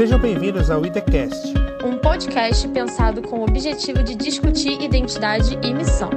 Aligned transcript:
Sejam 0.00 0.18
bem-vindos 0.18 0.70
ao 0.70 0.86
IDECast, 0.86 1.52
um 1.84 1.98
podcast 1.98 2.66
pensado 2.68 3.20
com 3.20 3.40
o 3.40 3.42
objetivo 3.42 4.02
de 4.02 4.14
discutir 4.14 4.80
identidade 4.80 5.58
e 5.62 5.74
missão. 5.74 6.08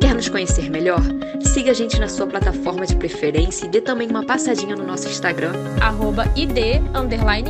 Quer 0.00 0.14
nos 0.14 0.28
conhecer 0.28 0.70
melhor? 0.70 1.00
Siga 1.40 1.72
a 1.72 1.74
gente 1.74 1.98
na 1.98 2.06
sua 2.06 2.28
plataforma 2.28 2.86
de 2.86 2.94
preferência 2.94 3.66
e 3.66 3.68
dê 3.68 3.80
também 3.80 4.08
uma 4.08 4.24
passadinha 4.24 4.76
no 4.76 4.86
nosso 4.86 5.08
Instagram, 5.08 5.50
arroba 5.80 6.24
id, 6.36 6.56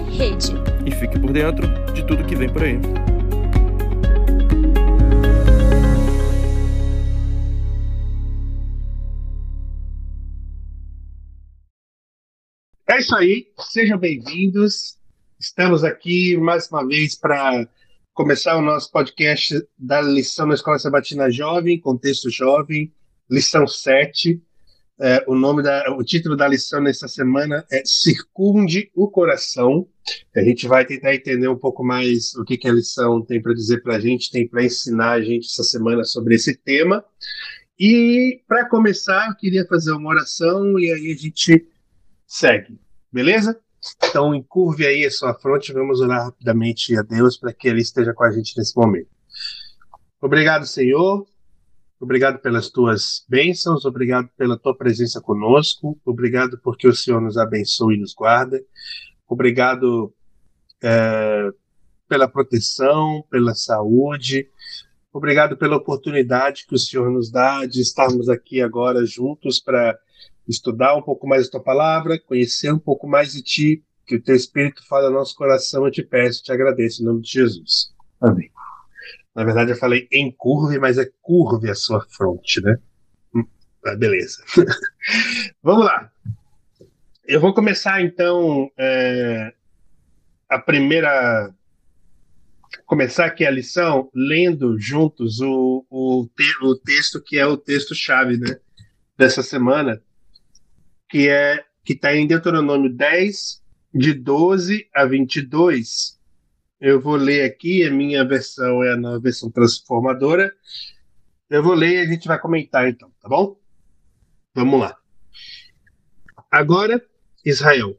rede. 0.08 0.54
E 0.86 0.90
fique 0.90 1.20
por 1.20 1.34
dentro 1.34 1.68
de 1.92 2.02
tudo 2.06 2.24
que 2.24 2.34
vem 2.34 2.48
por 2.48 2.62
aí. 2.62 2.80
Isso 13.02 13.16
aí, 13.16 13.48
sejam 13.72 13.98
bem-vindos. 13.98 14.96
Estamos 15.36 15.82
aqui 15.82 16.36
mais 16.36 16.70
uma 16.70 16.86
vez 16.86 17.16
para 17.16 17.68
começar 18.14 18.56
o 18.56 18.62
nosso 18.62 18.92
podcast 18.92 19.60
da 19.76 20.00
lição 20.00 20.46
na 20.46 20.54
Escola 20.54 20.78
Sabatina 20.78 21.28
Jovem, 21.28 21.80
Contexto 21.80 22.30
Jovem, 22.30 22.94
lição 23.28 23.66
7. 23.66 24.40
É, 25.00 25.24
o 25.26 25.34
nome 25.34 25.64
da, 25.64 25.92
o 25.98 26.04
título 26.04 26.36
da 26.36 26.46
lição 26.46 26.80
nessa 26.80 27.08
semana 27.08 27.66
é 27.72 27.82
Circunde 27.84 28.88
o 28.94 29.10
Coração. 29.10 29.88
A 30.36 30.40
gente 30.40 30.68
vai 30.68 30.86
tentar 30.86 31.12
entender 31.12 31.48
um 31.48 31.58
pouco 31.58 31.82
mais 31.82 32.36
o 32.36 32.44
que, 32.44 32.56
que 32.56 32.68
a 32.68 32.72
lição 32.72 33.20
tem 33.20 33.42
para 33.42 33.52
dizer 33.52 33.82
para 33.82 33.96
a 33.96 34.00
gente, 34.00 34.30
tem 34.30 34.46
para 34.46 34.62
ensinar 34.62 35.14
a 35.14 35.20
gente 35.20 35.46
essa 35.46 35.64
semana 35.64 36.04
sobre 36.04 36.36
esse 36.36 36.56
tema. 36.56 37.04
E 37.76 38.42
para 38.46 38.68
começar, 38.68 39.26
eu 39.28 39.34
queria 39.34 39.66
fazer 39.66 39.90
uma 39.90 40.10
oração 40.10 40.78
e 40.78 40.92
aí 40.92 41.10
a 41.10 41.16
gente 41.16 41.66
segue. 42.28 42.81
Beleza? 43.12 43.58
Então, 44.04 44.34
encurve 44.34 44.86
aí 44.86 45.04
a 45.04 45.10
sua 45.10 45.34
fronte 45.34 45.72
vamos 45.72 46.00
orar 46.00 46.24
rapidamente 46.24 46.96
a 46.96 47.02
Deus 47.02 47.36
para 47.36 47.52
que 47.52 47.68
Ele 47.68 47.80
esteja 47.80 48.14
com 48.14 48.24
a 48.24 48.30
gente 48.30 48.56
nesse 48.56 48.76
momento. 48.76 49.08
Obrigado, 50.20 50.64
Senhor. 50.66 51.26
Obrigado 52.02 52.40
pelas 52.40 52.68
tuas 52.68 53.24
bênçãos, 53.28 53.84
obrigado 53.84 54.28
pela 54.36 54.58
tua 54.58 54.76
presença 54.76 55.20
conosco, 55.20 55.96
obrigado 56.04 56.58
porque 56.58 56.88
o 56.88 56.92
Senhor 56.92 57.20
nos 57.20 57.36
abençoa 57.36 57.94
e 57.94 57.96
nos 57.96 58.12
guarda, 58.12 58.60
obrigado 59.28 60.12
é, 60.82 61.48
pela 62.08 62.26
proteção, 62.26 63.24
pela 63.30 63.54
saúde, 63.54 64.50
obrigado 65.12 65.56
pela 65.56 65.76
oportunidade 65.76 66.66
que 66.66 66.74
o 66.74 66.78
Senhor 66.78 67.10
nos 67.10 67.30
dá 67.30 67.66
de 67.66 67.80
estarmos 67.80 68.28
aqui 68.28 68.60
agora 68.60 69.04
juntos 69.04 69.60
para 69.60 69.98
estudar 70.48 70.96
um 70.96 71.02
pouco 71.02 71.26
mais 71.26 71.46
a 71.46 71.50
tua 71.50 71.62
palavra, 71.62 72.18
conhecer 72.18 72.72
um 72.72 72.78
pouco 72.78 73.06
mais 73.06 73.32
de 73.32 73.42
ti, 73.42 73.84
que 74.06 74.16
o 74.16 74.22
teu 74.22 74.34
Espírito 74.34 74.86
fale 74.86 75.06
ao 75.06 75.12
nosso 75.12 75.34
coração, 75.36 75.84
eu 75.84 75.90
te 75.90 76.02
peço, 76.02 76.42
te 76.42 76.52
agradeço, 76.52 77.02
em 77.02 77.06
nome 77.06 77.22
de 77.22 77.30
Jesus. 77.30 77.92
Amém. 78.20 78.50
Na 79.34 79.44
verdade, 79.44 79.70
eu 79.70 79.76
falei 79.76 80.08
em 80.12 80.30
curve, 80.30 80.78
mas 80.78 80.98
é 80.98 81.08
curve 81.22 81.70
a 81.70 81.74
sua 81.74 82.04
fronte, 82.10 82.60
né? 82.60 82.76
Hum, 83.34 83.44
ah, 83.86 83.96
beleza. 83.96 84.42
Vamos 85.62 85.86
lá. 85.86 86.10
Eu 87.26 87.40
vou 87.40 87.54
começar, 87.54 88.02
então, 88.02 88.70
é, 88.76 89.54
a 90.48 90.58
primeira. 90.58 91.52
Começar 92.86 93.26
aqui 93.26 93.44
a 93.44 93.50
lição 93.50 94.10
lendo 94.14 94.78
juntos 94.78 95.40
o, 95.40 95.84
o, 95.90 96.28
te, 96.36 96.64
o 96.64 96.74
texto 96.76 97.22
que 97.22 97.38
é 97.38 97.46
o 97.46 97.56
texto-chave 97.56 98.36
né, 98.36 98.58
dessa 99.16 99.42
semana, 99.42 100.02
que 101.08 101.28
é 101.28 101.64
que 101.84 101.94
está 101.94 102.14
em 102.14 102.26
Deuteronômio 102.26 102.94
10, 102.94 103.62
de 103.94 104.14
12 104.14 104.88
a 104.94 105.04
22. 105.04 106.18
Eu 106.80 107.00
vou 107.00 107.16
ler 107.16 107.44
aqui, 107.44 107.84
a 107.84 107.90
minha 107.90 108.24
versão 108.26 108.82
é 108.82 108.92
a 108.92 108.96
nova 108.96 109.20
versão 109.20 109.50
transformadora. 109.50 110.52
Eu 111.50 111.62
vou 111.62 111.74
ler 111.74 111.94
e 111.94 112.00
a 112.00 112.06
gente 112.06 112.26
vai 112.26 112.40
comentar 112.40 112.88
então, 112.88 113.12
tá 113.20 113.28
bom? 113.28 113.56
Vamos 114.54 114.80
lá. 114.80 114.96
Agora, 116.50 117.02
Israel, 117.44 117.98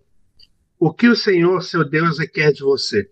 o 0.80 0.94
que 0.94 1.08
o 1.08 1.16
Senhor, 1.16 1.62
seu 1.64 1.88
Deus, 1.88 2.20
requer 2.20 2.52
de 2.52 2.62
você? 2.62 3.10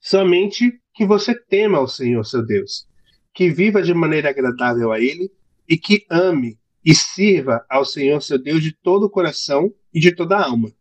Somente 0.00 0.80
que 0.94 1.06
você 1.06 1.34
tema 1.34 1.78
ao 1.78 1.88
Senhor, 1.88 2.24
seu 2.24 2.44
Deus, 2.44 2.86
que 3.34 3.50
viva 3.50 3.82
de 3.82 3.92
maneira 3.92 4.30
agradável 4.30 4.92
a 4.92 5.00
Ele 5.00 5.30
e 5.68 5.76
que 5.76 6.06
ame 6.10 6.58
e 6.84 6.94
sirva 6.94 7.64
ao 7.68 7.84
Senhor 7.84 8.22
seu 8.22 8.38
Deus 8.38 8.62
de 8.62 8.72
todo 8.72 9.06
o 9.06 9.10
coração 9.10 9.74
e 9.92 9.98
de 9.98 10.12
toda 10.12 10.36
a 10.36 10.44
alma. 10.44 10.72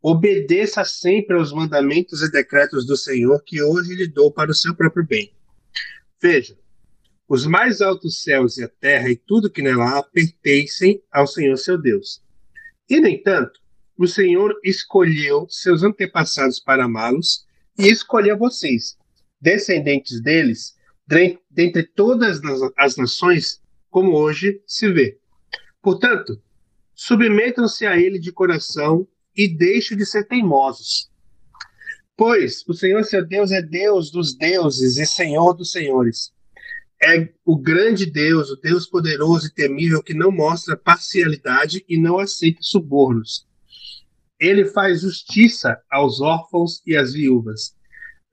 Obedeça 0.00 0.84
sempre 0.84 1.36
aos 1.36 1.52
mandamentos 1.52 2.22
e 2.22 2.30
decretos 2.30 2.86
do 2.86 2.96
Senhor 2.96 3.42
que 3.44 3.60
hoje 3.60 3.94
lhe 3.94 4.06
dou 4.06 4.30
para 4.30 4.50
o 4.50 4.54
seu 4.54 4.74
próprio 4.74 5.04
bem. 5.04 5.32
Veja, 6.22 6.56
os 7.28 7.44
mais 7.44 7.80
altos 7.80 8.22
céus 8.22 8.56
e 8.56 8.62
a 8.62 8.68
terra 8.68 9.10
e 9.10 9.16
tudo 9.16 9.50
que 9.50 9.62
nela 9.62 9.98
há 9.98 10.02
pertencem 10.02 11.02
ao 11.10 11.26
Senhor 11.26 11.56
seu 11.56 11.76
Deus. 11.76 12.22
E, 12.88 13.00
no 13.00 13.08
entanto, 13.08 13.60
o 13.98 14.06
Senhor 14.06 14.54
escolheu 14.62 15.46
seus 15.48 15.82
antepassados 15.82 16.60
para 16.60 16.84
amá-los 16.84 17.45
e 17.78 17.88
escolheu 17.88 18.36
vocês, 18.38 18.96
descendentes 19.40 20.20
deles, 20.20 20.74
dentre 21.50 21.82
todas 21.84 22.40
as 22.76 22.96
nações, 22.96 23.60
como 23.90 24.16
hoje 24.16 24.60
se 24.66 24.90
vê. 24.92 25.18
Portanto, 25.80 26.40
submetam-se 26.94 27.86
a 27.86 27.96
ele 27.96 28.18
de 28.18 28.32
coração 28.32 29.06
e 29.36 29.46
deixem 29.46 29.96
de 29.96 30.04
ser 30.04 30.24
teimosos. 30.24 31.10
Pois 32.16 32.64
o 32.66 32.72
Senhor 32.72 33.04
seu 33.04 33.24
Deus 33.24 33.52
é 33.52 33.60
Deus 33.60 34.10
dos 34.10 34.34
deuses 34.34 34.96
e 34.96 35.04
Senhor 35.04 35.52
dos 35.52 35.70
senhores. 35.70 36.32
É 37.00 37.28
o 37.44 37.56
grande 37.58 38.06
Deus, 38.06 38.50
o 38.50 38.56
Deus 38.56 38.86
poderoso 38.86 39.48
e 39.48 39.54
temível 39.54 40.02
que 40.02 40.14
não 40.14 40.32
mostra 40.32 40.76
parcialidade 40.76 41.84
e 41.86 41.98
não 41.98 42.18
aceita 42.18 42.60
subornos. 42.62 43.45
Ele 44.38 44.66
faz 44.66 45.00
justiça 45.00 45.78
aos 45.90 46.20
órfãos 46.20 46.82
e 46.86 46.96
às 46.96 47.14
viúvas. 47.14 47.74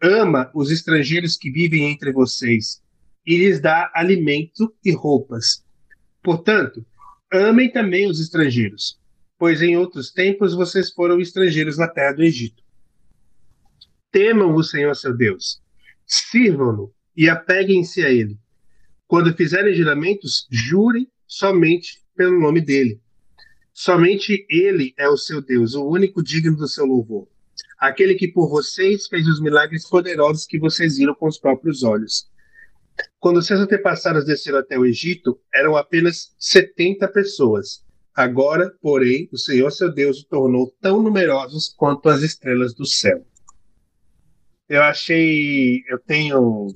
Ama 0.01 0.51
os 0.53 0.69
estrangeiros 0.69 1.37
que 1.37 1.49
vivem 1.49 1.89
entre 1.89 2.11
vocês 2.11 2.81
e 3.25 3.37
lhes 3.37 3.61
dá 3.61 3.89
alimento 3.95 4.73
e 4.83 4.91
roupas. 4.91 5.63
Portanto, 6.21 6.85
amem 7.31 7.71
também 7.71 8.09
os 8.09 8.19
estrangeiros, 8.19 8.99
pois 9.37 9.61
em 9.61 9.77
outros 9.77 10.11
tempos 10.11 10.53
vocês 10.53 10.91
foram 10.91 11.19
estrangeiros 11.19 11.77
na 11.77 11.87
terra 11.87 12.13
do 12.13 12.23
Egito. 12.23 12.61
Temam 14.11 14.53
o 14.53 14.63
Senhor 14.63 14.95
seu 14.95 15.15
Deus, 15.15 15.61
sirvam-no 16.05 16.93
e 17.15 17.29
apeguem-se 17.29 18.03
a 18.05 18.09
ele. 18.09 18.37
Quando 19.07 19.35
fizerem 19.35 19.73
juramentos, 19.73 20.47
jurem 20.51 21.07
somente 21.27 22.01
pelo 22.15 22.39
nome 22.39 22.61
dele. 22.61 23.01
Somente 23.73 24.45
ele 24.49 24.93
é 24.97 25.09
o 25.09 25.17
seu 25.17 25.41
Deus, 25.41 25.73
o 25.73 25.87
único 25.87 26.23
digno 26.23 26.55
do 26.55 26.67
seu 26.67 26.85
louvor. 26.85 27.27
Aquele 27.79 28.15
que 28.15 28.27
por 28.27 28.49
vocês 28.49 29.07
fez 29.07 29.27
os 29.27 29.41
milagres 29.41 29.87
poderosos 29.89 30.45
que 30.45 30.59
vocês 30.59 30.97
viram 30.97 31.15
com 31.15 31.27
os 31.27 31.39
próprios 31.39 31.83
olhos 31.83 32.31
quando 33.19 33.41
seus 33.41 33.59
antepassados 33.59 34.25
desceram 34.25 34.59
até 34.59 34.77
o 34.77 34.85
Egito, 34.85 35.39
eram 35.53 35.75
apenas 35.75 36.33
70 36.37 37.07
pessoas. 37.07 37.83
Agora, 38.13 38.71
porém, 38.81 39.29
o 39.31 39.37
Senhor 39.37 39.71
seu 39.71 39.91
Deus 39.91 40.17
os 40.17 40.23
tornou 40.25 40.75
tão 40.81 41.01
numerosos 41.01 41.73
quanto 41.75 42.09
as 42.09 42.21
estrelas 42.21 42.73
do 42.73 42.85
céu. 42.85 43.25
Eu 44.69 44.83
achei. 44.83 45.81
Eu 45.87 45.99
tenho. 45.99 46.67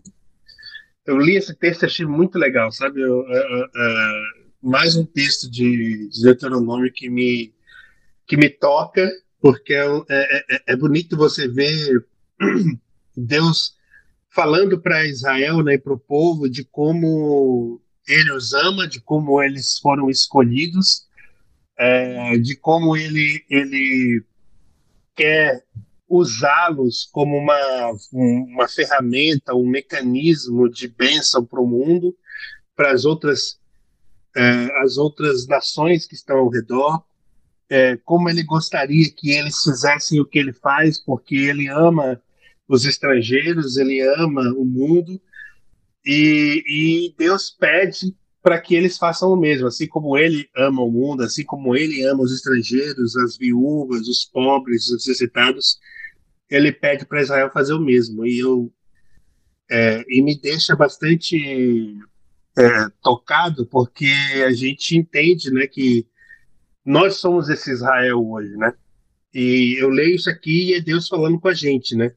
Eu 1.06 1.18
li 1.18 1.36
esse 1.36 1.56
texto 1.56 1.84
e 1.84 1.86
achei 1.86 2.06
muito 2.06 2.38
legal, 2.38 2.72
sabe? 2.72 3.02
Eu, 3.02 3.20
uh, 3.20 3.68
mais 4.62 4.96
um 4.96 5.06
texto 5.06 5.50
de, 5.50 6.10
de 6.10 6.22
Deuteronômio 6.24 6.92
que 6.92 7.10
me, 7.10 7.54
que 8.26 8.38
me 8.38 8.50
toca, 8.50 9.10
porque 9.40 9.74
é, 9.74 9.86
é, 10.10 10.46
é, 10.56 10.62
é 10.68 10.76
bonito 10.76 11.16
você 11.16 11.48
ver 11.48 12.06
Deus 13.16 13.76
falando 14.30 14.80
para 14.80 15.06
Israel 15.06 15.64
né, 15.64 15.74
e 15.74 15.80
para 15.80 15.94
o 15.94 16.00
povo 16.00 16.50
de 16.50 16.64
como 16.64 17.82
ele 18.08 18.32
os 18.32 18.54
ama, 18.54 18.88
de 18.88 19.02
como 19.02 19.42
eles 19.42 19.80
foram 19.80 20.10
escolhidos, 20.10 21.08
é, 21.78 22.38
de 22.38 22.56
como 22.56 22.96
ele, 22.96 23.44
ele 23.50 24.24
quer 25.16 25.64
usá-los 26.08 27.10
como 27.12 27.38
uma, 27.38 27.92
uma 28.14 28.68
ferramenta, 28.68 29.54
um 29.54 29.68
mecanismo 29.68 30.70
de 30.70 30.88
bênção 30.88 31.46
para 31.46 31.60
o 31.60 31.68
mundo, 31.68 32.16
para 32.76 32.92
as 32.92 33.04
outras, 33.04 33.60
é, 34.38 34.82
as 34.84 34.98
outras 34.98 35.48
nações 35.48 36.06
que 36.06 36.14
estão 36.14 36.38
ao 36.38 36.50
redor, 36.50 37.04
é, 37.68 37.98
como 37.98 38.30
ele 38.30 38.44
gostaria 38.44 39.10
que 39.12 39.32
eles 39.32 39.64
fizessem 39.64 40.20
o 40.20 40.26
que 40.26 40.38
ele 40.38 40.54
faz, 40.54 41.00
porque 41.00 41.36
ele 41.36 41.68
ama 41.68 42.22
os 42.68 42.86
estrangeiros, 42.86 43.78
ele 43.78 44.00
ama 44.02 44.54
o 44.56 44.64
mundo 44.64 45.20
e, 46.06 46.64
e 46.68 47.16
Deus 47.18 47.50
pede 47.50 48.16
para 48.44 48.62
que 48.62 48.76
eles 48.76 48.98
façam 48.98 49.34
o 49.34 49.36
mesmo, 49.36 49.68
assim 49.68 49.88
como 49.88 50.18
ele 50.18 50.48
ama 50.56 50.84
o 50.84 50.92
mundo, 50.92 51.24
assim 51.24 51.44
como 51.44 51.76
ele 51.76 52.04
ama 52.04 52.24
os 52.24 52.32
estrangeiros, 52.32 53.16
as 53.18 53.36
viúvas, 53.38 54.08
os 54.08 54.24
pobres, 54.24 54.88
os 54.88 55.06
necessitados, 55.08 55.80
ele 56.50 56.72
pede 56.72 57.06
para 57.06 57.22
Israel 57.22 57.50
fazer 57.52 57.74
o 57.74 57.82
mesmo. 57.82 58.26
E 58.26 58.40
eu 58.40 58.72
é, 59.70 60.06
e 60.08 60.22
me 60.22 60.40
deixa 60.40 60.76
bastante 60.76 61.98
é, 62.58 62.90
tocado 63.04 63.66
porque 63.68 64.12
a 64.46 64.52
gente 64.52 64.98
entende, 64.98 65.52
né, 65.52 65.68
que 65.68 66.08
nós 66.84 67.18
somos 67.18 67.50
esse 67.50 67.72
Israel 67.72 68.26
hoje, 68.26 68.56
né? 68.58 68.74
E 69.34 69.76
eu 69.80 69.90
leio 69.90 70.16
isso 70.16 70.30
aqui 70.30 70.70
e 70.70 70.74
é 70.74 70.82
Deus 70.82 71.08
falando 71.08 71.40
com 71.40 71.48
a 71.48 71.54
gente, 71.54 71.96
né? 71.96 72.12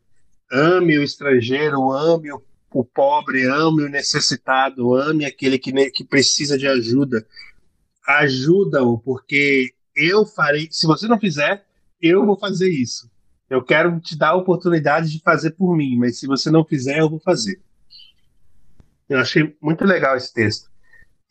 Ame 0.51 0.97
o 0.97 1.03
estrangeiro, 1.03 1.93
ame 1.93 2.33
o, 2.33 2.43
o 2.73 2.85
pobre, 2.85 3.45
ame 3.45 3.83
o 3.83 3.89
necessitado, 3.89 4.95
ame 4.95 5.25
aquele 5.25 5.59
que, 5.59 5.73
que 5.91 6.05
precisa 6.05 6.57
de 6.57 6.67
ajuda. 6.67 7.27
Ajuda-o, 8.07 8.99
porque 8.99 9.75
eu 9.95 10.25
farei. 10.25 10.69
Se 10.71 10.87
você 10.87 11.07
não 11.07 11.19
fizer, 11.19 11.65
eu 12.01 12.25
vou 12.25 12.39
fazer 12.39 12.71
isso. 12.71 13.11
Eu 13.51 13.63
quero 13.63 14.01
te 14.01 14.17
dar 14.17 14.31
a 14.31 14.37
oportunidade 14.37 15.11
de 15.11 15.21
fazer 15.21 15.51
por 15.51 15.77
mim, 15.77 15.97
mas 15.99 16.19
se 16.19 16.27
você 16.27 16.51
não 16.51 16.65
fizer, 16.65 17.01
eu 17.01 17.11
vou 17.11 17.19
fazer. 17.19 17.61
Eu 19.11 19.19
achei 19.19 19.57
muito 19.61 19.85
legal 19.85 20.17
esse 20.17 20.33
texto. 20.33 20.71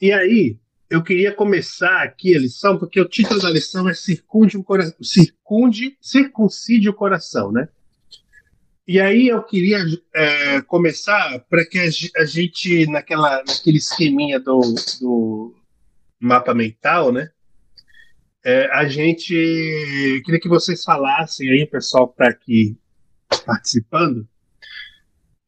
E 0.01 0.11
aí, 0.11 0.59
eu 0.89 1.01
queria 1.01 1.31
começar 1.33 2.03
aqui 2.03 2.35
a 2.35 2.39
lição, 2.39 2.77
porque 2.77 2.99
o 2.99 3.07
título 3.07 3.39
da 3.39 3.49
lição 3.49 3.87
é 3.87 3.93
Circunde 3.93 4.57
o 4.57 4.63
Coração, 4.63 4.93
Circunde, 5.01 5.97
Circuncide 6.01 6.89
o 6.89 6.93
Coração, 6.93 7.53
né? 7.53 7.69
E 8.85 8.99
aí 8.99 9.29
eu 9.29 9.41
queria 9.43 9.77
é, 10.13 10.61
começar 10.61 11.39
para 11.49 11.65
que 11.65 11.79
a, 11.79 12.25
gente, 12.25 12.85
naquela, 12.87 13.43
naquele 13.47 13.77
esqueminha 13.77 14.39
do, 14.41 14.59
do 14.99 15.55
mapa 16.19 16.53
mental, 16.53 17.13
né? 17.13 17.29
É, 18.43 18.65
a 18.73 18.89
gente 18.89 19.33
queria 20.25 20.39
que 20.39 20.49
vocês 20.49 20.83
falassem 20.83 21.49
aí, 21.49 21.65
pessoal 21.65 22.07
que 22.07 22.13
está 22.13 22.29
aqui 22.29 22.77
participando, 23.45 24.27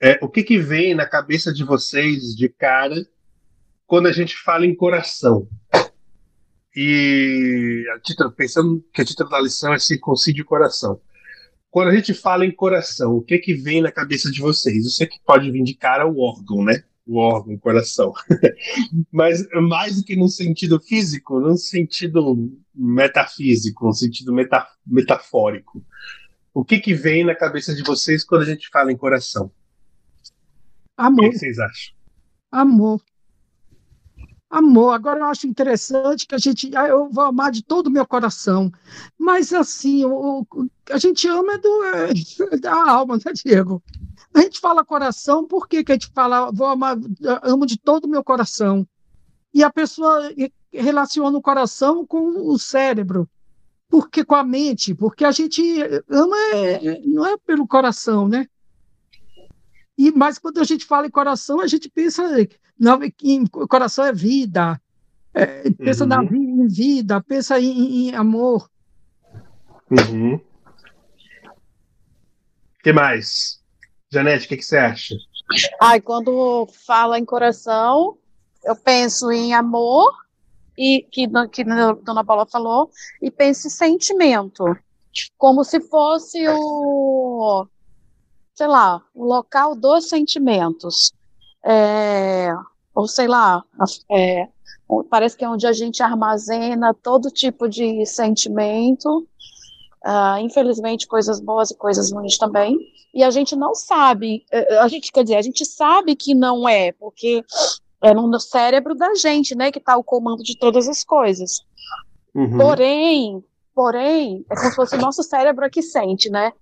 é, 0.01 0.17
o 0.19 0.27
que, 0.27 0.41
que 0.43 0.57
vem 0.57 0.95
na 0.95 1.05
cabeça 1.05 1.53
de 1.53 1.63
vocês 1.63 2.35
de 2.35 2.49
cara 2.49 3.07
quando 3.85 4.07
a 4.07 4.11
gente 4.11 4.35
fala 4.35 4.65
em 4.65 4.73
coração. 4.73 5.47
E 6.75 7.83
título, 8.01 8.31
pensando 8.31 8.83
que 8.93 9.01
a 9.01 9.05
título 9.05 9.29
da 9.29 9.39
lição 9.39 9.73
é 9.73 9.77
circuncídio 9.77 10.43
coração. 10.43 10.99
Quando 11.69 11.89
a 11.89 11.95
gente 11.95 12.13
fala 12.13 12.45
em 12.45 12.51
coração, 12.51 13.15
o 13.15 13.21
que 13.21 13.37
que 13.37 13.53
vem 13.53 13.81
na 13.81 13.91
cabeça 13.91 14.31
de 14.31 14.41
vocês? 14.41 14.85
Eu 14.85 14.89
sei 14.89 15.05
que 15.05 15.19
pode 15.23 15.51
vir 15.51 15.63
de 15.63 15.75
cara 15.75 16.07
o 16.07 16.19
órgão, 16.19 16.63
né? 16.63 16.83
O 17.05 17.17
órgão, 17.17 17.53
o 17.53 17.59
coração. 17.59 18.11
Mas 19.11 19.45
mais 19.69 19.97
do 19.97 20.03
que 20.03 20.15
no 20.15 20.29
sentido 20.29 20.79
físico, 20.79 21.39
no 21.39 21.55
sentido 21.57 22.49
metafísico, 22.73 23.85
no 23.85 23.93
sentido 23.93 24.33
meta, 24.33 24.65
metafórico. 24.85 25.85
O 26.53 26.65
que 26.65 26.79
que 26.79 26.93
vem 26.93 27.23
na 27.23 27.35
cabeça 27.35 27.75
de 27.75 27.83
vocês 27.83 28.23
quando 28.23 28.41
a 28.41 28.45
gente 28.45 28.67
fala 28.69 28.91
em 28.91 28.97
coração? 28.97 29.51
Amor. 31.01 31.25
O 31.25 31.29
que 31.31 31.39
vocês 31.39 31.59
acham? 31.59 31.93
Amor 32.51 33.01
amor. 34.51 34.93
Agora 34.93 35.19
eu 35.19 35.25
acho 35.25 35.47
interessante 35.47 36.27
que 36.27 36.35
a 36.35 36.37
gente, 36.37 36.75
ah, 36.75 36.87
eu 36.87 37.09
vou 37.09 37.23
amar 37.23 37.51
de 37.51 37.63
todo 37.63 37.87
o 37.87 37.91
meu 37.91 38.05
coração. 38.05 38.71
Mas 39.17 39.53
assim, 39.53 40.03
o, 40.05 40.45
a 40.91 40.97
gente 40.97 41.27
ama 41.27 41.53
é 41.53 41.57
do, 41.57 41.83
é, 41.85 42.57
da 42.59 42.91
alma, 42.91 43.15
né, 43.15 43.31
Diego? 43.33 43.81
A 44.33 44.41
gente 44.41 44.59
fala 44.59 44.85
coração, 44.85 45.45
por 45.45 45.67
que, 45.67 45.83
que 45.83 45.91
a 45.91 45.95
gente 45.95 46.11
fala, 46.13 46.51
vou 46.51 46.67
amar, 46.67 46.97
amo 47.43 47.65
de 47.65 47.77
todo 47.79 48.05
o 48.05 48.09
meu 48.09 48.23
coração? 48.23 48.85
E 49.53 49.63
a 49.63 49.71
pessoa 49.71 50.31
relaciona 50.71 51.37
o 51.37 51.41
coração 51.41 52.05
com 52.05 52.49
o 52.49 52.59
cérebro. 52.59 53.27
Porque 53.89 54.23
com 54.23 54.35
a 54.35 54.43
mente, 54.43 54.95
porque 54.95 55.25
a 55.25 55.31
gente 55.31 55.61
ama 56.09 56.37
é, 56.53 57.01
não 57.05 57.25
é 57.25 57.35
pelo 57.37 57.67
coração, 57.67 58.25
né? 58.25 58.47
E 60.01 60.11
mas 60.11 60.39
quando 60.39 60.59
a 60.59 60.63
gente 60.63 60.83
fala 60.83 61.05
em 61.05 61.11
coração, 61.11 61.61
a 61.61 61.67
gente 61.67 61.87
pensa 61.87 62.23
não, 62.79 62.99
em 63.21 63.45
coração 63.45 64.03
é 64.03 64.11
vida, 64.11 64.81
é, 65.31 65.69
pensa 65.69 66.05
uhum. 66.05 66.09
na 66.09 66.21
vida, 66.23 66.63
em 66.63 66.67
vida, 66.67 67.21
pensa 67.21 67.59
em, 67.59 68.09
em 68.09 68.15
amor. 68.15 68.67
Uhum. 69.91 70.41
que 72.81 72.91
mais? 72.91 73.61
Janete, 74.11 74.47
o 74.47 74.49
que, 74.49 74.57
que 74.57 74.65
você 74.65 74.77
acha? 74.77 75.15
Ai, 75.79 76.01
quando 76.01 76.67
fala 76.87 77.19
em 77.19 77.25
coração, 77.25 78.17
eu 78.63 78.75
penso 78.75 79.31
em 79.31 79.53
amor, 79.53 80.11
e 80.75 81.05
que, 81.11 81.27
que 81.51 81.61
a 81.61 81.93
Dona 81.93 82.25
Paula 82.25 82.47
falou, 82.47 82.89
e 83.21 83.29
penso 83.29 83.67
em 83.67 83.69
sentimento. 83.69 84.65
Como 85.37 85.63
se 85.63 85.79
fosse 85.79 86.43
o, 86.47 87.67
sei 88.61 88.67
lá, 88.67 89.01
o 89.15 89.25
local 89.25 89.75
dos 89.75 90.07
sentimentos. 90.07 91.11
É, 91.65 92.53
ou 92.93 93.07
sei 93.07 93.27
lá, 93.27 93.63
é, 94.11 94.47
parece 95.09 95.35
que 95.35 95.43
é 95.43 95.49
onde 95.49 95.65
a 95.65 95.73
gente 95.73 96.03
armazena 96.03 96.93
todo 96.93 97.31
tipo 97.31 97.67
de 97.67 98.05
sentimento, 98.05 99.27
uh, 100.05 100.37
infelizmente 100.41 101.07
coisas 101.07 101.39
boas 101.39 101.71
e 101.71 101.75
coisas 101.75 102.11
ruins 102.11 102.37
também, 102.37 102.77
e 103.15 103.23
a 103.23 103.31
gente 103.31 103.55
não 103.55 103.73
sabe, 103.73 104.45
é, 104.51 104.77
a 104.77 104.87
gente 104.87 105.11
quer 105.11 105.23
dizer, 105.23 105.37
a 105.37 105.41
gente 105.41 105.65
sabe 105.65 106.15
que 106.15 106.35
não 106.35 106.69
é, 106.69 106.91
porque 106.91 107.43
é 107.99 108.13
no 108.13 108.39
cérebro 108.39 108.93
da 108.93 109.15
gente, 109.15 109.55
né, 109.55 109.71
que 109.71 109.79
está 109.79 109.97
o 109.97 110.03
comando 110.03 110.43
de 110.43 110.55
todas 110.55 110.87
as 110.87 111.03
coisas. 111.03 111.65
Uhum. 112.35 112.59
Porém, 112.59 113.43
porém, 113.73 114.45
é 114.51 114.55
como 114.55 114.69
se 114.69 114.75
fosse 114.75 114.95
o 114.95 115.01
nosso 115.01 115.23
cérebro 115.23 115.67
que 115.71 115.81
sente, 115.81 116.29
né? 116.29 116.53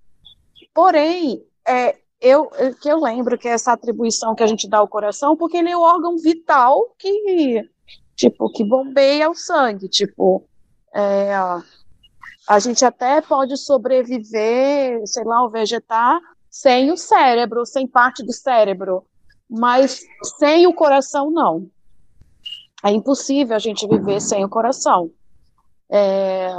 Porém, 0.74 1.44
é, 1.69 1.98
eu 2.19 2.50
que 2.81 2.89
eu 2.89 3.00
lembro 3.00 3.38
que 3.38 3.48
é 3.48 3.51
essa 3.51 3.74
atribuição 3.74 4.36
que 4.36 4.44
a 4.44 4.48
gente 4.48 4.68
dá 4.68 4.80
ao 4.80 4.88
coração, 4.88 5.38
porque 5.38 5.57
ele 5.57 5.69
é 5.69 5.77
o 5.77 5.81
órgão 5.81 6.18
vital 6.18 6.94
que 6.98 7.63
tipo 8.16 8.51
que 8.51 8.63
bombeia 8.63 9.30
o 9.30 9.36
sangue, 9.36 9.88
tipo 9.88 10.45
é, 10.94 11.33
a 12.48 12.60
gente 12.60 12.83
até 12.83 13.21
pode 13.21 13.56
sobreviver, 13.57 15.06
sei 15.06 15.24
lá, 15.24 15.44
ou 15.44 15.51
vegetar 15.51 16.19
sem 16.50 16.92
o 16.92 16.98
cérebro, 16.98 17.63
sem 17.66 17.88
parte 17.88 18.25
do 18.25 18.33
cérebro, 18.33 19.06
mas 19.48 20.01
sem 20.39 20.65
o 20.65 20.74
coração 20.74 21.30
não. 21.30 21.69
É 22.83 22.92
impossível 22.92 23.56
a 23.56 23.60
gente 23.60 23.88
viver 23.88 24.19
sem 24.19 24.44
o 24.44 24.50
coração. 24.50 25.12
É, 25.92 26.50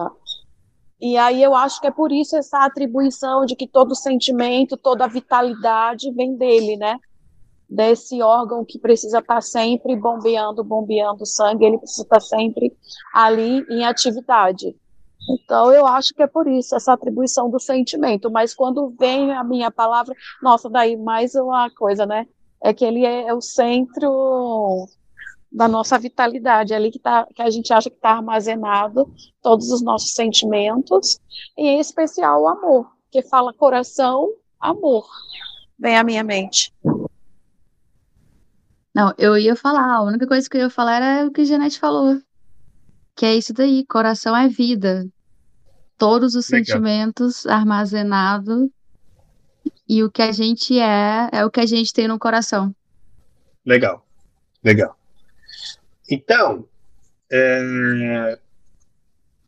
e 1.00 1.16
aí 1.16 1.42
eu 1.42 1.54
acho 1.54 1.80
que 1.80 1.86
é 1.86 1.90
por 1.90 2.12
isso 2.12 2.36
essa 2.36 2.64
atribuição 2.64 3.46
de 3.46 3.56
que 3.56 3.66
todo 3.66 3.94
sentimento, 3.94 4.76
toda 4.76 5.08
vitalidade 5.08 6.12
vem 6.12 6.36
dele, 6.36 6.76
né? 6.76 6.98
Desse 7.68 8.20
órgão 8.20 8.64
que 8.64 8.78
precisa 8.78 9.20
estar 9.20 9.40
sempre 9.40 9.96
bombeando, 9.96 10.62
bombeando 10.62 11.24
sangue, 11.24 11.64
ele 11.64 11.78
precisa 11.78 12.02
estar 12.02 12.20
sempre 12.20 12.76
ali 13.14 13.64
em 13.70 13.84
atividade. 13.84 14.76
Então 15.30 15.72
eu 15.72 15.86
acho 15.86 16.12
que 16.12 16.22
é 16.22 16.26
por 16.26 16.46
isso 16.46 16.74
essa 16.74 16.92
atribuição 16.92 17.48
do 17.48 17.58
sentimento. 17.58 18.30
Mas 18.30 18.52
quando 18.52 18.94
vem 18.98 19.32
a 19.32 19.42
minha 19.42 19.70
palavra, 19.70 20.14
nossa, 20.42 20.68
daí 20.68 20.96
mais 20.96 21.34
uma 21.34 21.70
coisa, 21.70 22.04
né? 22.04 22.26
É 22.62 22.74
que 22.74 22.84
ele 22.84 23.06
é 23.06 23.32
o 23.32 23.40
centro 23.40 24.86
da 25.50 25.66
nossa 25.66 25.98
vitalidade, 25.98 26.72
é 26.72 26.76
ali 26.76 26.90
que, 26.90 26.98
tá, 26.98 27.26
que 27.34 27.42
a 27.42 27.50
gente 27.50 27.72
acha 27.72 27.90
que 27.90 27.96
está 27.96 28.10
armazenado 28.10 29.12
todos 29.42 29.70
os 29.70 29.82
nossos 29.82 30.14
sentimentos, 30.14 31.18
e 31.56 31.66
em 31.66 31.80
especial 31.80 32.42
o 32.42 32.48
amor, 32.48 32.92
que 33.10 33.22
fala 33.22 33.52
coração, 33.52 34.32
amor, 34.60 35.06
vem 35.78 35.96
à 35.96 36.04
minha 36.04 36.22
mente. 36.22 36.72
Não, 38.94 39.12
eu 39.18 39.36
ia 39.36 39.56
falar, 39.56 39.92
a 39.92 40.02
única 40.02 40.26
coisa 40.26 40.48
que 40.48 40.56
eu 40.56 40.62
ia 40.62 40.70
falar 40.70 41.02
era 41.02 41.26
o 41.26 41.32
que 41.32 41.40
a 41.40 41.44
Janete 41.44 41.78
falou, 41.78 42.20
que 43.16 43.26
é 43.26 43.34
isso 43.34 43.52
daí, 43.52 43.84
coração 43.86 44.36
é 44.36 44.48
vida. 44.48 45.08
Todos 45.98 46.34
os 46.34 46.48
Legal. 46.48 46.64
sentimentos 46.64 47.46
armazenados 47.46 48.70
e 49.86 50.02
o 50.02 50.10
que 50.10 50.22
a 50.22 50.32
gente 50.32 50.78
é, 50.78 51.28
é 51.32 51.44
o 51.44 51.50
que 51.50 51.60
a 51.60 51.66
gente 51.66 51.92
tem 51.92 52.08
no 52.08 52.18
coração. 52.18 52.74
Legal, 53.66 54.06
legal. 54.64 54.99
Então, 56.10 56.68
é, 57.30 58.38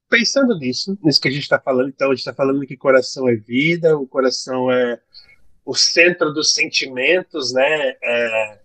pensando 0.08 0.56
nisso, 0.58 0.96
nisso 1.02 1.20
que 1.20 1.28
a 1.28 1.30
gente 1.30 1.42
está 1.42 1.58
falando, 1.58 1.88
então 1.88 2.08
a 2.08 2.10
gente 2.14 2.20
está 2.20 2.32
falando 2.32 2.64
que 2.64 2.76
coração 2.76 3.28
é 3.28 3.34
vida, 3.34 3.98
o 3.98 4.06
coração 4.06 4.70
é 4.70 5.00
o 5.64 5.74
centro 5.74 6.32
dos 6.32 6.54
sentimentos, 6.54 7.52
né? 7.52 7.94
É, 8.02 8.60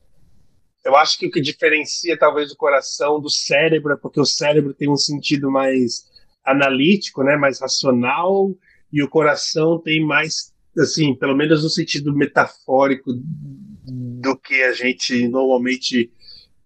eu 0.85 0.95
acho 0.95 1.17
que 1.17 1.25
o 1.25 1.31
que 1.31 1.41
diferencia 1.41 2.17
talvez 2.17 2.51
o 2.51 2.57
coração 2.57 3.19
do 3.19 3.29
cérebro 3.29 3.93
é 3.93 3.97
porque 3.97 4.19
o 4.19 4.25
cérebro 4.25 4.73
tem 4.73 4.89
um 4.89 4.97
sentido 4.97 5.49
mais 5.49 6.05
analítico, 6.45 7.23
né? 7.23 7.35
Mais 7.35 7.59
racional 7.59 8.55
e 8.91 9.01
o 9.01 9.09
coração 9.09 9.79
tem 9.79 10.05
mais, 10.05 10.53
assim, 10.77 11.15
pelo 11.15 11.35
menos 11.35 11.63
no 11.63 11.69
sentido 11.69 12.15
metafórico 12.15 13.11
do 13.13 14.37
que 14.37 14.61
a 14.63 14.73
gente 14.73 15.27
normalmente 15.27 16.11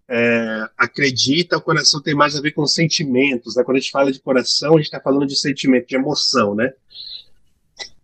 é, 0.08 0.68
acredita, 0.76 1.56
o 1.56 1.62
coração 1.62 2.02
tem 2.02 2.14
mais 2.14 2.36
a 2.36 2.40
ver 2.40 2.52
com 2.52 2.66
sentimentos. 2.66 3.56
Né? 3.56 3.64
Quando 3.64 3.76
a 3.76 3.80
gente 3.80 3.90
fala 3.90 4.12
de 4.12 4.20
coração, 4.20 4.74
a 4.74 4.76
gente 4.76 4.86
está 4.86 5.00
falando 5.00 5.26
de 5.26 5.36
sentimento, 5.36 5.88
de 5.88 5.96
emoção, 5.96 6.54
né? 6.54 6.72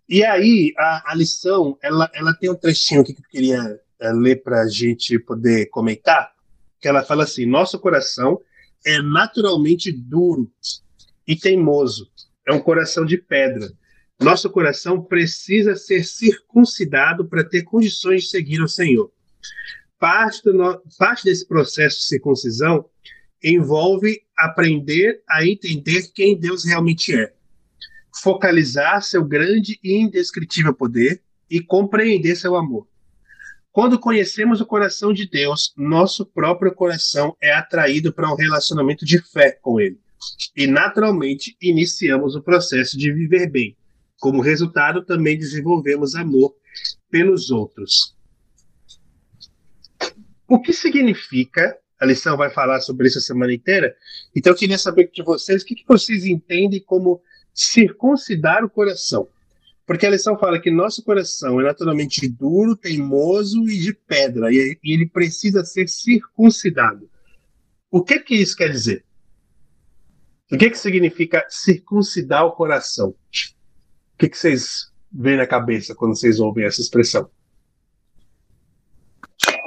E 0.07 0.23
aí, 0.23 0.73
a, 0.75 1.11
a 1.11 1.15
lição, 1.15 1.77
ela, 1.83 2.09
ela 2.15 2.33
tem 2.33 2.49
um 2.49 2.55
trechinho 2.55 3.01
aqui 3.01 3.13
que 3.13 3.21
eu 3.21 3.29
queria 3.29 3.79
é, 3.99 4.11
ler 4.11 4.41
para 4.41 4.61
a 4.61 4.67
gente 4.67 5.19
poder 5.19 5.67
comentar, 5.67 6.31
que 6.81 6.87
ela 6.87 7.03
fala 7.03 7.25
assim, 7.25 7.45
nosso 7.45 7.77
coração 7.77 8.41
é 8.83 9.01
naturalmente 9.01 9.91
duro 9.91 10.51
e 11.27 11.35
teimoso, 11.35 12.09
é 12.47 12.51
um 12.51 12.59
coração 12.59 13.05
de 13.05 13.17
pedra. 13.17 13.71
Nosso 14.19 14.49
coração 14.49 15.01
precisa 15.01 15.75
ser 15.75 16.03
circuncidado 16.03 17.25
para 17.25 17.43
ter 17.43 17.61
condições 17.61 18.23
de 18.23 18.29
seguir 18.29 18.61
o 18.61 18.67
Senhor. 18.67 19.11
Parte, 19.99 20.49
no, 20.49 20.81
parte 20.97 21.25
desse 21.25 21.45
processo 21.45 21.97
de 21.97 22.05
circuncisão 22.05 22.85
envolve 23.43 24.21
aprender 24.37 25.21
a 25.29 25.45
entender 25.45 26.09
quem 26.13 26.37
Deus 26.37 26.63
realmente 26.63 27.13
é, 27.13 27.33
focalizar 28.21 29.01
seu 29.03 29.23
grande 29.23 29.79
e 29.83 29.97
indescritível 29.97 30.73
poder 30.73 31.21
e 31.49 31.61
compreender 31.61 32.35
seu 32.35 32.55
amor. 32.55 32.87
Quando 33.71 33.99
conhecemos 33.99 34.61
o 34.61 34.65
coração 34.65 35.13
de 35.13 35.27
Deus, 35.27 35.73
nosso 35.77 36.25
próprio 36.25 36.73
coração 36.73 37.35
é 37.41 37.51
atraído 37.51 38.11
para 38.11 38.31
um 38.31 38.35
relacionamento 38.35 39.05
de 39.05 39.21
fé 39.21 39.51
com 39.51 39.79
Ele. 39.79 39.99
E 40.55 40.67
naturalmente 40.67 41.55
iniciamos 41.61 42.35
o 42.35 42.41
processo 42.41 42.97
de 42.97 43.11
viver 43.11 43.49
bem. 43.49 43.77
Como 44.19 44.41
resultado, 44.41 45.03
também 45.05 45.37
desenvolvemos 45.37 46.15
amor 46.15 46.55
pelos 47.09 47.51
outros. 47.51 48.15
O 50.49 50.59
que 50.59 50.73
significa? 50.73 51.77
A 52.01 52.05
lição 52.05 52.35
vai 52.35 52.49
falar 52.49 52.81
sobre 52.81 53.07
isso 53.07 53.19
a 53.19 53.21
semana 53.21 53.53
inteira. 53.53 53.95
Então, 54.35 54.51
eu 54.51 54.57
queria 54.57 54.79
saber 54.79 55.11
de 55.13 55.21
vocês 55.21 55.61
o 55.61 55.65
que, 55.65 55.75
que 55.75 55.85
vocês 55.87 56.25
entendem 56.25 56.81
como 56.81 57.21
circuncidar 57.53 58.63
o 58.65 58.69
coração. 58.69 59.27
Porque 59.85 60.05
a 60.05 60.09
lição 60.09 60.37
fala 60.37 60.59
que 60.59 60.71
nosso 60.71 61.03
coração 61.03 61.59
é 61.61 61.63
naturalmente 61.63 62.27
duro, 62.27 62.75
teimoso 62.75 63.67
e 63.67 63.77
de 63.77 63.93
pedra, 63.93 64.51
e 64.51 64.77
ele 64.83 65.05
precisa 65.07 65.63
ser 65.63 65.87
circuncidado. 65.87 67.09
O 67.91 68.03
que 68.03 68.19
que 68.19 68.35
isso 68.35 68.55
quer 68.55 68.69
dizer? 68.69 69.03
O 70.51 70.57
que 70.57 70.69
que 70.69 70.77
significa 70.77 71.45
circuncidar 71.49 72.45
o 72.45 72.51
coração? 72.51 73.09
O 73.09 74.17
que 74.17 74.29
que 74.29 74.37
vocês 74.37 74.91
veem 75.11 75.37
na 75.37 75.45
cabeça 75.45 75.93
quando 75.93 76.15
vocês 76.15 76.39
ouvem 76.39 76.65
essa 76.65 76.81
expressão? 76.81 77.29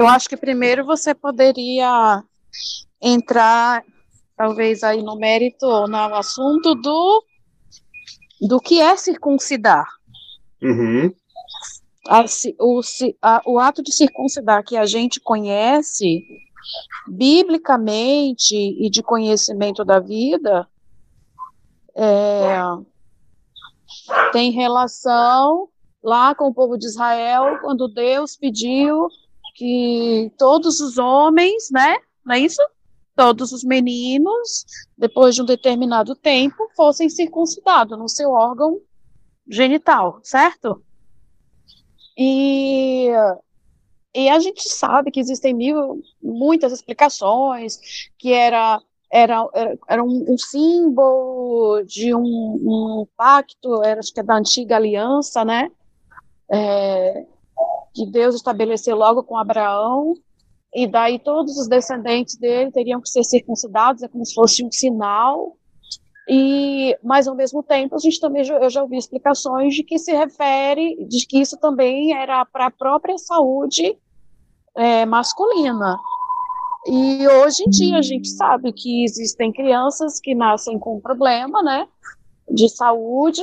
Eu 0.02 0.08
acho 0.08 0.28
que 0.28 0.36
primeiro 0.36 0.84
você 0.84 1.14
poderia 1.14 2.24
entrar, 3.00 3.84
talvez 4.36 4.82
aí 4.82 5.00
no 5.00 5.14
mérito 5.14 5.64
ou 5.64 5.86
no 5.86 5.96
assunto 6.16 6.74
do 6.74 7.24
do 8.40 8.58
que 8.58 8.80
é 8.80 8.96
circuncidar. 8.96 9.86
Uhum. 10.60 11.14
A, 12.08 12.24
o, 12.58 12.80
a, 13.22 13.42
o 13.46 13.60
ato 13.60 13.80
de 13.80 13.92
circuncidar 13.92 14.64
que 14.64 14.76
a 14.76 14.84
gente 14.86 15.20
conhece 15.20 16.24
biblicamente 17.06 18.56
e 18.56 18.90
de 18.90 19.04
conhecimento 19.04 19.84
da 19.84 20.00
vida 20.00 20.66
é, 21.94 22.58
tem 24.32 24.50
relação 24.50 25.68
lá 26.02 26.34
com 26.34 26.48
o 26.48 26.54
povo 26.54 26.76
de 26.76 26.86
Israel 26.86 27.60
quando 27.60 27.86
Deus 27.86 28.36
pediu 28.36 29.06
que 29.54 30.32
todos 30.38 30.80
os 30.80 30.98
homens, 30.98 31.70
né, 31.70 31.98
não 32.24 32.34
é 32.34 32.40
isso? 32.40 32.62
Todos 33.14 33.52
os 33.52 33.62
meninos, 33.62 34.64
depois 34.96 35.34
de 35.34 35.42
um 35.42 35.44
determinado 35.44 36.14
tempo, 36.14 36.68
fossem 36.74 37.10
circuncidados 37.10 37.98
no 37.98 38.08
seu 38.08 38.30
órgão 38.30 38.80
genital, 39.46 40.20
certo? 40.22 40.82
E, 42.16 43.08
e 44.14 44.28
a 44.28 44.38
gente 44.38 44.68
sabe 44.68 45.10
que 45.10 45.20
existem 45.20 45.52
mil, 45.52 46.02
muitas 46.22 46.72
explicações, 46.72 47.78
que 48.18 48.32
era, 48.32 48.80
era, 49.10 49.46
era 49.88 50.02
um, 50.02 50.32
um 50.32 50.38
símbolo 50.38 51.82
de 51.84 52.14
um, 52.14 52.22
um, 52.22 53.06
pacto, 53.16 53.82
era, 53.82 54.00
acho 54.00 54.12
que 54.12 54.20
é 54.20 54.22
da 54.22 54.36
antiga 54.36 54.76
aliança, 54.76 55.44
né? 55.44 55.70
É, 56.50 57.26
que 57.94 58.06
Deus 58.06 58.34
estabeleceu 58.34 58.96
logo 58.96 59.22
com 59.22 59.36
Abraão, 59.36 60.14
e 60.74 60.86
daí 60.86 61.18
todos 61.18 61.58
os 61.58 61.68
descendentes 61.68 62.36
dele 62.38 62.70
teriam 62.70 63.00
que 63.00 63.08
ser 63.08 63.24
circuncidados, 63.24 64.02
é 64.02 64.08
como 64.08 64.24
se 64.24 64.34
fosse 64.34 64.64
um 64.64 64.72
sinal 64.72 65.56
e, 66.28 66.96
mas 67.02 67.26
ao 67.26 67.34
mesmo 67.34 67.62
tempo, 67.62 67.96
a 67.96 67.98
gente 67.98 68.20
também 68.20 68.46
eu 68.46 68.70
já 68.70 68.82
ouvi 68.82 68.96
explicações 68.96 69.74
de 69.74 69.82
que 69.82 69.98
se 69.98 70.12
refere, 70.12 71.04
de 71.06 71.26
que 71.26 71.40
isso 71.40 71.56
também 71.58 72.14
era 72.14 72.44
para 72.44 72.66
a 72.66 72.70
própria 72.70 73.18
saúde 73.18 73.96
é, 74.76 75.04
masculina. 75.04 75.98
E 76.86 77.26
hoje 77.26 77.64
em 77.64 77.70
dia 77.70 77.98
a 77.98 78.02
gente 78.02 78.28
sabe 78.28 78.72
que 78.72 79.04
existem 79.04 79.52
crianças 79.52 80.20
que 80.20 80.34
nascem 80.34 80.78
com 80.78 81.00
problema, 81.00 81.62
né, 81.62 81.88
de 82.52 82.68
saúde, 82.68 83.42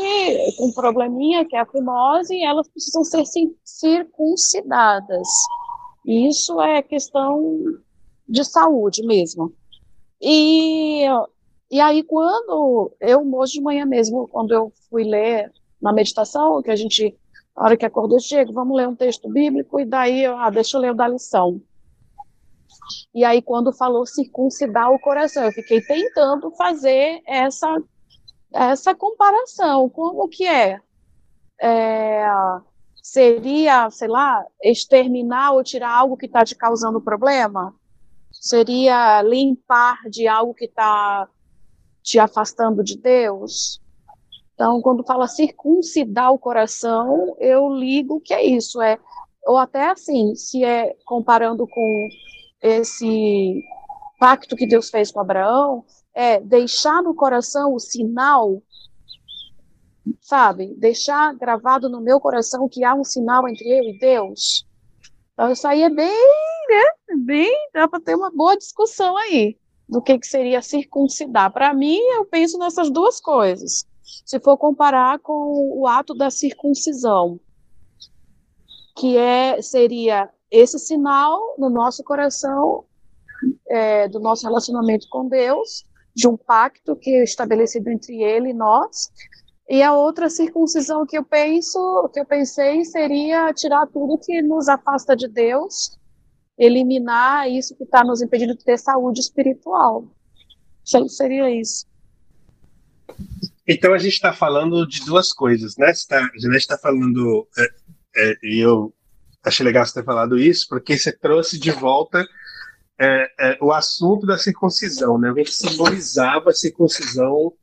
com 0.57 0.71
probleminha 0.71 1.45
que 1.45 1.55
é 1.55 1.59
a 1.59 1.65
fimose, 1.65 2.33
e 2.33 2.43
elas 2.43 2.67
precisam 2.67 3.03
ser 3.03 3.23
circuncidadas. 3.63 5.27
Isso 6.05 6.61
é 6.61 6.81
questão 6.81 7.59
de 8.27 8.43
saúde 8.43 9.05
mesmo. 9.05 9.53
E 10.21 11.05
e 11.71 11.79
aí, 11.79 12.01
quando 12.01 12.91
eu, 12.99 13.21
hoje 13.35 13.53
de 13.53 13.61
manhã 13.61 13.85
mesmo, 13.85 14.27
quando 14.27 14.51
eu 14.51 14.73
fui 14.89 15.03
ler 15.03 15.51
na 15.79 15.93
meditação, 15.93 16.63
que 16.63 16.71
a 16.71 16.75
gente, 16.75 17.15
na 17.55 17.63
hora 17.63 17.77
que 17.77 17.85
acordou, 17.85 18.19
chega, 18.19 18.51
vamos 18.51 18.75
ler 18.75 18.87
um 18.87 18.95
texto 18.95 19.29
bíblico, 19.29 19.79
e 19.79 19.85
daí, 19.85 20.25
ah, 20.25 20.49
deixa 20.49 20.77
eu 20.77 20.81
ler 20.81 20.91
o 20.91 20.95
da 20.95 21.07
lição. 21.07 21.61
E 23.13 23.23
aí, 23.23 23.39
quando 23.39 23.71
falou 23.71 24.03
circuncidar 24.03 24.91
o 24.91 24.99
coração, 24.99 25.43
eu 25.43 25.51
fiquei 25.51 25.79
tentando 25.81 26.49
fazer 26.51 27.21
essa, 27.27 27.79
essa 28.53 28.95
comparação. 28.95 29.89
Como 29.89 30.27
que 30.27 30.45
é? 30.45 30.79
é 31.61 32.25
seria, 33.01 33.89
sei 33.89 34.07
lá, 34.07 34.45
exterminar 34.63 35.53
ou 35.53 35.63
tirar 35.63 35.91
algo 35.91 36.17
que 36.17 36.27
está 36.27 36.45
te 36.45 36.55
causando 36.55 37.01
problema? 37.01 37.73
Seria 38.31 39.21
limpar 39.23 39.97
de 40.09 40.27
algo 40.27 40.53
que 40.53 40.65
está 40.65 41.27
te 42.03 42.19
afastando 42.19 42.83
de 42.83 42.97
Deus. 42.97 43.81
Então, 44.53 44.81
quando 44.81 45.05
fala 45.05 45.27
circuncidar 45.27 46.31
o 46.31 46.39
coração, 46.39 47.35
eu 47.39 47.69
ligo 47.69 48.21
que 48.21 48.33
é 48.33 48.43
isso, 48.43 48.81
é 48.81 48.99
ou 49.45 49.57
até 49.57 49.89
assim, 49.89 50.35
se 50.35 50.63
é 50.63 50.95
comparando 51.05 51.65
com 51.67 52.09
esse 52.61 53.63
pacto 54.19 54.55
que 54.55 54.67
Deus 54.67 54.89
fez 54.89 55.11
com 55.11 55.21
Abraão, 55.21 55.85
é 56.13 56.39
deixar 56.39 57.01
no 57.01 57.13
coração 57.13 57.73
o 57.73 57.79
sinal, 57.79 58.61
sabe? 60.21 60.73
Deixar 60.77 61.33
gravado 61.35 61.89
no 61.89 62.01
meu 62.01 62.19
coração 62.19 62.67
que 62.67 62.83
há 62.83 62.93
um 62.93 63.03
sinal 63.03 63.47
entre 63.47 63.67
eu 63.67 63.83
e 63.83 63.99
Deus. 63.99 64.67
Então, 65.33 65.51
isso 65.51 65.67
aí 65.67 65.83
é 65.83 65.89
bem, 65.89 66.27
né? 66.69 67.15
Bem, 67.23 67.69
dá 67.73 67.87
para 67.87 68.01
ter 68.01 68.15
uma 68.15 68.31
boa 68.31 68.57
discussão 68.57 69.15
aí 69.17 69.57
do 69.87 70.01
que, 70.01 70.19
que 70.19 70.27
seria 70.27 70.61
circuncidar. 70.61 71.51
Para 71.51 71.73
mim, 71.73 71.97
eu 71.97 72.25
penso 72.25 72.57
nessas 72.59 72.91
duas 72.91 73.19
coisas. 73.19 73.87
Se 74.25 74.39
for 74.39 74.57
comparar 74.57 75.19
com 75.19 75.79
o 75.79 75.87
ato 75.87 76.13
da 76.13 76.29
circuncisão, 76.29 77.39
que 78.97 79.17
é 79.17 79.61
seria 79.61 80.29
esse 80.51 80.77
sinal 80.77 81.55
no 81.57 81.69
nosso 81.69 82.03
coração 82.03 82.85
é, 83.67 84.07
do 84.07 84.19
nosso 84.19 84.45
relacionamento 84.45 85.07
com 85.09 85.27
Deus, 85.27 85.85
de 86.19 86.27
um 86.27 86.35
pacto 86.35 86.97
que 86.97 87.11
é 87.11 87.23
estabelecido 87.23 87.89
entre 87.89 88.21
Ele 88.21 88.49
e 88.49 88.53
nós. 88.53 89.09
E 89.69 89.81
a 89.81 89.93
outra 89.93 90.29
circuncisão 90.29 91.05
que 91.05 91.17
eu 91.17 91.23
penso, 91.23 92.09
que 92.13 92.19
eu 92.19 92.25
pensei, 92.25 92.83
seria 92.83 93.53
tirar 93.53 93.87
tudo 93.87 94.19
que 94.19 94.41
nos 94.41 94.67
afasta 94.67 95.15
de 95.15 95.29
Deus 95.29 95.97
eliminar 96.57 97.49
isso 97.49 97.73
que 97.77 97.85
está 97.85 98.03
nos 98.03 98.21
impedindo 98.21 98.53
de 98.53 98.65
ter 98.65 98.77
saúde 98.77 99.21
espiritual. 99.21 100.05
Seria 101.07 101.49
isso. 101.49 101.85
Então 103.65 103.93
a 103.93 103.97
gente 103.97 104.13
está 104.13 104.33
falando 104.33 104.85
de 104.85 105.05
duas 105.05 105.31
coisas, 105.31 105.77
né? 105.77 105.93
Tá, 106.09 106.17
a 106.17 106.37
gente 106.37 106.57
está 106.57 106.77
falando, 106.77 107.47
é, 107.57 107.67
é, 108.17 108.37
e 108.43 108.59
eu 108.59 108.93
achei 109.41 109.63
legal 109.63 109.85
você 109.85 109.93
ter 109.93 110.03
falado 110.03 110.37
isso, 110.37 110.67
porque 110.67 110.97
você 110.97 111.13
trouxe 111.13 111.57
de 111.57 111.71
volta 111.71 112.25
é, 112.99 113.31
é 113.39 113.57
o 113.61 113.71
assunto 113.71 114.25
da 114.25 114.37
circuncisão, 114.37 115.17
né? 115.17 115.29
A 115.29 115.33
gente 115.33 115.53
simbolizava 115.53 116.49
a 116.49 116.53
circuncisão 116.53 117.53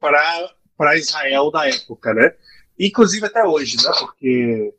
para 0.00 0.96
Israel 0.96 1.50
da 1.50 1.68
época, 1.68 2.14
né? 2.14 2.34
Inclusive 2.78 3.26
até 3.26 3.44
hoje, 3.44 3.76
né? 3.76 3.90
Porque 3.98 4.74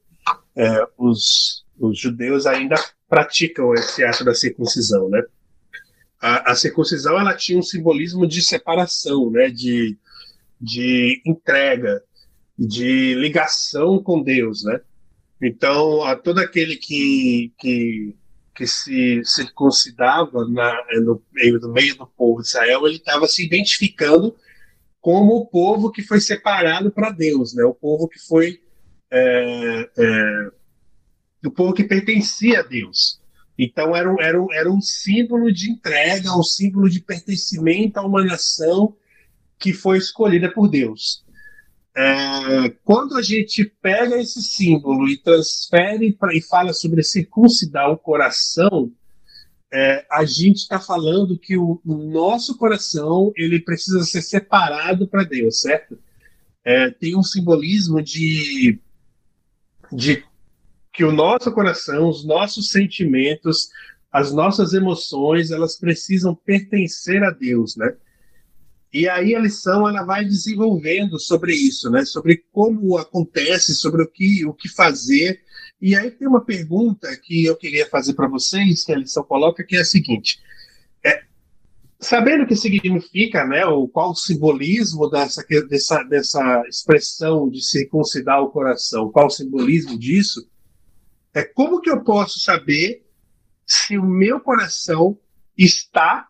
é, 0.56 0.88
os, 0.98 1.66
os 1.80 2.00
judeus 2.00 2.46
ainda 2.46 2.75
praticam 3.08 3.74
esse 3.74 4.04
ato 4.04 4.24
da 4.24 4.34
circuncisão, 4.34 5.10
né? 5.10 5.22
a, 6.22 6.51
a, 6.51 6.56
circuncisão 6.56 7.18
ela 7.18 7.34
tinha 7.34 7.58
um 7.58 7.63
simbolismo 7.63 8.28
de 8.28 8.42
separação, 8.42 9.32
né, 9.32 9.50
de, 9.50 9.98
de 10.60 11.22
entrega, 11.25 12.04
de 12.58 13.13
ligação 13.16 14.04
com 14.04 14.22
Deus, 14.22 14.63
né? 14.63 14.82
Então, 15.42 16.04
a 16.04 16.18
todo 16.18 16.39
aquele 16.39 16.75
que, 16.75 17.54
que, 17.58 18.13
que 18.60 18.68
se 18.68 19.22
circuncidava 19.24 20.46
na, 20.50 20.78
no, 21.01 21.24
no 21.62 21.72
meio 21.72 21.96
do 21.96 22.06
povo 22.06 22.42
de 22.42 22.50
Israel, 22.50 22.86
ele 22.86 22.98
estava 22.98 23.25
se 23.25 23.46
identificando 23.46 24.36
como 25.00 25.38
o 25.38 25.46
povo 25.46 25.89
que 25.89 26.01
foi 26.01 26.20
separado 26.20 26.92
para 26.92 27.10
Deus, 27.10 27.54
né? 27.54 27.63
O 27.63 27.74
povo 27.74 28.10
que 28.10 28.20
foi 28.20 28.60
é, 29.10 29.89
é, 29.98 30.51
o 31.46 31.50
povo 31.50 31.74
que 31.74 31.86
pertencia 31.86 32.60
a 32.60 32.63
Deus. 32.63 33.22
Então 33.58 33.96
era 33.96 34.13
um, 34.13 34.20
era, 34.20 34.42
um, 34.42 34.51
era 34.51 34.70
um 34.70 34.82
símbolo 34.82 35.54
de 35.54 35.72
entrega, 35.72 36.38
um 36.38 36.44
símbolo 36.44 36.89
de 36.89 37.00
pertencimento 37.00 37.98
a 37.98 38.06
uma 38.06 38.25
nação 38.25 38.94
que 39.58 39.72
foi 39.72 40.00
escolhida 40.00 40.51
por 40.51 40.68
Deus. 40.68 41.24
É, 42.01 42.70
quando 42.86 43.18
a 43.18 43.22
gente 43.22 43.65
pega 43.82 44.18
esse 44.18 44.41
símbolo 44.41 45.10
e 45.10 45.18
transfere 45.18 46.18
e 46.32 46.41
fala 46.41 46.72
sobre 46.72 47.03
circuncidar 47.03 47.91
o 47.91 47.98
coração, 47.98 48.89
é, 49.70 50.06
a 50.10 50.24
gente 50.24 50.60
está 50.60 50.79
falando 50.79 51.38
que 51.38 51.58
o, 51.58 51.82
o, 51.86 51.96
nosso 51.96 52.58
coração 52.58 53.34
ele 53.36 53.60
precisa 53.60 54.01
ser 54.06 54.22
separado 54.22 55.10
para 55.10 55.25
Deus, 55.25 55.60
certo? 55.60 56.00
É, 56.63 56.89
tem 56.89 57.18
um 57.18 57.24
simbolismo 57.24 58.01
de, 58.01 58.79
de 59.91 60.24
que 60.94 61.03
o 61.03 61.12
nosso 61.12 61.51
coração, 61.51 62.08
os 62.08 62.24
nossos 62.24 62.70
sentimentos, 62.70 63.72
as 64.10 64.32
nossas 64.32 64.74
emoções, 64.74 65.51
elas 65.51 65.77
precisam 65.77 66.34
pertencer 66.34 67.22
a 67.25 67.29
Deus, 67.29 67.75
né? 67.75 67.94
E 68.91 69.08
aí 69.08 69.36
a 69.36 69.39
lição 69.39 69.88
ela 69.88 70.03
vai 70.03 70.25
desenvolvendo 70.25 71.19
sobre 71.19 71.53
isso, 71.53 71.89
né? 71.91 72.03
Sobre 72.05 72.43
como 72.51 72.98
acontece, 72.98 73.75
sobre 73.75 74.01
o 74.01 74.08
que 74.08 74.46
o 74.46 74.53
que 74.53 74.67
fazer. 74.67 75.41
E 75.79 75.96
aí 75.96 76.10
tem 76.10 76.27
uma 76.27 76.43
pergunta 76.43 77.15
que 77.17 77.46
eu 77.46 77.55
queria 77.55 77.88
fazer 77.88 78.13
para 78.13 78.27
vocês, 78.27 78.84
que 78.84 78.91
a 78.91 78.98
lição 78.98 79.24
coloca, 79.24 79.63
que 79.63 79.75
é 79.75 79.81
a 79.81 79.86
seguinte: 79.86 80.39
é, 81.05 81.24
sabendo 82.00 82.43
o 82.43 82.48
que 82.48 82.55
significa, 82.55 83.46
né? 83.46 83.63
O 83.65 83.88
qual 83.88 84.12
o 84.12 84.15
simbolismo 84.15 85.08
dessa 85.08 85.46
dessa 85.69 86.03
dessa 86.03 86.63
expressão 86.67 87.48
de 87.48 87.63
circuncidar 87.63 88.41
o 88.41 88.50
coração, 88.50 89.12
qual 89.12 89.27
o 89.27 89.31
simbolismo 89.31 90.00
disso? 90.00 90.50
É 91.31 91.43
como 91.43 91.79
que 91.79 91.91
eu 91.91 92.03
posso 92.03 92.39
saber 92.39 93.05
se 93.67 94.00
o 94.00 94.03
meu 94.03 94.39
coração 94.39 95.15
está 95.55 96.29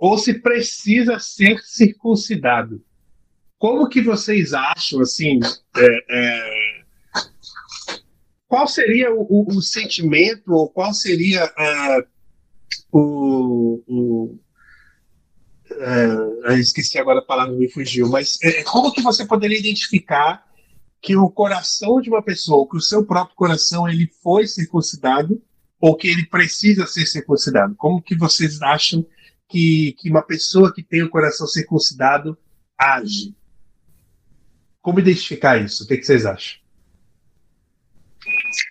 ou 0.00 0.16
se 0.16 0.32
precisa 0.32 1.18
ser 1.18 1.60
circuncidado. 1.62 2.82
Como 3.58 3.86
que 3.86 4.00
vocês 4.00 4.54
acham, 4.54 5.02
assim, 5.02 5.38
é, 5.76 6.04
é, 6.10 6.82
qual 8.48 8.66
seria 8.66 9.12
o, 9.14 9.26
o, 9.28 9.58
o, 9.58 9.60
sentimento, 9.60 10.54
ou 10.54 10.70
qual 10.70 10.94
seria 10.94 11.52
é, 11.58 12.06
o, 12.90 13.82
o 13.86 14.38
é, 16.48 16.54
esqueci 16.58 16.98
agora 16.98 17.18
a 17.18 17.24
palavra, 17.24 17.54
me 17.54 17.70
fugiu, 17.70 18.08
mas 18.08 18.38
é, 18.42 18.62
como 18.64 18.92
que 18.92 19.02
você 19.02 19.26
poderia 19.26 19.58
identificar 19.58 20.46
que 21.02 21.14
o 21.14 21.28
coração 21.28 22.00
de 22.00 22.08
uma 22.08 22.22
pessoa, 22.22 22.66
que 22.68 22.76
o 22.76 22.80
seu 22.80 23.04
próprio 23.04 23.36
coração, 23.36 23.86
ele 23.86 24.10
foi 24.22 24.46
circuncidado 24.46 25.40
ou 25.78 25.94
que 25.94 26.08
ele 26.08 26.24
precisa 26.24 26.86
ser 26.86 27.04
circuncidado? 27.04 27.74
Como 27.76 28.02
que 28.02 28.16
vocês 28.16 28.62
acham 28.62 29.06
que, 29.50 29.94
que 29.98 30.08
uma 30.08 30.22
pessoa 30.22 30.72
que 30.72 30.82
tem 30.82 31.02
o 31.02 31.10
coração 31.10 31.46
circuncidado 31.46 32.38
age. 32.78 33.34
Como 34.80 35.00
identificar 35.00 35.58
isso? 35.58 35.84
O 35.84 35.86
que, 35.86 35.98
que 35.98 36.04
vocês 36.04 36.24
acham? 36.24 36.60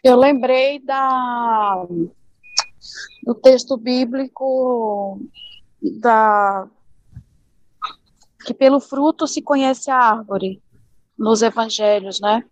Eu 0.03 0.15
lembrei 0.15 0.79
da 0.79 1.85
do 3.23 3.35
texto 3.35 3.77
bíblico 3.77 5.21
da 5.99 6.67
que 8.45 8.53
pelo 8.53 8.79
fruto 8.79 9.27
se 9.27 9.41
conhece 9.41 9.91
a 9.91 9.97
árvore 9.97 10.61
nos 11.17 11.41
evangelhos, 11.41 12.19
né? 12.21 12.43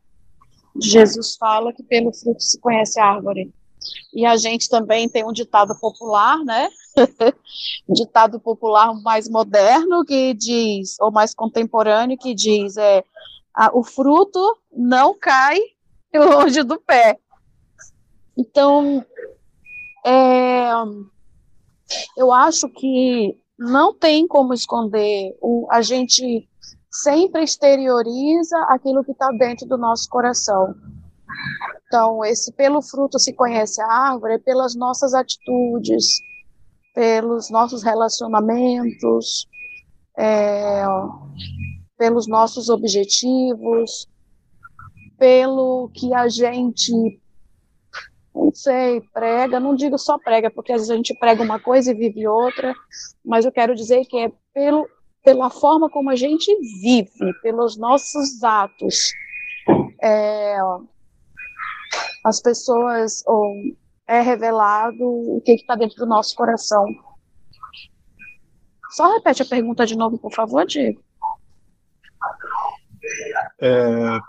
Jesus 0.79 1.35
fala 1.37 1.73
que 1.73 1.81
pelo 1.81 2.13
fruto 2.13 2.41
se 2.41 2.59
conhece 2.59 2.99
a 2.99 3.05
árvore. 3.05 3.51
E 4.13 4.25
a 4.25 4.35
gente 4.35 4.69
também 4.69 5.07
tem 5.07 5.25
um 5.25 5.31
ditado 5.31 5.73
popular, 5.79 6.37
né? 6.43 6.69
ditado 7.87 8.39
popular 8.39 8.93
mais 9.01 9.29
moderno 9.29 10.05
que 10.05 10.33
diz, 10.33 10.95
ou 10.99 11.11
mais 11.11 11.33
contemporâneo, 11.33 12.17
que 12.17 12.33
diz 12.33 12.77
é 12.77 13.03
o 13.73 13.83
fruto 13.83 14.57
não 14.71 15.17
cai 15.17 15.59
longe 16.13 16.63
do 16.63 16.79
pé. 16.79 17.17
Então, 18.37 19.03
é, 20.05 20.69
eu 22.15 22.31
acho 22.31 22.69
que 22.69 23.39
não 23.57 23.93
tem 23.93 24.27
como 24.27 24.53
esconder. 24.53 25.35
O, 25.41 25.67
a 25.71 25.81
gente 25.81 26.47
sempre 26.91 27.43
exterioriza 27.43 28.57
aquilo 28.69 29.03
que 29.03 29.11
está 29.11 29.29
dentro 29.31 29.67
do 29.67 29.77
nosso 29.77 30.07
coração. 30.07 30.75
Então, 31.87 32.23
esse 32.23 32.51
pelo 32.51 32.81
fruto 32.81 33.17
se 33.17 33.33
conhece 33.33 33.81
a 33.81 33.87
árvore, 33.87 34.35
é 34.35 34.37
pelas 34.37 34.75
nossas 34.75 35.13
atitudes, 35.13 36.19
pelos 36.97 37.51
nossos 37.51 37.83
relacionamentos, 37.83 39.47
é, 40.17 40.83
pelos 41.95 42.25
nossos 42.25 42.69
objetivos, 42.69 44.07
pelo 45.15 45.91
que 45.93 46.11
a 46.11 46.27
gente, 46.27 46.91
não 48.33 48.51
sei, 48.51 48.99
prega, 49.13 49.59
não 49.59 49.75
digo 49.75 49.95
só 49.95 50.17
prega, 50.17 50.49
porque 50.49 50.71
às 50.71 50.79
vezes 50.79 50.89
a 50.89 50.95
gente 50.95 51.13
prega 51.19 51.43
uma 51.43 51.59
coisa 51.59 51.91
e 51.91 51.93
vive 51.93 52.27
outra, 52.27 52.73
mas 53.23 53.45
eu 53.45 53.51
quero 53.51 53.75
dizer 53.75 54.03
que 54.05 54.17
é 54.17 54.31
pelo, 54.51 54.89
pela 55.23 55.51
forma 55.51 55.91
como 55.91 56.09
a 56.09 56.15
gente 56.15 56.51
vive, 56.81 57.31
pelos 57.43 57.77
nossos 57.77 58.43
atos. 58.43 59.11
É, 60.01 60.57
as 62.25 62.41
pessoas 62.41 63.21
ou 63.27 63.53
é 64.07 64.21
revelado 64.21 65.03
o 65.03 65.41
que 65.43 65.53
está 65.53 65.75
dentro 65.75 65.97
do 65.97 66.05
nosso 66.05 66.33
coração. 66.35 66.85
Só 68.91 69.13
repete 69.13 69.43
a 69.43 69.45
pergunta 69.45 69.85
de 69.85 69.97
novo, 69.97 70.17
por 70.17 70.33
favor, 70.33 70.65
Diego. 70.65 71.01
É, 73.61 74.19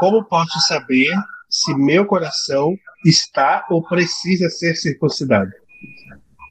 como 0.00 0.24
posso 0.24 0.58
saber 0.66 1.14
se 1.48 1.74
meu 1.74 2.06
coração 2.06 2.74
está 3.04 3.66
ou 3.70 3.82
precisa 3.82 4.48
ser 4.48 4.74
circuncidado? 4.74 5.50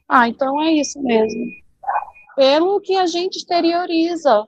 Ah, 0.08 0.28
então 0.28 0.60
é 0.62 0.72
isso 0.72 1.00
mesmo. 1.02 1.46
Pelo 2.34 2.80
que 2.80 2.96
a 2.96 3.06
gente 3.06 3.36
exterioriza. 3.36 4.46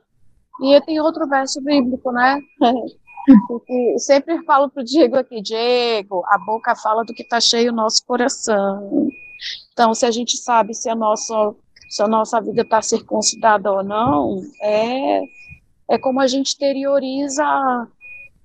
E 0.62 0.80
tem 0.82 1.00
outro 1.00 1.26
verso 1.26 1.60
bíblico, 1.62 2.12
né? 2.12 2.40
Porque 3.46 3.98
sempre 3.98 4.42
falo 4.44 4.68
para 4.68 4.82
o 4.82 4.85
Diego 4.85 5.16
aqui, 5.16 5.40
Diego, 5.40 6.24
a 6.26 6.38
boca 6.38 6.74
fala 6.74 7.04
do 7.04 7.14
que 7.14 7.22
está 7.22 7.40
cheio 7.40 7.72
o 7.72 7.74
nosso 7.74 8.04
coração. 8.04 9.08
Então, 9.72 9.94
se 9.94 10.04
a 10.04 10.11
gente 10.11 10.37
sabe 10.37 10.74
se 10.74 10.88
a 10.88 10.94
nossa, 10.94 11.54
se 11.88 12.02
a 12.02 12.08
nossa 12.08 12.40
vida 12.40 12.62
está 12.62 12.82
circuncidada 12.82 13.70
ou 13.70 13.82
não, 13.82 14.42
é, 14.61 15.22
é 15.88 15.98
como 15.98 16.20
a 16.20 16.26
gente 16.26 16.48
exterioriza 16.48 17.44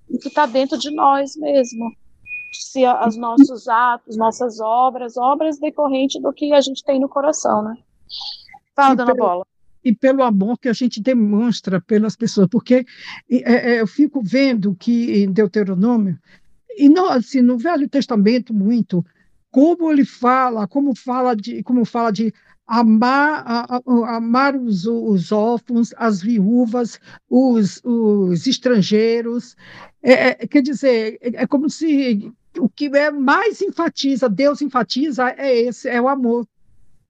o 0.10 0.18
que 0.20 0.28
está 0.28 0.46
dentro 0.46 0.78
de 0.78 0.92
nós 0.92 1.36
mesmo. 1.36 1.92
Se 2.52 2.84
os 2.86 3.18
nossos 3.18 3.68
atos, 3.68 4.16
nossas 4.16 4.60
obras, 4.60 5.18
obras 5.18 5.60
decorrentes 5.60 6.22
do 6.22 6.32
que 6.32 6.54
a 6.54 6.62
gente 6.62 6.84
tem 6.84 7.00
no 7.00 7.10
coração, 7.10 7.62
né? 7.62 7.78
Fala, 8.76 8.96
dona 8.96 9.14
Bola 9.14 9.46
e 9.88 9.96
pelo 9.96 10.22
amor 10.22 10.60
que 10.60 10.68
a 10.68 10.74
gente 10.74 11.02
demonstra 11.02 11.80
pelas 11.80 12.16
pessoas, 12.18 12.50
porque 12.52 12.86
é, 13.32 13.76
é, 13.76 13.82
eu 13.82 13.88
fico 13.88 14.22
vendo 14.22 14.76
que 14.76 15.24
em 15.24 15.32
Deuteronômio, 15.32 16.20
e 16.78 16.90
não, 16.90 17.10
assim, 17.10 17.42
no 17.42 17.58
Velho 17.58 17.88
Testamento 17.88 18.54
muito, 18.54 19.04
como 19.50 19.90
ele 19.90 20.04
fala, 20.04 20.68
como 20.68 20.94
fala 20.94 21.34
de, 21.36 21.64
como 21.64 21.86
fala 21.86 22.12
de 22.12 22.34
amar, 22.68 23.44
a, 23.48 23.78
a, 23.78 24.18
amar 24.18 24.58
os, 24.58 24.86
os 24.86 25.32
órfãos, 25.32 25.94
as 25.96 26.22
viúvas, 26.22 27.00
os, 27.30 27.82
os 27.86 28.46
estrangeiros, 28.46 29.56
é, 30.04 30.44
é, 30.44 30.48
quer 30.48 30.62
dizer, 30.62 31.18
é, 31.22 31.44
é 31.44 31.48
como 31.48 31.70
se 31.70 32.30
o 32.60 32.68
que 32.68 32.88
é 32.88 33.10
mais 33.10 33.62
enfatiza, 33.62 34.28
Deus 34.28 34.62
enfatiza 34.62 35.30
é 35.38 35.56
esse, 35.56 35.88
é 35.88 36.02
o 36.02 36.10
amor, 36.10 36.46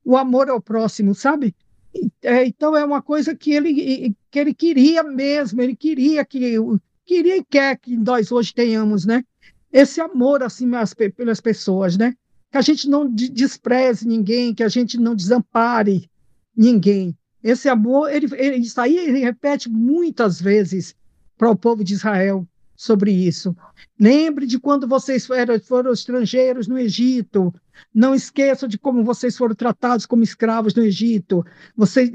o 0.05 0.15
amor 0.15 0.47
ao 0.47 0.61
próximo, 0.61 1.15
sabe? 1.15 1.55
É, 2.21 2.45
então 2.45 2.75
é 2.75 2.83
uma 2.83 3.01
coisa 3.01 3.35
que 3.35 3.51
ele, 3.51 4.15
que 4.29 4.39
ele 4.39 4.53
queria 4.53 5.03
mesmo, 5.03 5.61
ele 5.61 5.75
queria 5.75 6.25
que 6.25 6.55
queria 7.05 7.37
e 7.37 7.43
quer 7.43 7.77
que 7.77 7.95
nós 7.95 8.31
hoje 8.31 8.53
tenhamos, 8.53 9.05
né? 9.05 9.23
Esse 9.71 10.01
amor 10.01 10.43
assim 10.43 10.65
pelas 11.15 11.39
pessoas, 11.39 11.97
né? 11.97 12.15
Que 12.51 12.57
a 12.57 12.61
gente 12.61 12.89
não 12.89 13.09
despreze 13.09 14.07
ninguém, 14.07 14.53
que 14.53 14.63
a 14.63 14.69
gente 14.69 14.97
não 14.97 15.15
desampare, 15.15 16.09
ninguém. 16.55 17.15
Esse 17.43 17.69
amor, 17.69 18.13
ele, 18.13 18.27
ele, 18.35 18.57
isso 18.57 18.79
aí 18.81 18.97
ele 18.97 19.19
repete 19.19 19.69
muitas 19.69 20.41
vezes 20.41 20.95
para 21.37 21.49
o 21.49 21.55
povo 21.55 21.83
de 21.83 21.93
Israel 21.93 22.47
sobre 22.77 23.11
isso. 23.11 23.57
Lembre 23.99 24.45
de 24.45 24.59
quando 24.59 24.87
vocês 24.87 25.25
foram, 25.25 25.59
foram 25.59 25.91
estrangeiros 25.91 26.67
no 26.67 26.77
Egito. 26.77 27.51
Não 27.93 28.13
esqueçam 28.13 28.69
de 28.69 28.77
como 28.77 29.03
vocês 29.03 29.35
foram 29.35 29.55
tratados 29.55 30.05
como 30.05 30.23
escravos 30.23 30.75
no 30.75 30.83
Egito. 30.83 31.43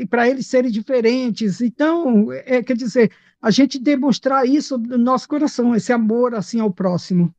Para 0.08 0.30
eles 0.30 0.46
serem 0.46 0.70
diferentes. 0.70 1.60
Então, 1.60 2.32
é, 2.32 2.62
quer 2.62 2.76
dizer, 2.76 3.10
a 3.42 3.50
gente 3.50 3.78
demonstrar 3.78 4.46
isso 4.46 4.78
no 4.78 4.96
nosso 4.96 5.28
coração, 5.28 5.74
esse 5.74 5.92
amor 5.92 6.32
assim 6.34 6.60
ao 6.60 6.72
próximo. 6.72 7.34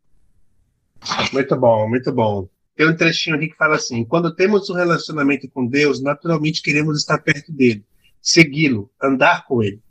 Muito 1.31 1.55
bom, 1.55 1.89
muito 1.89 2.11
bom. 2.11 2.49
Tem 2.75 2.89
um 2.89 2.95
trechinho 2.95 3.35
aqui 3.35 3.49
que 3.49 3.55
fala 3.55 3.75
assim: 3.75 4.03
quando 4.03 4.35
temos 4.35 4.69
um 4.69 4.73
relacionamento 4.73 5.49
com 5.49 5.65
Deus, 5.65 6.01
naturalmente 6.01 6.61
queremos 6.61 6.97
estar 6.97 7.19
perto 7.19 7.51
dele, 7.51 7.85
segui-lo, 8.21 8.89
andar 9.01 9.45
com 9.45 9.61
ele. 9.61 9.81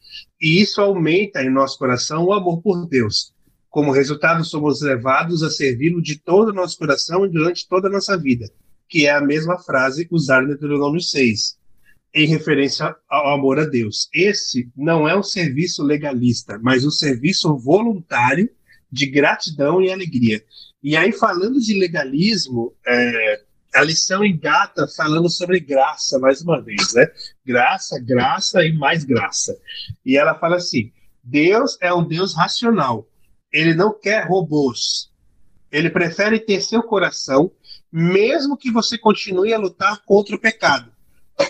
E 0.41 0.61
isso 0.61 0.81
aumenta 0.81 1.43
em 1.43 1.51
nosso 1.51 1.79
coração 1.79 2.25
o 2.25 2.33
amor 2.33 2.61
por 2.61 2.87
Deus. 2.87 3.33
Como 3.71 3.91
resultado, 3.91 4.45
somos 4.45 4.83
levados 4.83 5.43
a 5.43 5.51
servi-lo 5.51 6.03
de 6.03 6.19
todo 6.19 6.49
o 6.49 6.53
nosso 6.53 6.77
coração 6.77 7.25
e 7.25 7.31
durante 7.31 7.67
toda 7.67 7.89
a 7.89 7.91
nossa 7.91 8.19
vida, 8.19 8.51
que 8.89 9.07
é 9.07 9.11
a 9.11 9.21
mesma 9.21 9.59
frase 9.59 10.07
usada 10.11 10.43
no 10.43 10.49
Deuteronômio 10.49 11.01
6, 11.01 11.57
em 12.15 12.27
referência 12.27 12.95
ao 13.09 13.35
amor 13.35 13.59
a 13.59 13.65
Deus. 13.65 14.11
Esse 14.13 14.69
não 14.77 15.09
é 15.09 15.17
um 15.17 15.23
serviço 15.23 15.83
legalista, 15.83 16.59
mas 16.63 16.85
um 16.85 16.91
serviço 16.91 17.57
voluntário 17.57 18.51
de 18.91 19.07
gratidão 19.07 19.81
e 19.81 19.91
alegria. 19.91 20.45
E 20.83 20.95
aí, 20.95 21.13
falando 21.13 21.59
de 21.59 21.73
legalismo, 21.73 22.75
é, 22.87 23.43
a 23.75 23.83
lição 23.83 24.25
engata 24.25 24.87
falando 24.87 25.31
sobre 25.31 25.59
graça, 25.59 26.19
mais 26.19 26.43
uma 26.43 26.61
vez, 26.61 26.93
né? 26.95 27.07
Graça, 27.45 27.99
graça 27.99 28.65
e 28.65 28.73
mais 28.73 29.05
graça. 29.05 29.59
E 30.05 30.17
ela 30.17 30.35
fala 30.35 30.57
assim: 30.57 30.93
Deus 31.23 31.79
é 31.81 31.93
um 31.93 32.07
Deus 32.07 32.35
racional. 32.35 33.09
Ele 33.53 33.75
não 33.75 33.99
quer 33.99 34.27
robôs. 34.27 35.11
Ele 35.71 35.89
prefere 35.89 36.39
ter 36.39 36.61
seu 36.61 36.83
coração, 36.83 37.51
mesmo 37.91 38.57
que 38.57 38.71
você 38.71 38.99
continue 38.99 39.55
a 39.55 39.59
lutar 39.59 40.03
contra 40.05 40.37
o 40.37 40.41
pecado, 40.41 40.93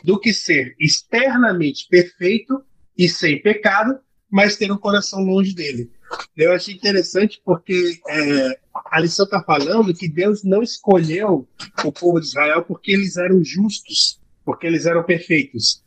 do 0.04 0.18
que 0.18 0.32
ser 0.32 0.76
externamente 0.78 1.88
perfeito 1.88 2.62
e 2.96 3.08
sem 3.08 3.42
pecado, 3.42 3.98
mas 4.30 4.56
ter 4.56 4.70
um 4.70 4.78
coração 4.78 5.20
longe 5.20 5.54
dele. 5.54 5.90
Eu 6.36 6.52
achei 6.52 6.74
interessante 6.74 7.40
porque 7.44 7.98
é, 8.08 8.58
a 8.74 9.00
lição 9.00 9.24
está 9.24 9.42
falando 9.42 9.94
que 9.94 10.08
Deus 10.08 10.42
não 10.42 10.62
escolheu 10.62 11.46
o 11.84 11.92
povo 11.92 12.20
de 12.20 12.26
Israel 12.26 12.62
porque 12.62 12.92
eles 12.92 13.16
eram 13.16 13.44
justos, 13.44 14.20
porque 14.44 14.66
eles 14.66 14.86
eram 14.86 15.02
perfeitos. 15.02 15.82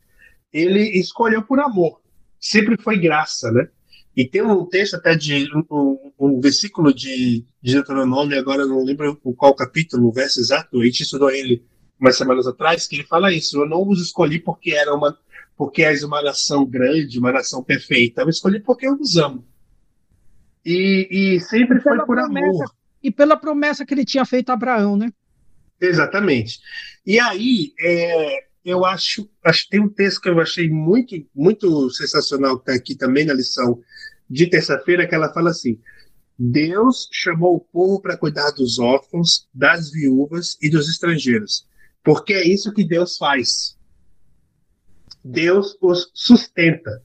Ele 0.51 0.81
escolheu 0.99 1.43
por 1.43 1.59
amor. 1.59 1.99
Sempre 2.39 2.77
foi 2.77 2.97
graça, 2.99 3.51
né? 3.51 3.67
E 4.15 4.25
tem 4.25 4.41
um 4.41 4.65
texto 4.65 4.95
até 4.95 5.15
de 5.15 5.47
um, 5.69 6.11
um 6.17 6.39
versículo 6.39 6.93
de, 6.93 7.43
de 7.61 7.73
Deuteronômio, 7.73 8.39
agora 8.39 8.65
não 8.65 8.83
lembro 8.83 9.17
qual 9.35 9.53
capítulo, 9.53 10.07
o 10.07 10.11
verso 10.11 10.39
exato, 10.39 10.79
a 10.79 10.85
gente 10.85 11.03
estudou 11.03 11.29
ele 11.29 11.65
umas 11.99 12.15
semanas 12.15 12.47
atrás, 12.47 12.87
que 12.87 12.95
ele 12.95 13.03
fala 13.03 13.33
isso: 13.33 13.61
Eu 13.61 13.67
não 13.67 13.83
vos 13.83 14.01
escolhi 14.01 14.39
porque 14.39 14.71
era 14.71 14.93
uma 14.93 15.17
porque 15.57 15.83
és 15.83 16.03
uma 16.03 16.21
nação 16.21 16.65
grande, 16.65 17.17
uma 17.17 17.31
nação 17.31 17.63
perfeita. 17.63 18.21
Eu 18.21 18.29
escolhi 18.29 18.59
porque 18.59 18.85
eu 18.85 18.97
vos 18.97 19.15
amo. 19.15 19.45
E, 20.65 21.35
e 21.35 21.39
sempre 21.41 21.77
e 21.77 21.81
foi 21.81 21.97
por 21.97 22.15
promessa, 22.15 22.47
amor. 22.47 22.75
E 23.03 23.11
pela 23.11 23.37
promessa 23.37 23.85
que 23.85 23.93
ele 23.93 24.03
tinha 24.03 24.25
feito 24.25 24.49
a 24.49 24.53
Abraão, 24.53 24.97
né? 24.97 25.11
Exatamente. 25.79 26.59
E 27.05 27.19
aí, 27.19 27.73
é, 27.79 28.45
eu 28.63 28.83
acho, 28.83 29.29
acho 29.43 29.69
tem 29.69 29.79
um 29.79 29.89
texto 29.89 30.21
que 30.21 30.29
eu 30.29 30.39
achei 30.39 30.67
muito, 30.69 31.15
muito 31.35 31.89
sensacional, 31.91 32.57
que 32.57 32.71
está 32.71 32.73
aqui 32.73 32.95
também 32.95 33.25
na 33.25 33.33
lição 33.33 33.79
de 34.27 34.47
terça-feira, 34.47 35.07
que 35.07 35.13
ela 35.13 35.31
fala 35.31 35.51
assim: 35.51 35.79
Deus 36.37 37.07
chamou 37.11 37.55
o 37.55 37.59
povo 37.59 38.01
para 38.01 38.17
cuidar 38.17 38.49
dos 38.51 38.79
órfãos, 38.79 39.47
das 39.53 39.91
viúvas 39.91 40.57
e 40.59 40.69
dos 40.69 40.89
estrangeiros, 40.89 41.67
porque 42.03 42.33
é 42.33 42.47
isso 42.47 42.73
que 42.73 42.83
Deus 42.83 43.17
faz. 43.17 43.77
Deus 45.23 45.77
os 45.81 46.09
sustenta. 46.13 47.03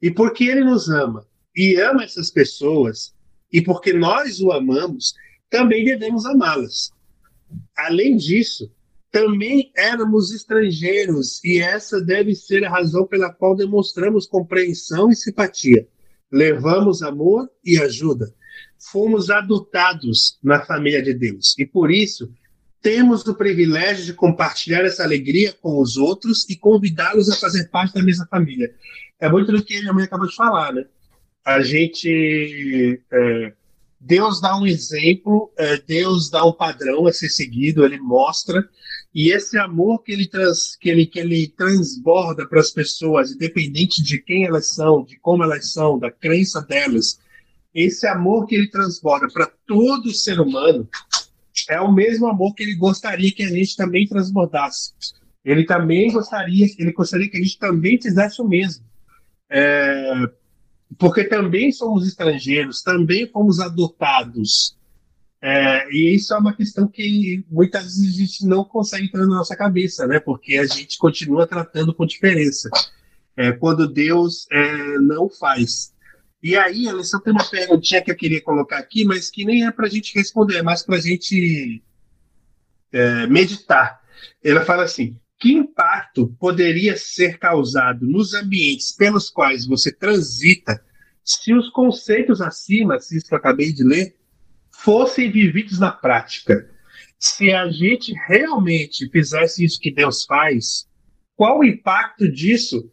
E 0.00 0.10
porque 0.10 0.44
Ele 0.44 0.64
nos 0.64 0.88
ama 0.88 1.26
e 1.54 1.80
ama 1.80 2.04
essas 2.04 2.30
pessoas, 2.30 3.14
e 3.52 3.60
porque 3.60 3.92
nós 3.92 4.40
o 4.40 4.50
amamos, 4.50 5.14
também 5.50 5.84
devemos 5.84 6.24
amá-las. 6.24 6.90
Além 7.76 8.16
disso, 8.16 8.70
também 9.10 9.70
éramos 9.76 10.32
estrangeiros, 10.32 11.44
e 11.44 11.60
essa 11.60 12.00
deve 12.00 12.34
ser 12.34 12.64
a 12.64 12.70
razão 12.70 13.06
pela 13.06 13.30
qual 13.30 13.54
demonstramos 13.54 14.26
compreensão 14.26 15.10
e 15.10 15.14
simpatia. 15.14 15.86
Levamos 16.32 17.02
amor 17.02 17.50
e 17.62 17.78
ajuda. 17.78 18.34
Fomos 18.90 19.28
adotados 19.28 20.38
na 20.42 20.64
família 20.64 21.02
de 21.02 21.12
Deus, 21.12 21.54
e 21.58 21.66
por 21.66 21.90
isso 21.90 22.32
temos 22.80 23.24
o 23.26 23.34
privilégio 23.34 24.04
de 24.04 24.14
compartilhar 24.14 24.84
essa 24.84 25.04
alegria 25.04 25.52
com 25.52 25.80
os 25.80 25.96
outros 25.96 26.48
e 26.48 26.56
convidá-los 26.56 27.30
a 27.30 27.36
fazer 27.36 27.68
parte 27.68 27.94
da 27.94 28.02
mesma 28.02 28.26
família. 28.26 28.74
É 29.20 29.28
muito 29.28 29.52
do 29.52 29.62
que 29.62 29.76
a 29.76 29.80
minha 29.80 29.92
mãe 29.92 30.04
acabou 30.04 30.26
de 30.26 30.34
falar, 30.34 30.72
né? 30.72 30.84
A 31.44 31.60
gente 31.60 33.00
é, 33.10 33.52
Deus 34.04 34.40
dá 34.40 34.58
um 34.58 34.66
exemplo, 34.66 35.52
é, 35.56 35.76
Deus 35.78 36.28
dá 36.28 36.44
um 36.44 36.52
padrão 36.52 37.06
a 37.06 37.12
ser 37.12 37.28
seguido, 37.28 37.84
ele 37.84 38.00
mostra, 38.00 38.68
e 39.14 39.30
esse 39.30 39.56
amor 39.56 40.02
que 40.02 40.10
ele, 40.10 40.26
trans, 40.26 40.76
que 40.76 40.90
ele, 40.90 41.06
que 41.06 41.20
ele 41.20 41.46
transborda 41.48 42.46
para 42.48 42.58
as 42.58 42.70
pessoas, 42.70 43.30
independente 43.30 44.02
de 44.02 44.18
quem 44.18 44.44
elas 44.44 44.70
são, 44.70 45.04
de 45.04 45.16
como 45.20 45.44
elas 45.44 45.72
são, 45.72 46.00
da 46.00 46.10
crença 46.10 46.60
delas, 46.62 47.20
esse 47.72 48.06
amor 48.06 48.46
que 48.46 48.56
ele 48.56 48.68
transborda 48.68 49.28
para 49.32 49.50
todo 49.66 50.12
ser 50.12 50.40
humano 50.40 50.88
é 51.68 51.80
o 51.80 51.92
mesmo 51.92 52.26
amor 52.26 52.54
que 52.54 52.64
ele 52.64 52.74
gostaria 52.74 53.32
que 53.32 53.44
a 53.44 53.48
gente 53.48 53.76
também 53.76 54.06
transbordasse. 54.06 54.92
Ele 55.44 55.64
também 55.64 56.10
gostaria, 56.10 56.66
ele 56.78 56.92
gostaria 56.92 57.28
que 57.30 57.36
a 57.36 57.40
gente 57.40 57.58
também 57.58 58.00
fizesse 58.00 58.42
o 58.42 58.48
mesmo. 58.48 58.84
É, 59.48 60.28
porque 60.98 61.24
também 61.24 61.72
somos 61.72 62.06
estrangeiros, 62.06 62.82
também 62.82 63.26
fomos 63.26 63.60
adotados. 63.60 64.76
É, 65.40 65.88
e 65.90 66.14
isso 66.14 66.32
é 66.32 66.38
uma 66.38 66.54
questão 66.54 66.86
que 66.86 67.44
muitas 67.50 67.84
vezes 67.84 68.14
a 68.14 68.18
gente 68.18 68.46
não 68.46 68.64
consegue 68.64 69.06
entrar 69.06 69.22
na 69.22 69.36
nossa 69.36 69.56
cabeça, 69.56 70.06
né? 70.06 70.20
Porque 70.20 70.56
a 70.56 70.66
gente 70.66 70.96
continua 70.98 71.46
tratando 71.46 71.92
com 71.92 72.06
diferença. 72.06 72.70
É, 73.36 73.50
quando 73.50 73.88
Deus 73.88 74.46
é, 74.52 74.98
não 74.98 75.28
faz. 75.28 75.92
E 76.42 76.56
aí, 76.56 76.88
a 76.88 76.92
lição 76.92 77.20
tem 77.20 77.32
uma 77.32 77.48
perguntinha 77.48 78.02
que 78.02 78.10
eu 78.10 78.16
queria 78.16 78.42
colocar 78.42 78.78
aqui, 78.78 79.04
mas 79.04 79.30
que 79.30 79.44
nem 79.44 79.66
é 79.66 79.70
para 79.70 79.86
a 79.86 79.90
gente 79.90 80.14
responder, 80.14 80.58
é 80.58 80.62
mais 80.62 80.82
para 80.82 80.96
a 80.96 81.00
gente 81.00 81.82
é, 82.92 83.26
meditar. 83.26 84.00
Ela 84.44 84.64
fala 84.64 84.84
assim: 84.84 85.18
que 85.42 85.52
impacto 85.52 86.28
poderia 86.38 86.96
ser 86.96 87.36
causado 87.36 88.06
nos 88.06 88.32
ambientes 88.32 88.92
pelos 88.92 89.28
quais 89.28 89.66
você 89.66 89.90
transita 89.90 90.80
se 91.24 91.52
os 91.52 91.68
conceitos 91.70 92.40
acima, 92.40 93.00
se 93.00 93.16
isso 93.16 93.26
que 93.26 93.34
eu 93.34 93.38
acabei 93.38 93.72
de 93.72 93.82
ler, 93.82 94.14
fossem 94.70 95.32
vividos 95.32 95.80
na 95.80 95.90
prática? 95.90 96.70
Se 97.18 97.52
a 97.52 97.68
gente 97.68 98.14
realmente 98.28 99.10
fizesse 99.10 99.64
isso 99.64 99.80
que 99.80 99.90
Deus 99.90 100.24
faz, 100.24 100.86
qual 101.34 101.58
o 101.58 101.64
impacto 101.64 102.30
disso 102.30 102.88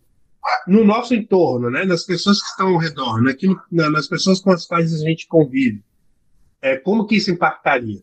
no 0.67 0.83
nosso 0.83 1.13
entorno, 1.13 1.69
né? 1.69 1.85
nas 1.85 2.03
pessoas 2.03 2.41
que 2.41 2.47
estão 2.47 2.69
ao 2.69 2.77
redor, 2.79 3.21
naquilo, 3.21 3.61
nas 3.71 4.07
pessoas 4.07 4.39
com 4.39 4.49
as 4.49 4.65
quais 4.65 4.91
a 4.91 4.97
gente 4.97 5.27
convive? 5.27 5.83
É, 6.59 6.77
como 6.77 7.05
que 7.05 7.15
isso 7.15 7.29
impactaria? 7.29 8.01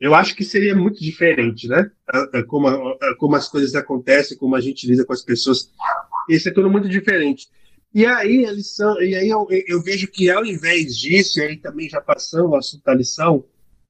Eu 0.00 0.14
acho 0.14 0.34
que 0.34 0.44
seria 0.44 0.74
muito 0.74 0.98
diferente, 1.00 1.68
né? 1.68 1.90
Como, 2.48 2.98
como 3.18 3.36
as 3.36 3.48
coisas 3.48 3.74
acontecem, 3.74 4.38
como 4.38 4.56
a 4.56 4.60
gente 4.60 4.86
lida 4.86 5.04
com 5.04 5.12
as 5.12 5.22
pessoas. 5.22 5.70
Isso 6.28 6.48
é 6.48 6.52
tudo 6.52 6.70
muito 6.70 6.88
diferente. 6.88 7.48
E 7.92 8.06
aí, 8.06 8.46
a 8.46 8.52
lição, 8.52 9.00
e 9.02 9.14
aí 9.14 9.28
eu, 9.28 9.46
eu 9.66 9.82
vejo 9.82 10.06
que 10.08 10.30
ao 10.30 10.44
invés 10.44 10.96
disso, 10.96 11.40
e 11.40 11.42
aí 11.42 11.56
também 11.56 11.88
já 11.88 12.00
passando 12.00 12.50
o 12.50 12.56
assunto 12.56 12.84
da 12.84 12.94
lição, 12.94 13.44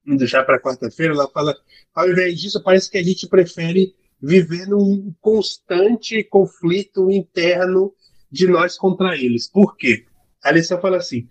vamos 0.04 0.18
deixar 0.18 0.42
para 0.42 0.60
quarta-feira, 0.60 1.14
ela 1.14 1.28
fala, 1.28 1.54
ao 1.94 2.10
invés 2.10 2.40
disso, 2.40 2.62
parece 2.62 2.90
que 2.90 2.98
a 2.98 3.02
gente 3.04 3.28
prefere 3.28 3.94
viver 4.20 4.66
num 4.66 5.14
constante 5.20 6.24
conflito 6.24 7.10
interno 7.10 7.92
de 8.30 8.46
nós 8.48 8.76
contra 8.76 9.16
eles. 9.16 9.48
Por 9.48 9.76
quê? 9.76 10.06
A 10.42 10.50
lição 10.50 10.80
fala 10.80 10.96
assim, 10.96 11.28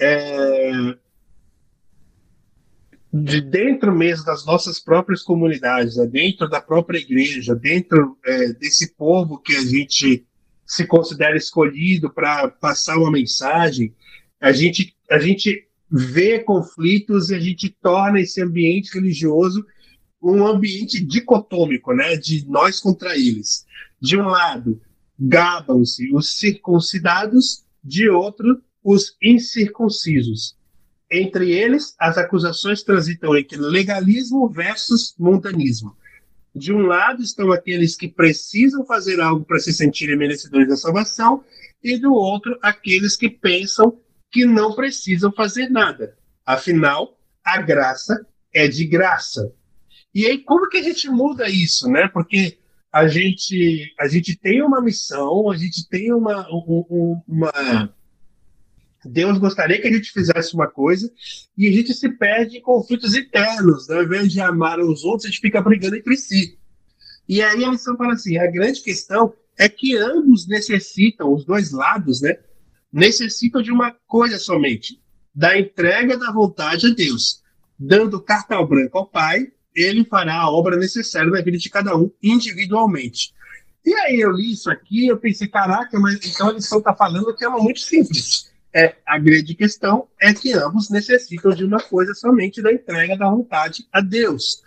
é, 0.00 0.70
de 3.12 3.40
dentro 3.40 3.94
mesmo 3.94 4.24
das 4.24 4.46
nossas 4.46 4.78
próprias 4.78 5.22
comunidades, 5.22 5.96
né? 5.96 6.06
dentro 6.06 6.48
da 6.48 6.60
própria 6.60 6.98
igreja, 6.98 7.54
dentro 7.54 8.16
é, 8.24 8.52
desse 8.54 8.94
povo 8.94 9.38
que 9.38 9.54
a 9.54 9.60
gente 9.60 10.24
se 10.64 10.86
considera 10.86 11.36
escolhido 11.36 12.08
para 12.10 12.48
passar 12.48 12.96
uma 12.96 13.10
mensagem, 13.10 13.94
a 14.40 14.50
gente, 14.50 14.96
a 15.10 15.18
gente 15.18 15.68
vê 15.90 16.38
conflitos 16.38 17.28
e 17.28 17.34
a 17.34 17.38
gente 17.38 17.68
torna 17.68 18.20
esse 18.20 18.40
ambiente 18.40 18.94
religioso 18.94 19.62
um 20.22 20.46
ambiente 20.46 21.04
dicotômico, 21.04 21.92
né, 21.92 22.16
de 22.16 22.46
nós 22.48 22.78
contra 22.78 23.16
eles. 23.16 23.66
De 24.00 24.16
um 24.16 24.28
lado, 24.28 24.80
gabam-se 25.18 26.14
os 26.14 26.38
circuncidados, 26.38 27.64
de 27.82 28.08
outro, 28.08 28.62
os 28.84 29.16
incircuncisos. 29.20 30.56
Entre 31.12 31.52
eles, 31.52 31.94
as 31.98 32.16
acusações 32.16 32.82
transitam 32.82 33.36
entre 33.36 33.58
legalismo 33.58 34.48
versus 34.48 35.14
montanismo. 35.18 35.94
De 36.54 36.72
um 36.72 36.86
lado 36.86 37.22
estão 37.22 37.52
aqueles 37.52 37.94
que 37.94 38.08
precisam 38.08 38.84
fazer 38.86 39.20
algo 39.20 39.44
para 39.44 39.58
se 39.58 39.74
sentirem 39.74 40.16
merecedores 40.16 40.68
da 40.68 40.76
salvação, 40.76 41.44
e 41.82 41.98
do 41.98 42.14
outro, 42.14 42.58
aqueles 42.62 43.16
que 43.16 43.28
pensam 43.28 43.98
que 44.30 44.46
não 44.46 44.74
precisam 44.74 45.32
fazer 45.32 45.68
nada. 45.68 46.16
Afinal, 46.46 47.18
a 47.44 47.60
graça 47.60 48.26
é 48.54 48.68
de 48.68 48.86
graça. 48.86 49.52
E 50.14 50.26
aí, 50.26 50.38
como 50.38 50.68
que 50.68 50.78
a 50.78 50.82
gente 50.82 51.10
muda 51.10 51.48
isso, 51.48 51.88
né? 51.88 52.08
Porque 52.08 52.58
a 52.92 53.08
gente, 53.08 53.92
a 53.98 54.06
gente 54.06 54.36
tem 54.36 54.62
uma 54.62 54.80
missão, 54.80 55.50
a 55.50 55.56
gente 55.56 55.88
tem 55.88 56.12
uma, 56.12 56.46
uma. 57.26 57.92
Deus 59.04 59.38
gostaria 59.38 59.80
que 59.80 59.88
a 59.88 59.92
gente 59.92 60.12
fizesse 60.12 60.54
uma 60.54 60.68
coisa 60.68 61.10
e 61.56 61.68
a 61.68 61.72
gente 61.72 61.92
se 61.94 62.08
perde 62.08 62.58
em 62.58 62.62
conflitos 62.62 63.14
internos. 63.14 63.88
Né? 63.88 63.96
Ao 63.96 64.04
invés 64.04 64.32
de 64.32 64.40
amar 64.40 64.78
os 64.80 65.04
outros, 65.04 65.24
a 65.24 65.28
gente 65.28 65.40
fica 65.40 65.60
brigando 65.60 65.96
entre 65.96 66.16
si. 66.16 66.58
E 67.28 67.42
aí 67.42 67.64
a 67.64 67.70
missão 67.70 67.96
fala 67.96 68.14
assim: 68.14 68.38
a 68.38 68.50
grande 68.50 68.80
questão 68.80 69.32
é 69.58 69.68
que 69.68 69.96
ambos 69.96 70.46
necessitam, 70.46 71.32
os 71.32 71.44
dois 71.44 71.72
lados, 71.72 72.20
né? 72.20 72.36
Necessitam 72.92 73.62
de 73.62 73.70
uma 73.70 73.96
coisa 74.06 74.38
somente: 74.38 75.00
da 75.34 75.58
entrega 75.58 76.16
da 76.16 76.30
vontade 76.32 76.86
a 76.86 76.94
Deus. 76.94 77.42
Dando 77.78 78.22
cartão 78.22 78.66
branco 78.66 78.98
ao 78.98 79.06
Pai 79.06 79.50
ele 79.74 80.04
fará 80.04 80.34
a 80.34 80.50
obra 80.50 80.76
necessária 80.76 81.30
na 81.30 81.40
vida 81.40 81.58
de 81.58 81.70
cada 81.70 81.96
um 81.96 82.10
individualmente. 82.22 83.32
E 83.84 83.92
aí 83.94 84.20
eu 84.20 84.30
li 84.30 84.52
isso 84.52 84.70
aqui, 84.70 85.06
eu 85.08 85.18
pensei, 85.18 85.48
caraca, 85.48 85.98
mas 85.98 86.14
então 86.24 86.50
a 86.50 86.52
lição 86.52 86.78
está 86.78 86.94
falando 86.94 87.34
que 87.34 87.44
é 87.44 87.48
muito 87.48 87.80
simples. 87.80 88.51
É, 88.74 88.96
a 89.06 89.18
grande 89.18 89.54
questão 89.54 90.08
é 90.20 90.32
que 90.32 90.52
ambos 90.54 90.88
necessitam 90.88 91.52
de 91.54 91.64
uma 91.64 91.80
coisa 91.80 92.14
somente 92.14 92.62
da 92.62 92.72
entrega 92.72 93.16
da 93.16 93.28
vontade 93.28 93.86
a 93.92 94.00
Deus. 94.00 94.62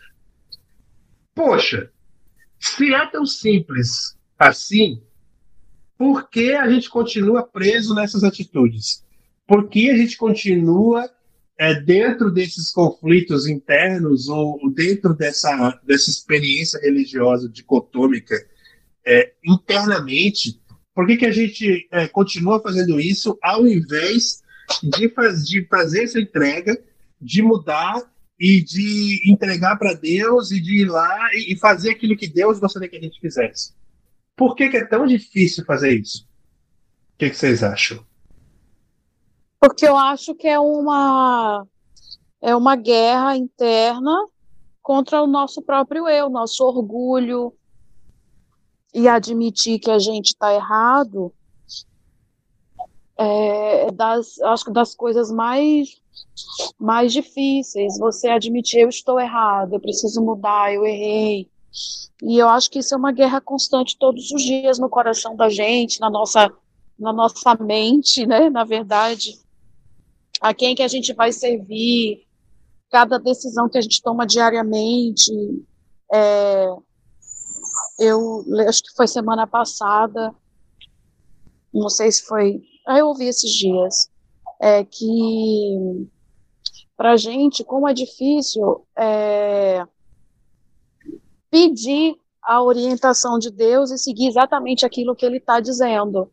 Poxa, 1.33 1.91
se 2.59 2.93
é 2.93 3.05
tão 3.07 3.25
simples 3.25 4.15
assim, 4.37 5.01
por 5.97 6.29
que 6.29 6.53
a 6.53 6.69
gente 6.69 6.89
continua 6.89 7.43
preso 7.43 7.95
nessas 7.95 8.23
atitudes? 8.23 9.03
Por 9.47 9.69
que 9.69 9.89
a 9.89 9.97
gente 9.97 10.17
continua 10.17 11.09
é, 11.57 11.73
dentro 11.73 12.31
desses 12.31 12.71
conflitos 12.71 13.47
internos 13.47 14.27
ou 14.27 14.69
dentro 14.71 15.13
dessa, 15.13 15.79
dessa 15.83 16.09
experiência 16.09 16.79
religiosa 16.79 17.47
dicotômica 17.49 18.35
é, 19.05 19.33
internamente, 19.45 20.59
por 20.95 21.05
que, 21.05 21.17
que 21.17 21.25
a 21.25 21.31
gente 21.31 21.88
é, 21.91 22.08
continua 22.08 22.60
fazendo 22.60 22.99
isso 22.99 23.38
ao 23.43 23.67
invés 23.67 24.41
de, 24.81 25.10
faz, 25.10 25.45
de 25.45 25.65
fazer 25.65 26.05
essa 26.05 26.19
entrega, 26.19 26.81
de 27.21 27.41
mudar 27.41 28.01
e 28.39 28.63
de 28.63 29.21
entregar 29.29 29.77
para 29.77 29.93
Deus 29.93 30.51
e 30.51 30.60
de 30.60 30.81
ir 30.81 30.86
lá 30.86 31.29
e, 31.34 31.53
e, 31.53 31.60
fazer 31.60 31.91
aquilo 31.91 32.17
que 32.17 32.27
Deus 32.27 32.60
gostaria 32.60 32.89
que 32.89 32.97
a 32.97 33.01
gente 33.01 33.19
fizesse? 33.19 33.73
Por 34.36 34.55
que, 34.55 34.69
que 34.69 34.77
é 34.77 34.86
tão 34.86 35.05
difícil 35.05 35.63
fazer 35.65 35.99
isso? 35.99 36.27
O 37.13 37.17
que, 37.17 37.29
que 37.29 37.38
vocês 37.38 37.63
acham? 37.63 38.03
porque 39.65 39.88
eu 39.88 39.97
acho 39.97 40.36
que 40.36 40.47
é 40.47 40.60
uma 40.60 41.65
é 42.39 42.55
uma 42.55 42.75
guerra 42.75 43.36
interna 43.36 44.13
contra 44.81 45.21
o 45.23 45.27
nosso 45.27 45.60
próprio 45.62 46.08
eu, 46.08 46.29
nosso 46.29 46.63
orgulho 46.63 47.51
e 48.95 49.10
admitir 49.10 49.77
que 49.77 49.91
a 49.91 49.99
gente 49.99 50.27
está 50.27 50.53
errado 50.53 51.34
é 53.17 53.91
das 53.91 54.39
acho 54.41 54.65
que 54.65 54.71
das 54.71 54.95
coisas 54.95 55.29
mais 55.29 56.01
mais 56.79 57.12
difíceis. 57.12 57.97
Você 57.99 58.29
admitir 58.29 58.79
eu 58.79 58.89
estou 58.89 59.19
errado, 59.19 59.73
eu 59.73 59.79
preciso 59.81 60.21
mudar, 60.21 60.73
eu 60.73 60.86
errei. 60.86 61.49
E 62.23 62.38
eu 62.38 62.47
acho 62.47 62.69
que 62.69 62.79
isso 62.79 62.93
é 62.93 62.97
uma 62.97 63.12
guerra 63.12 63.41
constante 63.41 63.97
todos 63.97 64.31
os 64.31 64.41
dias 64.41 64.79
no 64.79 64.89
coração 64.89 65.36
da 65.36 65.49
gente, 65.49 65.99
na 65.99 66.10
nossa 66.10 66.49
na 66.97 67.12
nossa 67.12 67.53
mente, 67.55 68.25
né? 68.25 68.49
Na 68.49 68.63
verdade, 68.63 69.38
a 70.39 70.53
quem 70.53 70.73
que 70.73 70.84
a 70.84 70.88
gente 70.88 71.13
vai 71.13 71.34
servir, 71.34 72.25
cada 72.89 73.19
decisão 73.19 73.67
que 73.67 73.77
a 73.77 73.81
gente 73.81 74.01
toma 74.01 74.25
diariamente. 74.25 75.31
É, 76.13 76.67
eu 77.99 78.43
acho 78.67 78.84
que 78.84 78.95
foi 78.95 79.08
semana 79.08 79.47
passada, 79.47 80.34
não 81.73 81.89
sei 81.89 82.12
se 82.12 82.23
foi, 82.23 82.62
ah, 82.88 82.97
eu 82.99 83.08
ouvi 83.08 83.25
esses 83.25 83.51
dias, 83.51 84.10
é 84.60 84.84
que 84.84 86.08
para 86.95 87.17
gente, 87.17 87.63
como 87.63 87.88
é 87.88 87.93
difícil 87.93 88.86
é, 88.97 89.86
pedir 91.49 92.15
a 92.41 92.62
orientação 92.62 93.38
de 93.38 93.51
Deus 93.51 93.91
e 93.91 93.97
seguir 93.97 94.27
exatamente 94.27 94.86
aquilo 94.86 95.15
que 95.15 95.25
Ele 95.25 95.38
está 95.38 95.60
dizendo. 95.60 96.31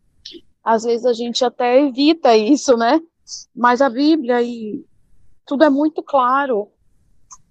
Às 0.62 0.85
vezes 0.85 1.07
a 1.07 1.12
gente 1.12 1.44
até 1.44 1.81
evita 1.81 2.37
isso, 2.37 2.77
né? 2.77 3.01
Mas 3.55 3.81
a 3.81 3.88
Bíblia 3.88 4.42
e 4.42 4.85
tudo 5.46 5.64
é 5.64 5.70
muito 5.70 6.03
claro. 6.03 6.68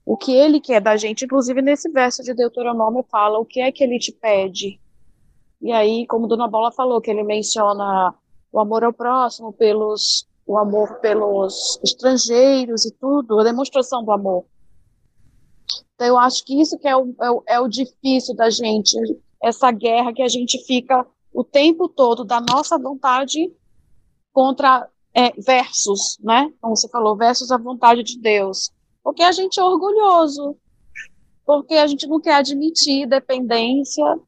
O 0.06 0.18
que 0.18 0.34
ele 0.34 0.60
quer 0.60 0.82
da 0.82 0.98
gente, 0.98 1.26
inclusive 1.26 1.62
nesse 1.62 1.90
verso 1.90 2.24
de 2.24 2.34
Deuteronômio 2.34 3.06
fala 3.10 3.40
o 3.40 3.46
que 3.46 3.62
é 3.62 3.72
que 3.72 3.84
ele 3.84 4.00
te 4.00 4.12
pede. 4.12 4.80
E 5.62 5.72
aí, 5.72 6.08
como 6.08 6.28
Dona 6.28 6.48
Bola 6.48 6.72
falou, 6.72 7.00
que 7.00 7.12
ele 7.12 7.24
menciona 7.24 8.16
o 8.52 8.60
amor 8.60 8.84
ao 8.84 8.92
próximo, 8.92 9.54
pelos 9.54 10.28
o 10.46 10.58
amor 10.58 11.00
pelos 11.00 11.80
estrangeiros 11.84 12.86
e 12.86 12.92
tudo, 12.92 13.40
a 13.40 13.44
demonstração 13.44 14.04
do 14.04 14.12
amor. 14.12 14.46
Então, 15.96 16.08
eu 16.08 16.18
acho 16.18 16.44
que 16.44 16.60
isso 16.60 16.78
que 16.78 16.88
é 16.88 16.98
o, 16.98 17.16
é 17.22 17.32
o, 17.32 17.44
é 17.48 17.60
o 17.60 17.68
difícil 17.68 18.36
da 18.36 18.50
gente, 18.50 18.98
essa 19.42 19.72
guerra 19.72 20.12
que 20.12 20.22
a 20.22 20.28
gente 20.28 20.58
fica 20.66 21.06
o 21.32 21.44
tempo 21.44 21.88
todo 21.88 22.26
da 22.26 22.42
nossa 22.42 22.78
vontade 22.78 23.50
contra 24.34 24.90
é, 25.14 25.32
versus, 25.40 26.18
né? 26.22 26.52
Como 26.60 26.76
você 26.76 26.90
falou, 26.90 27.16
versus 27.16 27.52
a 27.52 27.58
vontade 27.58 28.04
de 28.04 28.20
Deus. 28.20 28.72
Porque 29.04 29.24
a 29.24 29.32
gente 29.32 29.60
é 29.60 29.64
orgulhoso, 29.64 30.56
porque 31.46 31.76
a 31.76 31.88
gente 31.88 32.08
não 32.08 32.20
quer 32.20 32.36
admitir 32.36 33.08
dependência, 33.08 34.20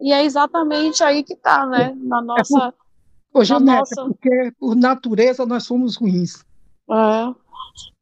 e 0.00 0.12
é 0.12 0.24
exatamente 0.24 1.02
aí 1.02 1.22
que 1.22 1.34
está, 1.34 1.66
né? 1.66 1.94
Na 1.96 2.22
nossa. 2.22 2.68
É 2.68 2.72
por, 3.32 3.46
na 3.48 3.60
nossa... 3.60 4.04
porque 4.04 4.52
por 4.58 4.74
natureza 4.76 5.44
nós 5.44 5.64
somos 5.64 5.96
ruins. 5.96 6.44
É. 6.90 7.34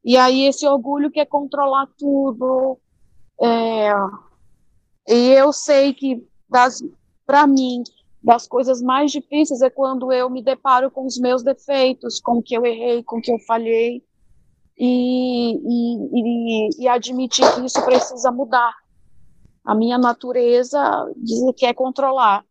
E 0.05 0.16
aí 0.16 0.47
esse 0.47 0.66
orgulho 0.66 1.11
quer 1.11 1.27
controlar 1.27 1.88
tudo. 1.99 2.79
É... 3.40 3.90
E 5.09 5.31
eu 5.31 5.53
sei 5.53 5.95
que, 5.95 6.25
para 7.27 7.47
mim, 7.47 7.83
das 8.23 8.47
coisas 8.47 8.83
mais 8.83 9.11
difíceis 9.11 9.62
é 9.62 9.71
quando 9.71 10.12
eu 10.12 10.29
me 10.29 10.42
deparo 10.42 10.90
com 10.90 11.07
os 11.07 11.19
meus 11.19 11.42
defeitos, 11.42 12.21
com 12.21 12.38
o 12.38 12.42
que 12.42 12.57
eu 12.57 12.66
errei, 12.66 13.03
com 13.03 13.19
o 13.19 13.23
que 13.23 13.33
eu 13.33 13.38
falhei, 13.47 14.03
e, 14.78 15.54
e, 15.54 16.68
e, 16.68 16.82
e 16.82 16.88
admitir 16.88 17.44
que 17.54 17.64
isso 17.64 17.82
precisa 17.84 18.30
mudar. 18.30 18.74
A 19.64 19.74
minha 19.74 19.98
natureza 19.98 20.80
diz 21.16 21.40
que 21.40 21.52
quer 21.66 21.74
controlar, 21.74 22.44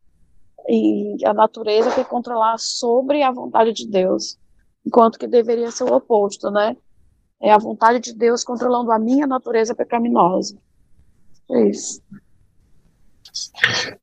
e 0.68 1.18
a 1.26 1.34
natureza 1.34 1.94
quer 1.94 2.06
controlar 2.06 2.58
sobre 2.58 3.22
a 3.22 3.32
vontade 3.32 3.72
de 3.72 3.88
Deus, 3.88 4.38
enquanto 4.86 5.20
que 5.20 5.28
deveria 5.28 5.72
ser 5.72 5.84
o 5.84 5.96
oposto, 5.96 6.50
né? 6.50 6.76
É 7.42 7.52
a 7.52 7.58
vontade 7.58 8.00
de 8.00 8.14
Deus 8.14 8.44
controlando 8.44 8.92
a 8.92 9.00
minha 9.00 9.28
natureza 9.28 9.76
pecaminosa. 9.76 10.58
É 11.52 11.70
isso. 11.70 12.02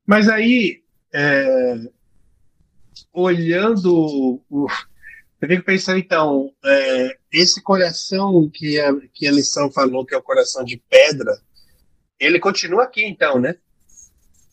Mas 0.07 0.29
aí, 0.29 0.83
é, 1.13 1.77
olhando. 3.13 4.41
Eu 5.43 5.49
fico 5.49 5.65
pensando, 5.65 5.99
então, 5.99 6.55
é, 6.65 7.19
esse 7.33 7.61
coração 7.61 8.49
que 8.49 8.79
a, 8.79 8.95
que 9.13 9.27
a 9.27 9.33
lição 9.33 9.73
falou 9.73 10.07
que 10.07 10.15
é 10.15 10.19
o 10.19 10.23
coração 10.23 10.65
de 10.65 10.81
pedra, 10.89 11.37
ele 12.19 12.39
continua 12.39 12.85
aqui, 12.85 13.05
então, 13.05 13.41
né? 13.41 13.57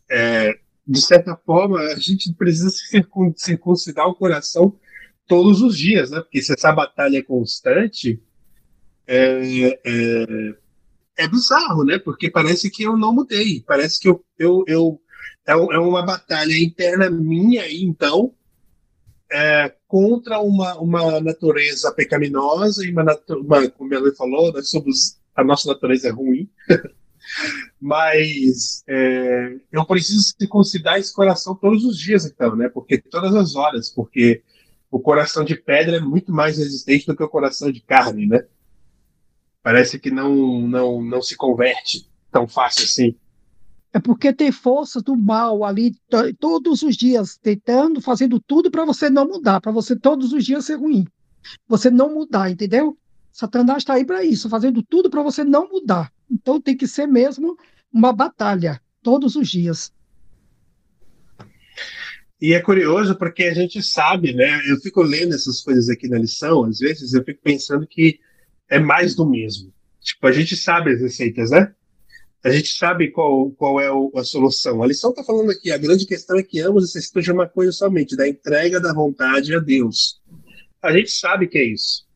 É, 0.10 0.58
de 0.88 0.99
certa 0.99 1.36
forma, 1.45 1.80
a 1.80 1.99
gente 1.99 2.34
precisa 2.34 2.71
circuncidar 3.38 4.08
o 4.08 4.15
coração 4.15 4.75
todos 5.28 5.62
os 5.62 5.78
dias, 5.78 6.10
né? 6.10 6.21
Porque 6.21 6.41
se 6.41 6.54
essa 6.54 6.71
batalha 6.71 7.19
é 7.19 7.21
constante, 7.21 8.19
é, 9.06 9.80
é, 9.86 10.56
é 11.17 11.28
bizarro, 11.28 11.84
né? 11.86 11.99
Porque 11.99 12.32
parece 12.32 12.67
que 12.71 12.82
eu 12.82 12.97
não 12.97 13.13
mudei, 13.13 13.62
parece 13.62 13.99
que 13.99 14.10
eu, 14.10 14.25
eu, 14.39 14.63
eu 14.65 14.99
é, 15.45 15.52
é 15.52 15.78
uma 15.78 16.04
batalha 16.04 16.58
interna 16.58 17.12
minha, 17.12 17.71
então, 17.71 18.34
é, 19.32 19.75
contra 19.89 20.39
uma, 20.39 20.80
uma 20.80 21.19
natureza 21.19 21.91
pecaminosa 21.91 22.86
e 22.86 22.91
uma, 22.91 23.04
uma 23.28 23.69
como 23.71 23.91
ela 23.91 24.13
falou, 24.13 24.54
nós 24.54 24.69
somos, 24.69 25.19
a 25.36 25.43
nossa 25.43 25.67
natureza 25.67 26.08
é 26.08 26.12
ruim. 26.12 26.47
Mas 27.82 28.84
é, 28.88 29.56
eu 29.71 29.84
preciso 29.86 30.36
circuncidar 30.39 30.99
esse 30.99 31.12
coração 31.12 31.56
todos 31.56 31.84
os 31.84 31.97
dias, 31.97 32.23
então, 32.23 32.56
né? 32.56 32.69
Porque 32.69 32.99
todas 32.99 33.34
as 33.34 33.56
horas, 33.56 33.89
porque 33.89 34.43
o 34.91 34.99
coração 34.99 35.43
de 35.43 35.56
pedra 35.56 35.97
é 35.97 35.99
muito 35.99 36.32
mais 36.32 36.60
resistente 36.60 37.08
do 37.08 37.15
que 37.15 37.23
o 37.23 37.30
coração 37.30 37.71
de 37.71 37.82
carne, 37.82 38.28
né? 38.28 38.45
Parece 39.63 39.97
que 39.99 40.12
não, 40.12 40.67
não, 40.67 41.02
não 41.02 41.21
se 41.21 41.36
converte 41.36 42.08
tão 42.32 42.47
fácil 42.47 42.84
assim. 42.84 43.15
É 43.91 43.99
porque 43.99 44.32
tem 44.32 44.52
força 44.52 45.02
do 45.02 45.15
mal 45.15 45.63
ali 45.63 45.95
todos 46.39 46.84
os 46.84 46.95
dias, 46.95 47.38
tentando, 47.41 48.02
fazendo 48.02 48.39
tudo 48.39 48.69
para 48.69 48.86
você 48.86 49.10
não 49.10 49.28
mudar, 49.28 49.60
para 49.60 49.71
você 49.71 49.95
todos 49.95 50.32
os 50.32 50.45
dias 50.45 50.65
ser 50.65 50.75
ruim. 50.75 51.08
Você 51.67 51.89
não 51.89 52.13
mudar, 52.13 52.52
entendeu? 52.52 52.97
Satanás 53.32 53.80
está 53.80 53.93
aí 53.93 54.06
para 54.06 54.23
isso, 54.23 54.49
fazendo 54.49 54.84
tudo 54.84 55.10
para 55.10 55.23
você 55.23 55.43
não 55.43 55.67
mudar. 55.69 56.12
Então 56.30 56.62
tem 56.62 56.78
que 56.78 56.88
ser 56.88 57.08
mesmo 57.08 57.58
uma 57.91 58.13
batalha, 58.13 58.80
todos 59.02 59.36
os 59.36 59.49
dias. 59.49 59.91
E 62.41 62.54
é 62.54 62.62
curioso 62.62 63.15
porque 63.15 63.43
a 63.45 63.54
gente 63.54 63.82
sabe, 63.82 64.34
né? 64.34 64.62
Eu 64.69 64.80
fico 64.80 65.02
lendo 65.02 65.34
essas 65.34 65.62
coisas 65.62 65.89
aqui 65.89 66.08
na 66.08 66.19
lição, 66.19 66.63
às 66.63 66.80
vezes 66.80 67.13
eu 67.13 67.23
fico 67.23 67.41
pensando 67.41 67.88
que 67.88 68.19
é 68.69 68.80
mais 68.80 69.15
do 69.15 69.25
mesmo. 69.25 69.73
Tipo, 69.99 70.28
a 70.28 70.32
gente 70.32 70.56
sabe 70.56 70.91
as 70.91 71.02
receitas, 71.02 71.52
né? 71.52 71.73
A 72.43 72.49
gente 72.49 72.73
sabe 72.73 73.12
qual, 73.12 73.52
qual 73.52 73.82
é 73.82 73.91
o, 73.91 74.12
a 74.15 74.23
solução. 74.23 74.82
A 74.82 74.88
lição 74.88 75.10
está 75.10 75.23
falando 75.23 75.52
aqui, 75.52 75.71
a 75.71 75.78
grande 75.78 76.06
questão 76.06 76.38
é 76.38 76.43
que 76.43 76.62
ambos 76.62 76.84
necessitam 76.84 77.21
de 77.21 77.32
uma 77.32 77.47
coisa 77.47 77.71
somente, 77.71 78.15
da 78.15 78.28
entrega 78.28 78.80
da 78.80 78.93
vontade 78.93 79.54
a 79.54 79.60
Deus. 79.60 80.21
A 80.82 80.91
gente 80.93 81.12
sabe 81.12 81.47
que 81.47 81.58
é 81.58 81.65
isso. 81.65 82.08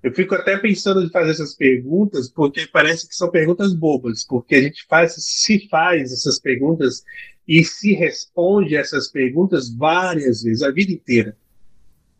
Eu 0.00 0.14
fico 0.14 0.34
até 0.36 0.56
pensando 0.56 1.04
de 1.04 1.10
fazer 1.10 1.32
essas 1.32 1.56
perguntas, 1.56 2.28
porque 2.28 2.68
parece 2.68 3.08
que 3.08 3.16
são 3.16 3.30
perguntas 3.30 3.74
bobas, 3.74 4.24
porque 4.24 4.54
a 4.54 4.62
gente 4.62 4.86
faz, 4.88 5.14
se 5.18 5.68
faz 5.68 6.12
essas 6.12 6.38
perguntas 6.38 7.02
e 7.46 7.64
se 7.64 7.94
responde 7.94 8.76
essas 8.76 9.08
perguntas 9.08 9.74
várias 9.74 10.42
vezes, 10.42 10.62
a 10.62 10.70
vida 10.70 10.92
inteira. 10.92 11.36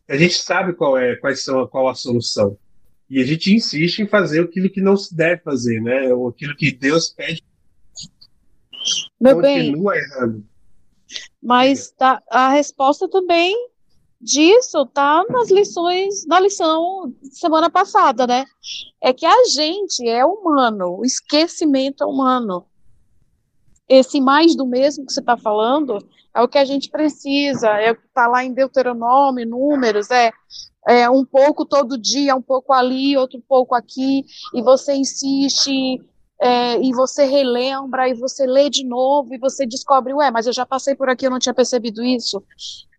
A 0.09 0.16
gente 0.16 0.35
sabe 0.35 0.72
qual 0.72 0.98
é, 0.98 1.14
quais 1.16 1.44
são, 1.44 1.66
qual 1.68 1.88
a 1.88 1.94
solução. 1.94 2.59
E 3.11 3.23
a 3.23 3.25
gente 3.25 3.55
insiste 3.55 4.01
em 4.01 4.07
fazer 4.07 4.42
aquilo 4.42 4.68
que 4.68 4.81
não 4.81 4.97
se 4.97 5.14
deve 5.14 5.42
fazer, 5.42 5.81
né? 5.81 6.12
Ou 6.12 6.29
aquilo 6.29 6.55
que 6.55 6.71
Deus 6.71 7.11
pede. 7.11 7.42
Meu 9.21 9.37
Continua 9.37 9.92
bem, 9.92 10.03
errando. 10.03 10.44
Mas 11.42 11.90
tá, 11.90 12.23
a 12.31 12.51
resposta 12.51 13.09
também 13.09 13.55
disso 14.21 14.85
tá 14.87 15.25
nas 15.31 15.51
lições, 15.51 16.27
na 16.27 16.40
lição 16.40 17.14
semana 17.31 17.71
passada, 17.71 18.27
né? 18.27 18.44
É 19.01 19.12
que 19.12 19.25
a 19.25 19.44
gente 19.44 20.07
é 20.07 20.25
humano, 20.25 20.99
o 20.99 21.05
esquecimento 21.05 22.03
é 22.03 22.07
humano. 22.07 22.66
Esse 23.88 24.21
mais 24.21 24.55
do 24.55 24.66
mesmo 24.66 25.07
que 25.07 25.12
você 25.12 25.21
está 25.21 25.37
falando 25.37 25.99
é 26.35 26.42
o 26.42 26.49
que 26.49 26.59
a 26.59 26.64
gente 26.64 26.90
precisa, 26.90 27.68
é 27.68 27.92
o 27.92 27.97
que 27.97 28.07
está 28.07 28.27
lá 28.27 28.44
em 28.44 28.53
Deuteronômio, 28.53 29.49
números, 29.49 30.11
é, 30.11 30.31
é 30.88 31.11
um 31.11 31.22
pouco 31.22 31.66
todo 31.66 31.98
dia, 31.98 32.35
um 32.35 32.40
pouco 32.40 32.72
ali, 32.72 33.14
outro 33.14 33.42
pouco 33.46 33.74
aqui, 33.74 34.24
e 34.55 34.62
você 34.62 34.94
insiste, 34.94 36.01
é, 36.40 36.81
e 36.81 36.92
você 36.92 37.27
relembra, 37.27 38.09
e 38.09 38.14
você 38.14 38.46
lê 38.46 38.70
de 38.70 38.87
novo, 38.87 39.35
e 39.35 39.38
você 39.38 39.66
descobre, 39.66 40.14
ué, 40.14 40.31
mas 40.31 40.46
eu 40.46 40.53
já 40.53 40.64
passei 40.64 40.94
por 40.94 41.11
aqui, 41.11 41.27
eu 41.27 41.31
não 41.31 41.38
tinha 41.38 41.53
percebido 41.55 42.03
isso. 42.03 42.42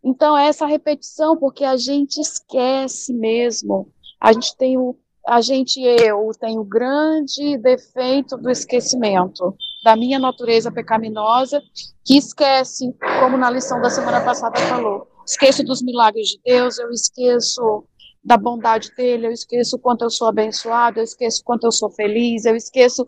Então, 0.04 0.38
é 0.38 0.48
essa 0.48 0.68
repetição, 0.68 1.36
porque 1.36 1.66
a 1.66 1.78
gente 1.78 2.22
esquece 2.22 3.12
mesmo. 3.12 3.92
A 4.22 4.34
gente 4.34 4.56
tem 4.56 4.78
o, 4.78 4.96
a 5.28 5.42
gente, 5.42 5.82
eu, 5.82 6.30
tenho 6.40 6.62
o 6.62 6.66
grande 6.66 7.58
defeito 7.58 8.38
do 8.38 8.52
esquecimento, 8.52 9.56
da 9.84 9.96
minha 9.96 10.20
natureza 10.20 10.72
pecaminosa, 10.72 11.60
que 12.06 12.18
esquece, 12.18 12.94
como 13.20 13.36
na 13.36 13.50
lição 13.50 13.82
da 13.82 13.90
semana 13.90 14.22
passada 14.22 14.60
falou, 14.62 15.08
esqueço 15.30 15.64
dos 15.64 15.82
milagres 15.82 16.30
de 16.30 16.40
Deus, 16.44 16.80
eu 16.80 16.90
esqueço 16.90 17.86
da 18.24 18.36
bondade 18.36 18.92
dele, 18.96 19.28
eu 19.28 19.32
esqueço 19.32 19.80
quanto 19.80 20.04
eu 20.04 20.10
sou 20.10 20.28
abençoado, 20.28 21.00
eu 21.00 21.04
esqueço 21.04 21.42
quanto 21.44 21.66
eu 21.66 21.72
sou 21.72 21.90
feliz, 21.90 22.46
eu 22.46 22.56
esqueço 22.56 23.08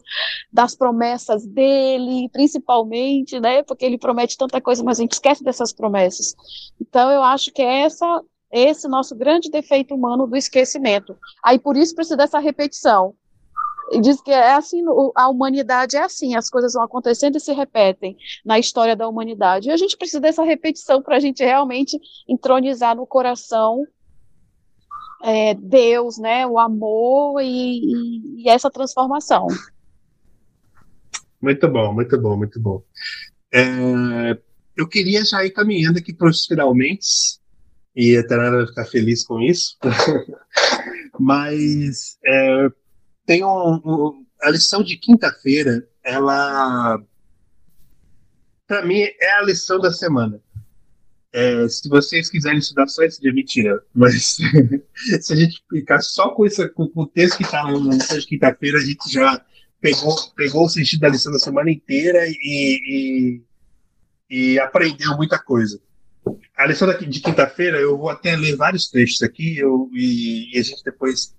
das 0.52 0.76
promessas 0.76 1.46
dele, 1.46 2.30
principalmente, 2.32 3.40
né? 3.40 3.64
Porque 3.64 3.86
ele 3.86 3.98
promete 3.98 4.38
tanta 4.38 4.62
coisa, 4.62 4.84
mas 4.84 5.00
a 5.00 5.02
gente 5.02 5.14
esquece 5.14 5.44
dessas 5.44 5.74
promessas. 5.74 6.34
Então 6.80 7.12
eu 7.12 7.24
acho 7.24 7.52
que 7.52 7.62
é 7.62 7.82
essa 7.82 8.22
esse 8.54 8.86
nosso 8.86 9.16
grande 9.16 9.50
defeito 9.50 9.96
humano 9.96 10.28
do 10.28 10.36
esquecimento. 10.36 11.16
Aí 11.42 11.58
por 11.58 11.78
isso 11.78 11.96
precisa 11.96 12.18
dessa 12.18 12.38
repetição. 12.38 13.16
E 13.92 14.00
diz 14.00 14.22
que 14.22 14.32
é 14.32 14.54
assim, 14.54 14.84
a 15.16 15.30
humanidade 15.30 15.98
é 15.98 16.04
assim, 16.04 16.36
as 16.36 16.50
coisas 16.50 16.74
vão 16.74 16.84
acontecendo 16.84 17.36
e 17.36 17.40
se 17.40 17.52
repetem 17.52 18.18
na 18.46 18.58
história 18.58 18.96
da 18.96 19.08
humanidade. 19.08 19.68
E 19.68 19.72
a 19.72 19.78
gente 19.78 19.98
precisa 19.98 20.20
dessa 20.20 20.44
repetição 20.44 21.02
para 21.02 21.18
a 21.18 21.20
gente 21.20 21.44
realmente 21.44 22.00
entronizar 22.28 22.96
no 22.96 23.06
coração 23.06 23.86
é, 25.24 25.54
Deus, 25.54 26.18
né, 26.18 26.46
o 26.48 26.58
amor 26.58 27.42
e, 27.42 28.44
e, 28.44 28.50
essa 28.50 28.70
transformação. 28.70 29.48
Muito 31.42 31.68
bom, 31.68 31.94
muito 31.94 32.20
bom, 32.20 32.38
muito 32.38 32.60
bom. 32.60 32.84
É, 33.54 34.38
eu 34.76 34.88
queria 34.88 35.24
já 35.26 35.44
ir 35.46 35.52
caminhando 35.52 36.00
aqui 36.00 36.14
para 36.14 36.30
os 36.30 36.46
finalmente, 36.46 37.40
e 37.96 38.18
a 38.18 38.26
Tanara 38.26 38.58
vai 38.58 38.68
ficar 38.68 38.86
feliz 38.86 39.26
com 39.26 39.40
isso, 39.40 39.78
mas 41.20 42.18
é, 42.26 42.68
tem 43.26 43.44
um, 43.44 43.76
um, 43.86 44.26
a 44.42 44.50
lição 44.50 44.84
de 44.84 44.98
quinta-feira, 44.98 45.88
ela, 46.04 47.00
para 48.68 48.86
mim, 48.86 49.02
é 49.20 49.32
a 49.34 49.44
lição 49.44 49.80
da 49.80 49.92
semana. 49.92 50.42
É, 51.34 51.68
se 51.70 51.88
vocês 51.88 52.30
quiserem 52.30 52.60
estudar 52.60 52.88
só 52.88 53.04
esse 53.04 53.22
dia, 53.22 53.34
mentira. 53.34 53.82
Mas 53.94 54.38
se 55.22 55.34
a 55.34 55.36
gente 55.36 55.64
ficar 55.70 56.02
só 56.02 56.30
com, 56.30 56.46
esse, 56.46 56.68
com 56.70 56.92
o 56.94 57.08
texto 57.08 57.38
que 57.38 57.44
está 57.44 57.64
na 57.64 57.94
lição 57.96 58.18
de 58.18 58.28
quinta-feira, 58.28 58.78
a 58.78 58.82
gente 58.82 59.10
já 59.10 59.44
pegou, 59.80 60.16
pegou 60.36 60.66
o 60.66 60.70
sentido 60.70 61.02
da 61.02 61.10
lição 61.10 61.32
da 61.32 61.40
semana 61.40 61.72
inteira 61.72 62.28
e, 62.28 63.42
e, 64.30 64.54
e 64.54 64.60
aprendeu 64.60 65.16
muita 65.16 65.40
coisa. 65.40 65.82
A 66.56 66.68
lição 66.68 66.88
de 67.00 67.20
quinta-feira, 67.20 67.80
eu 67.80 67.98
vou 67.98 68.10
até 68.10 68.36
ler 68.36 68.56
vários 68.56 68.90
trechos 68.90 69.24
aqui 69.24 69.58
eu, 69.58 69.90
e, 69.94 70.56
e 70.56 70.60
a 70.60 70.64
gente 70.64 70.84
depois 70.84 71.34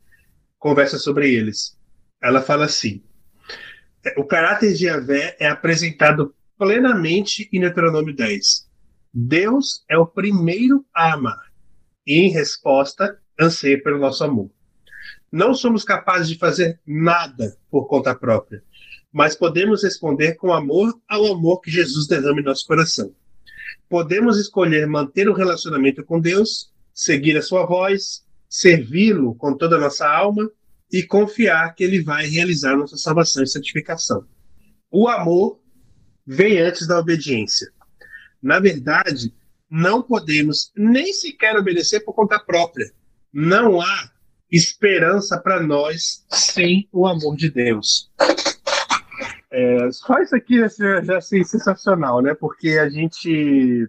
conversa 0.63 0.97
sobre 0.97 1.35
eles. 1.35 1.77
Ela 2.23 2.41
fala 2.41 2.67
assim: 2.67 3.03
o 4.17 4.25
caráter 4.25 4.73
de 4.75 4.87
Yahvé 4.87 5.37
é 5.41 5.49
apresentado 5.49 6.33
plenamente 6.57 7.49
em 7.53 7.61
Deuteronômio 7.61 8.15
10 8.15 8.71
Deus 9.13 9.85
é 9.91 9.99
o 9.99 10.07
primeiro 10.07 10.87
a 10.95 11.13
amar 11.15 11.53
e, 12.07 12.21
em 12.21 12.31
resposta, 12.31 13.19
anseia 13.39 13.83
pelo 13.83 13.99
nosso 13.99 14.25
amor. 14.25 14.51
Não 15.31 15.53
somos 15.53 15.85
capazes 15.85 16.29
de 16.29 16.39
fazer 16.39 16.81
nada 16.87 17.57
por 17.71 17.87
conta 17.89 18.15
própria, 18.15 18.63
mas 19.13 19.35
podemos 19.35 19.83
responder 19.83 20.35
com 20.37 20.53
amor 20.53 20.99
ao 21.09 21.27
amor 21.27 21.61
que 21.61 21.71
Jesus 21.71 22.07
derrama 22.07 22.41
em 22.41 22.45
nosso 22.45 22.67
coração. 22.67 23.13
Podemos 23.89 24.39
escolher 24.39 24.87
manter 24.87 25.29
o 25.29 25.35
relacionamento 25.35 26.03
com 26.05 26.19
Deus, 26.19 26.73
seguir 26.95 27.37
a 27.37 27.43
sua 27.43 27.67
voz, 27.67 28.25
servi-lo 28.53 29.35
com 29.35 29.57
toda 29.57 29.77
a 29.77 29.81
nossa 29.81 30.07
alma 30.07 30.47
e 30.93 31.03
confiar 31.03 31.75
que 31.75 31.83
ele 31.83 32.03
vai 32.03 32.27
realizar 32.27 32.77
nossa 32.77 32.99
salvação 32.99 33.43
e 33.43 33.47
santificação. 33.47 34.27
O 34.91 35.09
amor 35.09 35.59
vem 36.27 36.59
antes 36.61 36.87
da 36.87 36.99
obediência. 36.99 37.73
Na 38.43 38.61
verdade, 38.61 39.35
não 39.71 40.03
podemos 40.03 40.71
nem 40.77 41.15
sequer 41.15 41.57
obedecer 41.57 42.01
por 42.01 42.13
conta 42.13 42.39
própria. 42.39 42.93
Não 43.33 43.81
há 43.81 44.11
esperança 44.51 45.39
para 45.39 45.63
nós 45.63 46.27
sem 46.31 46.87
o 46.93 47.07
amor 47.07 47.37
de 47.37 47.49
Deus. 47.51 48.11
É, 49.51 49.91
só 49.93 50.21
isso 50.21 50.37
aqui 50.37 50.59
já, 50.59 51.03
já 51.03 51.17
assim, 51.17 51.43
sensacional, 51.43 52.21
né? 52.21 52.35
Porque 52.35 52.73
a 52.73 52.91
gente 52.91 53.89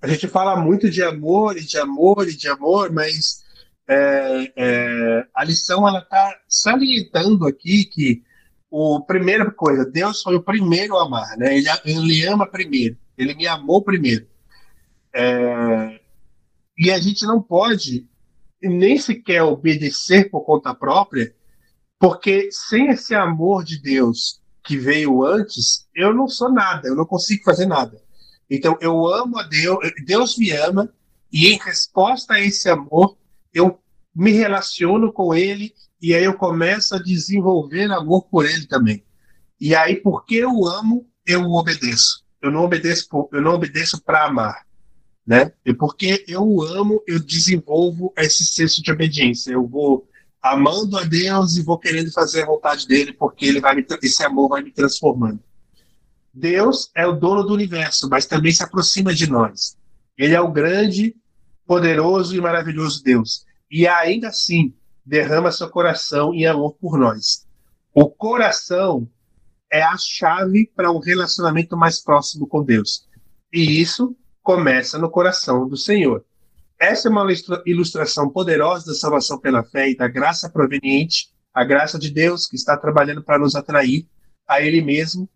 a 0.00 0.06
gente 0.06 0.28
fala 0.28 0.56
muito 0.56 0.88
de 0.88 1.02
amor 1.02 1.56
e 1.56 1.64
de 1.64 1.78
amor 1.78 2.28
e 2.28 2.36
de 2.36 2.48
amor, 2.48 2.92
mas 2.92 3.44
é, 3.88 4.52
é, 4.56 5.26
a 5.34 5.44
lição 5.44 5.86
ela 5.88 6.00
está 6.00 6.38
salientando 6.46 7.46
aqui 7.46 7.84
que 7.84 8.22
o 8.70 9.00
primeira 9.00 9.50
coisa, 9.50 9.84
Deus 9.84 10.22
foi 10.22 10.36
o 10.36 10.42
primeiro 10.42 10.96
a 10.96 11.04
amar, 11.04 11.36
né? 11.36 11.56
Ele, 11.56 11.68
ele 11.84 12.26
ama 12.26 12.46
primeiro, 12.46 12.96
ele 13.16 13.34
me 13.34 13.46
amou 13.46 13.82
primeiro. 13.82 14.26
É, 15.12 16.00
e 16.78 16.90
a 16.90 16.98
gente 16.98 17.24
não 17.26 17.42
pode 17.42 18.06
nem 18.62 18.98
sequer 18.98 19.42
obedecer 19.42 20.30
por 20.30 20.42
conta 20.42 20.74
própria, 20.74 21.34
porque 21.98 22.50
sem 22.52 22.88
esse 22.90 23.14
amor 23.14 23.64
de 23.64 23.80
Deus 23.80 24.40
que 24.62 24.76
veio 24.76 25.24
antes, 25.24 25.88
eu 25.94 26.14
não 26.14 26.28
sou 26.28 26.52
nada, 26.52 26.86
eu 26.86 26.94
não 26.94 27.06
consigo 27.06 27.42
fazer 27.42 27.66
nada. 27.66 28.00
Então 28.50 28.76
eu 28.80 29.06
amo 29.06 29.38
a 29.38 29.42
Deus, 29.42 29.78
Deus 30.04 30.38
me 30.38 30.50
ama, 30.52 30.92
e 31.32 31.48
em 31.48 31.58
resposta 31.58 32.34
a 32.34 32.40
esse 32.40 32.68
amor, 32.68 33.16
eu 33.52 33.78
me 34.14 34.32
relaciono 34.32 35.12
com 35.12 35.34
Ele 35.34 35.74
e 36.00 36.14
aí 36.14 36.24
eu 36.24 36.34
começo 36.34 36.94
a 36.94 37.02
desenvolver 37.02 37.90
amor 37.90 38.22
por 38.26 38.46
ele 38.46 38.66
também. 38.66 39.02
E 39.60 39.74
aí, 39.74 39.96
porque 39.96 40.36
eu 40.36 40.66
amo, 40.66 41.06
eu 41.26 41.42
obedeço. 41.50 42.24
Eu 42.40 42.52
não 42.52 42.62
obedeço, 42.62 43.08
eu 43.32 43.42
não 43.42 43.54
obedeço 43.54 44.00
para 44.00 44.26
amar, 44.26 44.64
né? 45.26 45.52
E 45.66 45.74
porque 45.74 46.24
eu 46.28 46.62
amo, 46.62 47.02
eu 47.04 47.18
desenvolvo 47.18 48.12
esse 48.16 48.44
senso 48.46 48.80
de 48.80 48.92
obediência. 48.92 49.50
Eu 49.50 49.66
vou 49.66 50.08
amando 50.40 50.96
a 50.96 51.02
Deus 51.02 51.56
e 51.56 51.62
vou 51.62 51.76
querendo 51.76 52.12
fazer 52.12 52.42
a 52.42 52.46
vontade 52.46 52.86
dele, 52.86 53.12
porque 53.12 53.46
ele 53.46 53.60
vai 53.60 53.74
me, 53.74 53.84
esse 54.00 54.22
amor 54.22 54.48
vai 54.48 54.62
me 54.62 54.70
transformando. 54.70 55.40
Deus 56.38 56.90
é 56.94 57.04
o 57.04 57.12
dono 57.12 57.42
do 57.42 57.52
universo, 57.52 58.08
mas 58.08 58.24
também 58.24 58.52
se 58.52 58.62
aproxima 58.62 59.12
de 59.12 59.28
nós. 59.28 59.76
Ele 60.16 60.34
é 60.34 60.40
o 60.40 60.52
grande, 60.52 61.16
poderoso 61.66 62.34
e 62.36 62.40
maravilhoso 62.40 63.02
Deus. 63.02 63.44
E 63.68 63.88
ainda 63.88 64.28
assim, 64.28 64.72
derrama 65.04 65.50
seu 65.50 65.68
coração 65.68 66.32
em 66.32 66.46
amor 66.46 66.74
por 66.74 66.96
nós. 66.96 67.44
O 67.92 68.08
coração 68.08 69.08
é 69.70 69.82
a 69.82 69.96
chave 69.98 70.70
para 70.76 70.92
um 70.92 71.00
relacionamento 71.00 71.76
mais 71.76 72.00
próximo 72.00 72.46
com 72.46 72.62
Deus. 72.62 73.08
E 73.52 73.80
isso 73.80 74.16
começa 74.40 74.96
no 74.96 75.10
coração 75.10 75.68
do 75.68 75.76
Senhor. 75.76 76.24
Essa 76.78 77.08
é 77.08 77.10
uma 77.10 77.26
ilustração 77.66 78.30
poderosa 78.30 78.86
da 78.86 78.94
salvação 78.94 79.40
pela 79.40 79.64
fé 79.64 79.90
e 79.90 79.96
da 79.96 80.06
graça 80.06 80.48
proveniente, 80.48 81.30
a 81.52 81.64
graça 81.64 81.98
de 81.98 82.10
Deus 82.10 82.46
que 82.46 82.54
está 82.54 82.76
trabalhando 82.76 83.24
para 83.24 83.40
nos 83.40 83.56
atrair 83.56 84.06
a 84.46 84.62
Ele 84.62 84.80
mesmo, 84.80 85.28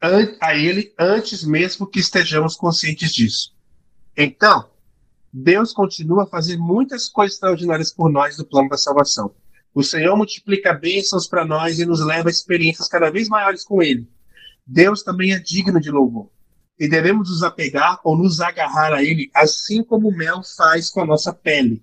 a 0.00 0.54
Ele 0.54 0.92
antes 0.98 1.44
mesmo 1.44 1.86
que 1.86 2.00
estejamos 2.00 2.56
conscientes 2.56 3.12
disso. 3.12 3.54
Então, 4.16 4.68
Deus 5.32 5.72
continua 5.72 6.22
a 6.22 6.26
fazer 6.26 6.56
muitas 6.56 7.08
coisas 7.08 7.34
extraordinárias 7.34 7.92
por 7.92 8.10
nós 8.10 8.38
no 8.38 8.44
plano 8.44 8.68
da 8.68 8.76
salvação. 8.76 9.34
O 9.74 9.82
Senhor 9.82 10.16
multiplica 10.16 10.72
bênçãos 10.72 11.26
para 11.26 11.44
nós 11.44 11.80
e 11.80 11.84
nos 11.84 12.00
leva 12.00 12.28
a 12.28 12.30
experiências 12.30 12.86
cada 12.86 13.10
vez 13.10 13.28
maiores 13.28 13.64
com 13.64 13.82
Ele. 13.82 14.08
Deus 14.64 15.02
também 15.02 15.32
é 15.32 15.38
digno 15.40 15.80
de 15.80 15.90
louvor. 15.90 16.30
E 16.78 16.88
devemos 16.88 17.28
nos 17.28 17.42
apegar 17.42 18.00
ou 18.04 18.16
nos 18.16 18.40
agarrar 18.40 18.92
a 18.92 19.02
Ele, 19.02 19.30
assim 19.34 19.82
como 19.82 20.08
o 20.08 20.16
mel 20.16 20.42
faz 20.56 20.90
com 20.90 21.00
a 21.00 21.06
nossa 21.06 21.32
pele. 21.32 21.82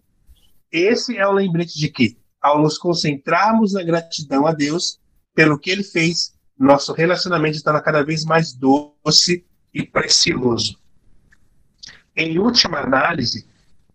Esse 0.72 1.18
é 1.18 1.28
o 1.28 1.34
lembrete 1.34 1.78
de 1.78 1.90
que, 1.90 2.18
ao 2.42 2.62
nos 2.62 2.78
concentrarmos 2.78 3.74
na 3.74 3.84
gratidão 3.84 4.48
a 4.48 4.54
Deus 4.54 5.00
pelo 5.36 5.60
que 5.60 5.70
Ele 5.70 5.84
fez, 5.84 6.34
nosso 6.62 6.94
relacionamento 6.94 7.58
estará 7.58 7.82
cada 7.82 8.04
vez 8.04 8.24
mais 8.24 8.54
doce 8.54 9.46
e 9.74 9.84
precioso. 9.84 10.78
Em 12.16 12.38
última 12.38 12.80
análise, 12.80 13.48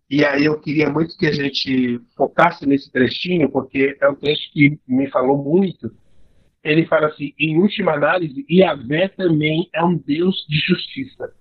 e 0.08 0.24
aí 0.24 0.44
eu 0.44 0.58
queria 0.60 0.88
muito 0.88 1.16
que 1.16 1.26
a 1.26 1.32
gente 1.32 2.00
focasse 2.16 2.66
nesse 2.66 2.90
trechinho, 2.90 3.50
porque 3.50 3.96
é 4.00 4.08
um 4.08 4.14
trecho 4.14 4.52
que 4.52 4.78
me 4.86 5.08
falou 5.10 5.42
muito. 5.42 5.92
Ele 6.62 6.86
fala 6.86 7.08
assim: 7.08 7.32
em 7.38 7.58
última 7.58 7.92
análise, 7.92 8.44
Yahvé 8.50 9.08
também 9.08 9.68
é 9.72 9.84
um 9.84 9.96
Deus 9.96 10.46
de 10.48 10.58
justiça. 10.58 11.32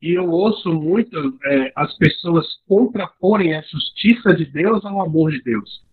E 0.00 0.12
eu 0.12 0.28
ouço 0.28 0.72
muito 0.72 1.38
é, 1.44 1.72
as 1.74 1.96
pessoas 1.96 2.46
contraporem 2.68 3.54
a 3.54 3.62
justiça 3.62 4.34
de 4.34 4.44
Deus 4.44 4.84
ao 4.84 5.00
amor 5.00 5.30
de 5.30 5.42
Deus. 5.42 5.84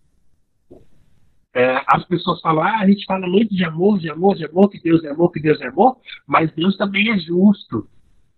É, 1.54 1.82
as 1.86 2.04
pessoas 2.06 2.40
falam, 2.40 2.62
ah, 2.62 2.80
a 2.80 2.86
gente 2.86 3.04
fala 3.04 3.26
muito 3.26 3.54
de 3.54 3.64
amor, 3.64 3.98
de 3.98 4.10
amor, 4.10 4.34
de 4.34 4.44
amor, 4.46 4.70
que 4.70 4.80
Deus 4.80 5.04
é 5.04 5.10
amor, 5.10 5.30
que 5.30 5.40
Deus 5.40 5.60
é 5.60 5.66
amor, 5.66 5.98
mas 6.26 6.50
Deus 6.52 6.76
também 6.76 7.10
é 7.10 7.18
justo. 7.18 7.86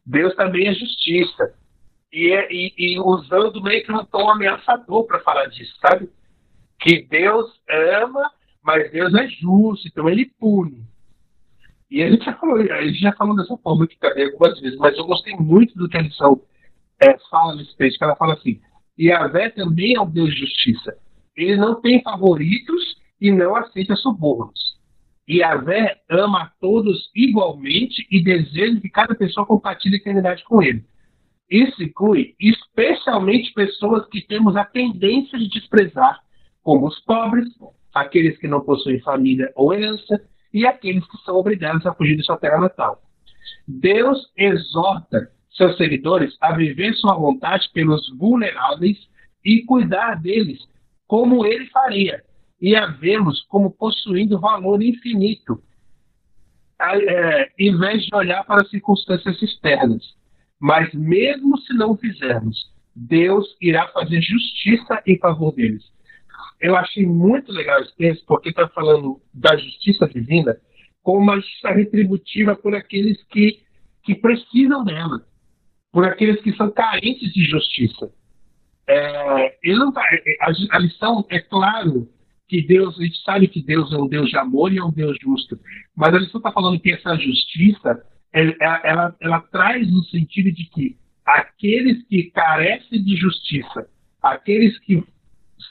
Deus 0.04 0.34
também 0.34 0.66
é 0.66 0.74
justiça 0.74 1.54
e, 2.12 2.28
e, 2.50 2.74
e 2.76 3.00
usando 3.00 3.62
meio 3.62 3.84
que 3.84 3.92
um 3.92 4.04
tom 4.04 4.30
ameaçador 4.30 5.06
para 5.06 5.20
falar 5.20 5.46
disso, 5.46 5.74
sabe? 5.80 6.08
Que 6.78 7.02
Deus 7.02 7.50
ama, 7.68 8.30
mas 8.62 8.90
Deus 8.92 9.14
é 9.14 9.26
justo, 9.28 9.88
então 9.88 10.08
ele 10.08 10.26
pune. 10.38 10.84
E 11.90 12.02
a 12.02 12.10
gente 12.10 12.24
já 12.24 12.34
falou, 12.34 12.56
a 12.58 12.82
gente 12.82 13.00
já 13.00 13.12
falou 13.12 13.36
dessa 13.36 13.56
forma 13.58 13.84
aqui 13.84 13.98
também 13.98 14.26
algumas 14.26 14.60
vezes, 14.60 14.78
mas 14.78 14.96
eu 14.96 15.06
gostei 15.06 15.34
muito 15.36 15.76
do 15.78 15.88
que 15.88 15.96
a 15.96 16.02
lição 16.02 16.40
é, 17.00 17.16
fala 17.30 17.56
nesse 17.56 17.76
texto, 17.76 17.98
que 17.98 18.04
ela 18.04 18.16
fala 18.16 18.34
assim, 18.34 18.60
e 18.96 19.08
Yahvé 19.08 19.50
também 19.50 19.96
é 19.96 20.00
um 20.00 20.10
Deus 20.10 20.30
de 20.30 20.40
justiça. 20.40 20.96
Ele 21.36 21.56
não 21.56 21.80
tem 21.80 22.02
favoritos 22.02 22.96
e 23.24 23.32
não 23.32 23.56
aceita 23.56 23.96
subornos. 23.96 24.78
E 25.26 25.38
Yahvé 25.38 25.96
ama 26.10 26.42
a 26.42 26.50
todos 26.60 27.10
igualmente 27.16 28.06
e 28.10 28.22
deseja 28.22 28.78
que 28.82 28.90
cada 28.90 29.14
pessoa 29.14 29.46
compartilhe 29.46 29.94
a 29.94 29.98
eternidade 29.98 30.44
com 30.44 30.62
ele. 30.62 30.84
Isso 31.50 31.82
inclui 31.82 32.34
especialmente 32.38 33.54
pessoas 33.54 34.06
que 34.10 34.20
temos 34.20 34.54
a 34.56 34.64
tendência 34.66 35.38
de 35.38 35.48
desprezar, 35.48 36.20
como 36.62 36.86
os 36.86 37.00
pobres, 37.00 37.48
aqueles 37.94 38.36
que 38.36 38.46
não 38.46 38.60
possuem 38.60 39.00
família 39.00 39.50
ou 39.56 39.72
herança 39.72 40.22
e 40.52 40.66
aqueles 40.66 41.06
que 41.06 41.16
são 41.24 41.36
obrigados 41.36 41.86
a 41.86 41.94
fugir 41.94 42.16
de 42.16 42.24
sua 42.24 42.36
terra 42.36 42.58
natal. 42.58 43.00
Deus 43.66 44.18
exorta 44.36 45.30
seus 45.48 45.78
seguidores 45.78 46.36
a 46.42 46.54
viver 46.54 46.92
sua 46.96 47.14
vontade 47.14 47.70
pelos 47.72 48.06
vulneráveis 48.18 48.98
e 49.42 49.62
cuidar 49.62 50.20
deles 50.20 50.58
como 51.06 51.46
ele 51.46 51.64
faria, 51.68 52.22
e 52.60 52.74
a 52.76 52.86
vê-los 52.86 53.42
como 53.44 53.70
possuindo 53.70 54.40
valor 54.40 54.82
infinito, 54.82 55.62
é, 56.80 57.50
em 57.58 57.76
vez 57.78 58.04
de 58.04 58.14
olhar 58.14 58.44
para 58.44 58.62
as 58.62 58.70
circunstâncias 58.70 59.40
externas. 59.42 60.02
Mas 60.58 60.92
mesmo 60.94 61.58
se 61.58 61.74
não 61.74 61.96
fizermos, 61.96 62.72
Deus 62.94 63.56
irá 63.60 63.88
fazer 63.88 64.20
justiça 64.20 65.02
em 65.06 65.18
favor 65.18 65.52
deles. 65.54 65.84
Eu 66.60 66.76
achei 66.76 67.04
muito 67.04 67.52
legal 67.52 67.80
esse 67.80 67.94
texto, 67.96 68.24
porque 68.26 68.48
está 68.48 68.68
falando 68.68 69.20
da 69.32 69.56
justiça 69.56 70.08
divina 70.08 70.56
como 71.02 71.18
uma 71.20 71.36
justiça 71.36 71.68
retributiva 71.68 72.56
por 72.56 72.74
aqueles 72.74 73.22
que, 73.24 73.60
que 74.02 74.14
precisam 74.14 74.84
dela, 74.84 75.20
por 75.92 76.04
aqueles 76.06 76.40
que 76.40 76.56
são 76.56 76.70
carentes 76.70 77.32
de 77.32 77.44
justiça. 77.44 78.10
É, 78.86 79.58
ele 79.62 79.76
não 79.76 79.92
tá, 79.92 80.02
a, 80.40 80.76
a 80.76 80.78
lição 80.78 81.26
é 81.28 81.40
claro 81.40 82.08
que 82.48 82.62
Deus, 82.62 82.98
a 82.98 83.02
gente 83.02 83.22
sabe 83.22 83.48
que 83.48 83.62
Deus 83.62 83.92
é 83.92 83.96
um 83.96 84.06
Deus 84.06 84.28
de 84.28 84.36
amor 84.36 84.72
e 84.72 84.78
é 84.78 84.84
um 84.84 84.92
Deus 84.92 85.16
justo, 85.20 85.58
mas 85.96 86.14
a 86.14 86.18
lição 86.18 86.38
está 86.38 86.52
falando 86.52 86.80
que 86.80 86.92
essa 86.92 87.16
justiça 87.16 88.02
ela, 88.32 88.80
ela, 88.82 89.16
ela 89.20 89.40
traz 89.40 89.90
no 89.90 90.02
sentido 90.04 90.50
de 90.50 90.64
que 90.64 90.96
aqueles 91.24 92.04
que 92.08 92.30
carecem 92.32 93.02
de 93.02 93.16
justiça, 93.16 93.88
aqueles 94.20 94.78
que 94.80 95.02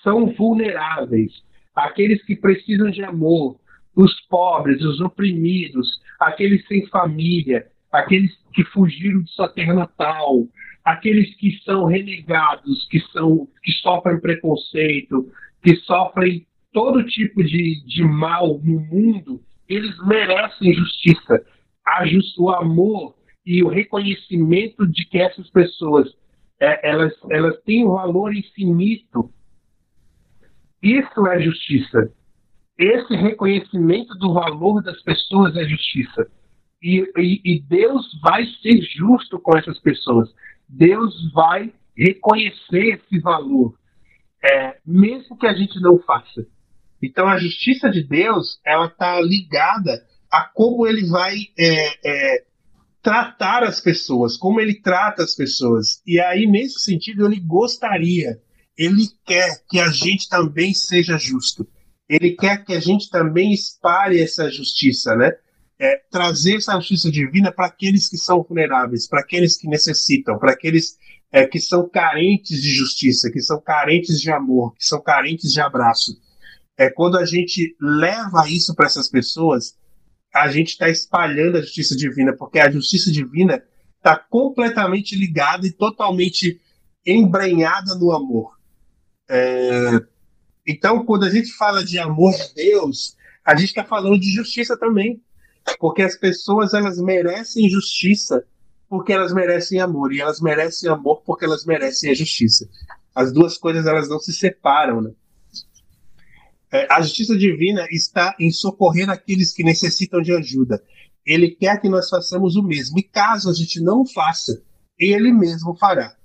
são 0.02 0.28
vulneráveis, 0.34 1.32
aqueles 1.76 2.24
que 2.24 2.36
precisam 2.36 2.90
de 2.90 3.04
amor, 3.04 3.60
os 3.96 4.20
pobres, 4.28 4.82
os 4.82 5.00
oprimidos, 5.02 6.02
aqueles 6.20 6.66
sem 6.68 6.88
família, 6.88 7.68
aqueles 7.92 8.32
que 8.54 8.64
fugiram 8.66 9.22
de 9.22 9.30
sua 9.32 9.50
terra 9.50 9.74
natal, 9.74 10.48
aqueles 10.84 11.36
que 11.36 11.60
são 11.64 11.86
renegados, 11.86 12.88
que 12.88 13.00
são 13.12 13.48
que 13.62 13.72
sofrem 13.74 14.20
preconceito, 14.20 15.32
que 15.62 15.76
sofrem 15.78 16.48
todo 16.74 17.06
tipo 17.06 17.44
de, 17.44 17.84
de 17.86 18.04
mal 18.04 18.60
no 18.64 18.80
mundo, 18.82 19.42
eles 19.70 19.96
merecem 20.06 20.74
justiça 20.74 21.46
o 22.38 22.50
amor 22.50 23.16
e 23.46 23.64
o 23.64 23.68
reconhecimento 23.68 24.88
de 24.88 25.06
que 25.06 25.20
essas 25.20 25.50
pessoas 25.50 26.10
é, 26.60 26.90
elas, 26.90 27.14
elas 27.30 27.62
têm 27.64 27.86
um 27.86 27.92
valor 27.92 28.34
infinito. 28.34 29.30
Isso 30.82 31.28
é 31.28 31.42
justiça. 31.42 32.12
Esse 32.78 33.16
reconhecimento 33.16 34.16
do 34.16 34.34
valor 34.34 34.82
das 34.82 35.02
pessoas 35.04 35.56
é 35.56 35.66
justiça. 35.66 36.28
E, 36.82 37.00
e, 37.18 37.42
e 37.44 37.60
Deus 37.62 38.20
vai 38.22 38.46
ser 38.62 38.82
justo 38.82 39.40
com 39.40 39.58
essas 39.58 39.80
pessoas. 39.80 40.34
Deus 40.68 41.32
vai 41.34 41.74
reconhecer 41.96 42.96
esse 42.96 43.20
valor, 43.20 43.78
é, 44.44 44.78
mesmo 44.86 45.38
que 45.38 45.46
a 45.46 45.54
gente 45.54 45.80
não 45.80 46.00
faça. 46.00 46.46
Então 47.06 47.28
a 47.28 47.38
justiça 47.38 47.89
de 47.89 48.04
Deus 48.04 48.60
ela 48.66 48.88
está 48.88 49.20
ligada 49.22 50.04
a 50.32 50.49
como 50.54 50.88
ele 50.88 51.06
vai 51.08 51.36
é, 51.58 51.88
é, 52.04 52.43
tratar 53.04 53.64
as 53.64 53.80
pessoas, 53.80 54.38
como 54.38 54.60
ele 54.60 54.82
trata 54.82 55.24
as 55.24 55.36
pessoas. 55.36 56.01
E 56.08 56.20
aí, 56.20 56.47
nesse 56.47 56.80
sentido, 56.80 57.26
ele 57.26 57.39
gostaria, 57.39 58.41
ele 58.78 59.08
quer 59.26 59.62
que 59.70 59.80
a 59.80 59.89
gente 59.89 60.28
também 60.30 60.74
seja 60.74 61.18
justo. 61.18 61.68
Ele 62.10 62.32
quer 62.32 62.64
que 62.64 62.74
a 62.74 62.80
gente 62.80 63.10
também 63.10 63.54
espalhe 63.54 64.22
essa 64.22 64.49
justiça, 64.49 65.16
né? 65.16 65.32
É, 65.80 66.01
trazer 66.10 66.58
essa 66.58 66.76
justiça 66.76 67.12
divina 67.12 67.51
para 67.51 67.68
aqueles 67.68 68.08
que 68.08 68.18
são 68.18 68.41
vulneráveis, 68.41 69.08
para 69.08 69.20
aqueles 69.20 69.58
que 69.58 69.68
necessitam, 69.68 70.39
para 70.39 70.54
aqueles 70.54 70.97
é, 71.32 71.45
que 71.45 71.60
são 71.60 71.89
carentes 71.89 72.62
de 72.62 72.70
justiça, 72.70 73.30
que 73.32 73.41
são 73.41 73.60
carentes 73.60 74.22
de 74.22 74.32
amor, 74.32 74.74
que 74.76 74.86
são 74.86 75.01
carentes 75.01 75.51
de 75.51 75.60
abraço. 75.60 76.14
É 76.78 76.90
quando 76.90 77.18
a 77.18 77.26
gente 77.26 77.76
leva 77.80 78.50
isso 78.50 78.74
para 78.76 78.88
essas 78.88 79.08
pessoas, 79.08 79.78
a 80.34 80.50
gente 80.50 80.70
está 80.70 80.90
espalhando 80.90 81.58
a 81.58 81.62
justiça 81.62 81.96
divina, 81.96 82.34
porque 82.34 82.60
a 82.60 82.72
justiça 82.72 83.12
divina 83.12 83.64
está 83.98 84.18
completamente 84.18 85.16
ligada 85.16 85.68
e 85.68 85.72
totalmente 85.72 86.60
embrenhada 87.06 87.96
no 87.96 88.12
amor. 88.12 88.58
É, 89.30 90.00
Então, 90.66 91.06
quando 91.06 91.26
a 91.26 91.30
gente 91.30 91.52
fala 91.54 91.84
de 91.84 92.00
amor 92.00 92.34
de 92.34 92.54
Deus, 92.56 93.16
a 93.44 93.56
gente 93.56 93.70
está 93.70 93.84
falando 93.84 94.20
de 94.20 94.32
justiça 94.32 94.78
também. 94.78 95.22
Porque 95.80 96.02
as 96.02 96.18
pessoas 96.18 96.74
elas 96.74 97.00
merecem 97.00 97.70
justiça 97.70 98.44
porque 98.90 99.14
elas 99.14 99.34
merecem 99.34 99.80
amor. 99.80 100.14
E 100.14 100.22
elas 100.22 100.40
merecem 100.40 100.90
amor 100.90 101.22
porque 101.26 101.46
elas 101.46 101.66
merecem 101.66 102.12
a 102.12 102.14
justiça. 102.14 102.70
As 103.14 103.32
duas 103.32 103.58
coisas 103.58 103.86
elas 103.86 104.10
não 104.10 104.20
se 104.20 104.34
separam. 104.34 105.02
Né? 105.02 105.12
É, 106.74 106.88
a 106.90 107.00
justiça 107.04 107.38
divina 107.38 107.86
está 107.92 108.36
em 108.40 108.50
socorrer 108.50 109.08
aqueles 109.08 109.54
que 109.54 109.64
necessitam 109.64 110.24
de 110.24 110.34
ajuda. 110.34 110.84
Ele 111.24 111.52
quer 111.52 111.80
que 111.80 111.88
nós 111.88 112.10
façamos 112.10 112.56
o 112.56 112.64
mesmo. 112.64 112.98
E 112.98 113.04
caso 113.04 113.48
a 113.48 113.54
gente 113.54 113.80
não 113.80 114.04
faça, 114.04 114.60
ele 114.98 115.32
mesmo 115.32 115.78
fará. 115.78 116.16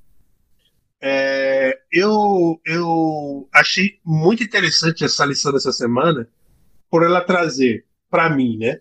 É, 1.02 1.78
eu, 1.92 2.58
eu 2.64 3.46
achei 3.52 3.98
muito 4.02 4.42
interessante 4.42 5.04
essa 5.04 5.26
lição 5.26 5.52
dessa 5.52 5.70
semana 5.70 6.26
por 6.90 7.04
ela 7.04 7.20
trazer 7.20 7.84
para 8.10 8.34
mim, 8.34 8.56
né? 8.56 8.80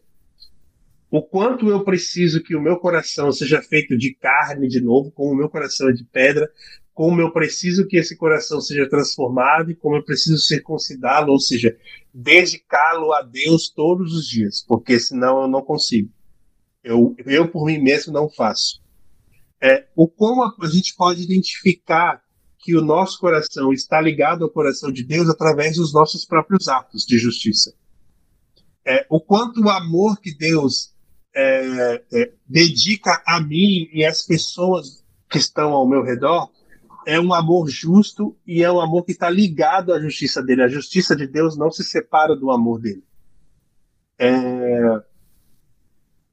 O 1.12 1.22
quanto 1.22 1.70
eu 1.70 1.84
preciso 1.84 2.42
que 2.42 2.56
o 2.56 2.62
meu 2.62 2.78
coração 2.78 3.30
seja 3.32 3.62
feito 3.62 3.98
de 3.98 4.14
carne 4.14 4.70
de 4.70 4.80
novo, 4.80 5.12
como 5.12 5.34
o 5.34 5.36
meu 5.36 5.50
coração 5.50 5.90
é 5.90 5.94
de 5.94 6.06
pedra, 6.06 6.50
como 6.98 7.22
eu 7.22 7.32
preciso 7.32 7.86
que 7.86 7.96
esse 7.96 8.18
coração 8.18 8.60
seja 8.60 8.90
transformado 8.90 9.70
e 9.70 9.76
como 9.76 9.98
eu 9.98 10.04
preciso 10.04 10.40
circuncidá-lo, 10.40 11.32
ou 11.32 11.40
seja, 11.40 11.78
dedicá-lo 12.12 13.14
a 13.14 13.22
Deus 13.22 13.70
todos 13.70 14.16
os 14.16 14.28
dias, 14.28 14.66
porque 14.68 15.00
senão 15.00 15.44
eu 15.44 15.48
não 15.48 15.62
consigo. 15.62 16.12
Eu, 16.84 17.16
eu 17.28 17.48
por 17.48 17.68
mim 17.68 17.78
mesmo 17.78 18.12
não 18.12 18.28
faço 18.28 18.82
é, 19.62 19.86
o 19.96 20.08
como 20.08 20.44
a 20.44 20.68
gente 20.68 20.96
pode 20.96 21.22
identificar 21.22 22.20
que 22.58 22.76
o 22.76 22.82
nosso 22.82 23.20
coração 23.20 23.72
está 23.72 24.02
ligado 24.02 24.44
ao 24.44 24.50
coração 24.50 24.92
de 24.92 25.04
Deus 25.04 25.30
através 25.30 25.76
dos 25.76 25.94
nossos 25.94 26.26
próprios 26.26 26.68
atos 26.68 27.06
de 27.06 27.20
justiça. 27.20 27.76
É, 28.84 29.06
o 29.08 29.22
quanto 29.22 29.62
o 29.62 29.70
amor 29.70 30.20
que 30.20 30.36
Deus 30.36 30.96
é, 31.36 32.04
é, 32.12 32.34
dedica 32.48 33.22
a 33.24 33.40
mim 33.40 33.88
e 33.94 34.04
às 34.04 34.24
pessoas 34.24 35.06
que 35.30 35.38
estão 35.38 35.74
ao 35.74 35.88
meu 35.88 36.04
redor 36.04 36.50
é 37.08 37.18
um 37.18 37.34
amor 37.34 37.70
justo 37.70 38.36
e 38.46 38.62
é 38.62 38.70
um 38.70 38.82
amor 38.82 39.06
que 39.06 39.14
está 39.14 39.30
ligado 39.30 39.94
à 39.94 40.00
justiça 40.00 40.44
dele. 40.44 40.64
A 40.64 40.68
justiça 40.68 41.16
de 41.16 41.26
Deus 41.26 41.56
não 41.56 41.72
se 41.72 41.82
separa 41.82 42.36
do 42.36 42.52
amor 42.52 42.82
dele. 42.82 43.02
É, 44.20 45.02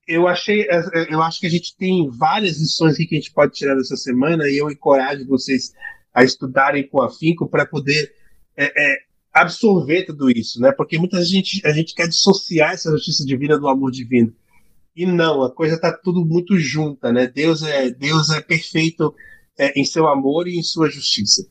eu 0.08 0.26
achei, 0.26 0.62
é, 0.62 0.84
é, 0.92 1.14
eu 1.14 1.22
acho 1.22 1.38
que 1.38 1.46
a 1.46 1.50
gente 1.50 1.76
tem 1.76 2.10
várias 2.10 2.58
lições 2.58 2.96
que 2.96 3.06
a 3.08 3.14
gente 3.14 3.32
pode 3.32 3.52
tirar 3.52 3.76
dessa 3.76 3.96
semana 3.96 4.48
e 4.48 4.58
eu 4.58 4.68
encorajo 4.68 5.24
vocês 5.28 5.72
a 6.12 6.24
estudarem 6.24 6.88
com 6.88 7.00
afinco 7.00 7.48
para 7.48 7.64
poder 7.64 8.12
é, 8.56 8.64
é, 8.64 8.96
absorver 9.32 10.06
tudo 10.06 10.28
isso, 10.28 10.60
né? 10.60 10.72
Porque 10.72 10.98
muita 10.98 11.24
gente 11.24 11.64
a 11.64 11.70
gente 11.70 11.94
quer 11.94 12.08
dissociar 12.08 12.72
essa 12.72 12.90
justiça 12.90 13.24
divina 13.24 13.56
do 13.56 13.68
amor 13.68 13.92
divino 13.92 14.34
e 14.96 15.06
não, 15.06 15.44
a 15.44 15.52
coisa 15.52 15.76
está 15.76 15.92
tudo 15.92 16.24
muito 16.24 16.58
junta, 16.58 17.12
né? 17.12 17.28
Deus 17.28 17.62
é 17.62 17.90
Deus 17.90 18.30
é 18.30 18.40
perfeito 18.40 19.14
é, 19.58 19.78
em 19.78 19.84
seu 19.84 20.06
amor 20.06 20.48
e 20.48 20.58
em 20.58 20.62
sua 20.62 20.90
justiça. 20.90 21.46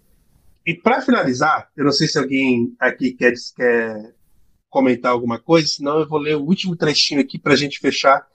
E 0.65 0.73
para 0.73 1.01
finalizar, 1.01 1.69
eu 1.75 1.83
não 1.83 1.91
sei 1.91 2.07
se 2.07 2.17
alguém 2.17 2.73
aqui 2.79 3.11
quer, 3.11 3.33
quer 3.55 4.15
comentar 4.69 5.11
alguma 5.11 5.39
coisa, 5.39 5.67
senão 5.67 5.99
eu 5.99 6.07
vou 6.07 6.19
ler 6.19 6.35
o 6.35 6.43
último 6.43 6.75
trechinho 6.75 7.21
aqui 7.21 7.37
para 7.37 7.53
a 7.53 7.57
gente 7.57 7.79
fechar 7.79 8.25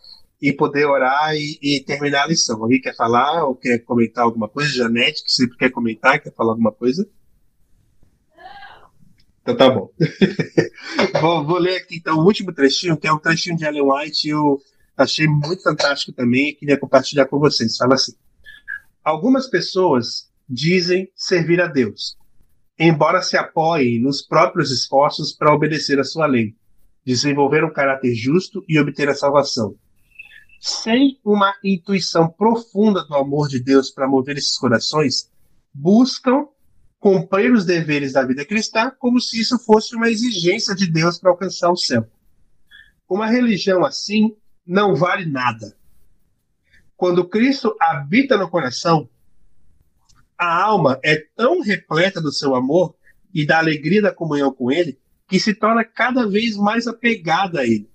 e 0.41 0.53
poder 0.53 0.87
orar 0.87 1.35
e, 1.35 1.59
e, 1.61 1.81
terminar 1.81 2.25
a 2.25 2.27
lição. 2.29 2.63
Alguém 2.63 2.81
quer 2.81 2.95
falar 2.95 3.45
ou 3.45 3.57
quer 3.57 3.79
comentar 3.81 4.25
alguma 4.25 4.49
coisa? 4.49 4.71
Janete, 4.71 5.25
que 5.25 5.33
sempre 5.33 5.57
quer 5.57 5.71
comentar, 5.71 6.21
quer 6.21 6.33
falar 6.33 6.53
alguma 6.53 6.71
coisa? 6.71 7.09
Então 9.43 9.57
tá 9.57 9.71
bom. 9.71 9.91
vou, 11.21 11.45
vou, 11.47 11.59
ler 11.59 11.77
aqui 11.79 11.97
então 11.97 12.19
o 12.19 12.25
último 12.25 12.53
trechinho, 12.53 12.97
que 12.97 13.07
é 13.07 13.13
um 13.13 13.19
trechinho 13.19 13.57
de 13.57 13.65
Ellen 13.65 13.83
White, 13.83 14.29
eu 14.29 14.61
achei 14.97 15.27
muito 15.27 15.63
fantástico 15.63 16.13
também 16.13 16.51
e 16.51 16.55
queria 16.55 16.79
compartilhar 16.79 17.25
com 17.25 17.39
vocês. 17.39 17.77
Fala 17.77 17.95
assim: 17.95 18.13
Algumas 19.09 19.49
pessoas 19.49 20.29
dizem 20.47 21.11
servir 21.17 21.63
a 21.63 21.67
Deus, 21.67 22.15
embora 22.79 23.23
se 23.23 23.39
apoiem 23.39 23.99
nos 24.03 24.21
próprios 24.21 24.71
esforços 24.71 25.33
para 25.33 25.55
obedecer 25.55 25.99
a 25.99 26.05
sua 26.05 26.27
lei, 26.27 26.55
desenvolver 27.07 27.65
um 27.65 27.73
caráter 27.73 28.15
justo 28.15 28.63
e 28.69 28.79
obter 28.79 29.09
a 29.09 29.15
salvação 29.15 29.75
sem 30.61 31.19
uma 31.25 31.55
intuição 31.65 32.29
profunda 32.29 33.03
do 33.07 33.15
amor 33.15 33.49
de 33.49 33.63
Deus 33.63 33.91
para 33.91 34.09
mover 34.09 34.37
esses 34.37 34.59
corações, 34.59 35.31
buscam 35.73 36.47
cumprir 36.99 37.51
os 37.51 37.65
deveres 37.65 38.13
da 38.13 38.27
vida 38.27 38.45
cristã 38.45 38.91
como 38.99 39.21
se 39.21 39.41
isso 39.41 39.59
fosse 39.61 39.95
uma 39.95 40.11
exigência 40.11 40.75
de 40.75 40.91
Deus 40.91 41.19
para 41.19 41.31
alcançar 41.31 41.71
o 41.71 41.77
céu. 41.77 42.05
Uma 43.09 43.27
religião 43.27 43.87
assim 43.87 44.37
não 44.67 44.95
vale 44.95 45.25
nada. 45.25 45.78
Quando 46.99 47.29
Cristo 47.29 47.77
habita 47.81 48.37
no 48.37 48.51
coração, 48.51 49.09
a 50.37 50.65
alma 50.65 50.99
é 51.05 51.15
tão 51.37 51.61
repleta 51.61 52.21
do 52.21 52.33
seu 52.33 52.57
amor 52.57 52.97
e 53.33 53.47
da 53.47 53.59
alegria 53.59 54.03
da 54.03 54.13
comunhão 54.13 54.53
com 54.53 54.69
Ele 54.69 54.99
que 55.29 55.39
se 55.39 55.55
torna 55.55 55.85
cada 55.85 56.27
vez 56.27 56.57
mais 56.57 56.89
apegada 56.89 57.61
a 57.61 57.65
Ele. 57.65 57.89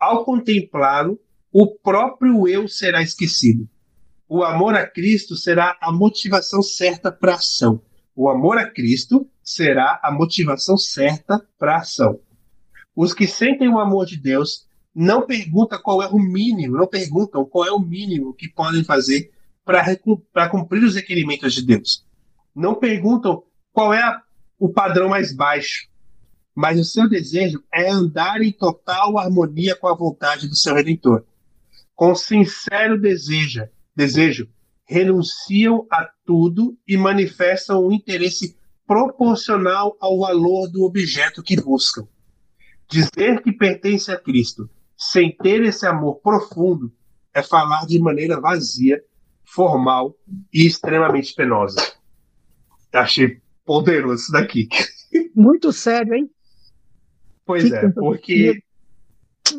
Ao 0.00 0.24
contemplá-lo, 0.24 1.20
o 1.52 1.74
próprio 1.76 2.48
eu 2.48 2.66
será 2.66 3.02
esquecido. 3.02 3.68
O 4.26 4.42
amor 4.42 4.74
a 4.76 4.86
Cristo 4.86 5.36
será 5.36 5.76
a 5.78 5.92
motivação 5.92 6.62
certa 6.62 7.12
para 7.12 7.32
a 7.32 7.36
ação. 7.36 7.82
O 8.16 8.30
amor 8.30 8.56
a 8.56 8.64
Cristo 8.64 9.28
será 9.44 10.00
a 10.02 10.10
motivação 10.10 10.78
certa 10.78 11.46
para 11.58 11.74
a 11.74 11.80
ação. 11.80 12.18
Os 12.96 13.12
que 13.12 13.26
sentem 13.26 13.68
o 13.68 13.78
amor 13.78 14.06
de 14.06 14.16
Deus 14.16 14.66
não 14.94 15.26
perguntam 15.26 15.80
qual 15.80 16.02
é 16.02 16.08
o 16.08 16.18
mínimo, 16.18 16.76
não 16.76 16.86
perguntam 16.86 17.44
qual 17.44 17.66
é 17.66 17.72
o 17.72 17.78
mínimo 17.78 18.34
que 18.34 18.48
podem 18.48 18.84
fazer 18.84 19.30
para 19.64 20.48
cumprir 20.48 20.82
os 20.84 20.94
requerimentos 20.94 21.54
de 21.54 21.62
Deus. 21.62 22.04
Não 22.54 22.74
perguntam 22.74 23.42
qual 23.72 23.94
é 23.94 24.02
a, 24.02 24.22
o 24.58 24.68
padrão 24.68 25.08
mais 25.08 25.32
baixo, 25.32 25.88
mas 26.54 26.78
o 26.78 26.84
seu 26.84 27.08
desejo 27.08 27.62
é 27.72 27.88
andar 27.88 28.42
em 28.42 28.52
total 28.52 29.18
harmonia 29.18 29.74
com 29.74 29.88
a 29.88 29.94
vontade 29.94 30.46
do 30.48 30.54
seu 30.54 30.74
Redentor 30.74 31.24
com 32.02 32.16
sincero 32.16 33.00
desejo, 33.00 33.68
desejo, 33.94 34.48
renunciam 34.84 35.86
a 35.88 36.08
tudo 36.24 36.76
e 36.84 36.96
manifestam 36.96 37.86
um 37.86 37.92
interesse 37.92 38.56
proporcional 38.86 39.96
ao 40.00 40.18
valor 40.18 40.68
do 40.68 40.82
objeto 40.82 41.44
que 41.44 41.54
buscam. 41.54 42.06
Dizer 42.90 43.40
que 43.42 43.52
pertence 43.52 44.10
a 44.10 44.18
Cristo 44.18 44.68
sem 45.10 45.36
ter 45.36 45.64
esse 45.64 45.84
amor 45.84 46.20
profundo 46.20 46.92
é 47.34 47.42
falar 47.42 47.86
de 47.86 47.98
maneira 47.98 48.40
vazia, 48.40 49.02
formal 49.44 50.16
e 50.52 50.64
extremamente 50.64 51.34
penosa. 51.34 51.80
Achei 52.92 53.40
poderoso 53.64 54.22
isso 54.22 54.32
daqui. 54.32 54.68
Muito 55.34 55.72
sério, 55.72 56.14
hein? 56.14 56.30
Pois 57.44 57.72
é, 57.72 57.88
porque 57.90 58.62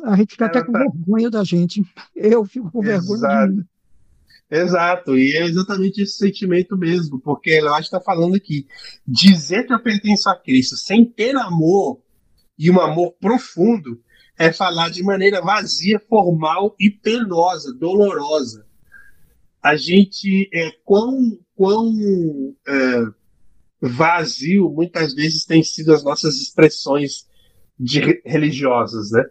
a 0.05 0.15
gente 0.15 0.31
fica 0.31 0.45
até 0.45 0.63
com 0.63 0.71
tá... 0.71 0.79
vergonha 0.79 1.29
da 1.29 1.43
gente. 1.43 1.83
Eu 2.15 2.45
fico 2.45 2.71
com 2.71 2.79
vergonha. 2.79 3.65
Exato, 4.49 5.17
e 5.17 5.35
é 5.35 5.45
exatamente 5.45 6.03
esse 6.03 6.13
sentimento 6.13 6.77
mesmo, 6.77 7.19
porque 7.19 7.51
ela 7.51 7.79
está 7.79 7.99
falando 7.99 8.35
aqui, 8.35 8.67
dizer 9.05 9.65
que 9.65 9.73
eu 9.73 9.81
pertenço 9.81 10.29
a 10.29 10.35
Cristo 10.35 10.77
sem 10.77 11.03
ter 11.03 11.35
amor 11.35 11.99
e 12.57 12.69
um 12.69 12.79
amor 12.79 13.13
profundo 13.19 13.99
é 14.37 14.51
falar 14.51 14.89
de 14.89 15.03
maneira 15.03 15.41
vazia, 15.41 15.99
formal 15.99 16.75
e 16.79 16.89
penosa, 16.89 17.73
dolorosa. 17.73 18.65
A 19.61 19.75
gente 19.75 20.49
é 20.53 20.71
quão, 20.83 21.39
quão 21.55 21.93
é, 22.67 23.03
vazio 23.81 24.69
muitas 24.69 25.13
vezes 25.13 25.45
tem 25.45 25.63
sido 25.63 25.93
as 25.93 26.03
nossas 26.03 26.35
expressões 26.35 27.27
de, 27.79 28.21
religiosas, 28.25 29.11
né? 29.11 29.23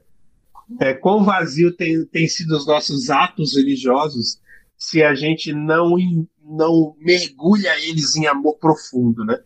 é, 0.80 0.94
quão 0.94 1.24
vazio 1.24 1.74
tem, 1.74 2.04
tem 2.06 2.28
sido 2.28 2.56
os 2.56 2.66
nossos 2.66 3.10
atos 3.10 3.56
religiosos 3.56 4.40
se 4.76 5.02
a 5.02 5.14
gente 5.14 5.52
não, 5.52 5.96
não 6.42 6.96
mergulha 6.98 7.78
eles 7.80 8.16
em 8.16 8.26
amor 8.26 8.58
profundo, 8.58 9.24
né? 9.24 9.38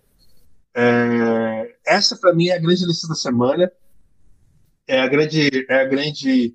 É, 0.75 1.75
essa 1.87 2.17
para 2.17 2.35
mim 2.35 2.49
é 2.49 2.57
a 2.57 2.61
grande 2.61 2.85
lição 2.85 3.09
da 3.09 3.15
semana, 3.15 3.71
é 4.87 5.01
a 5.01 5.09
grande, 5.09 5.67
é 5.69 5.81
a 5.81 5.85
grande 5.85 6.55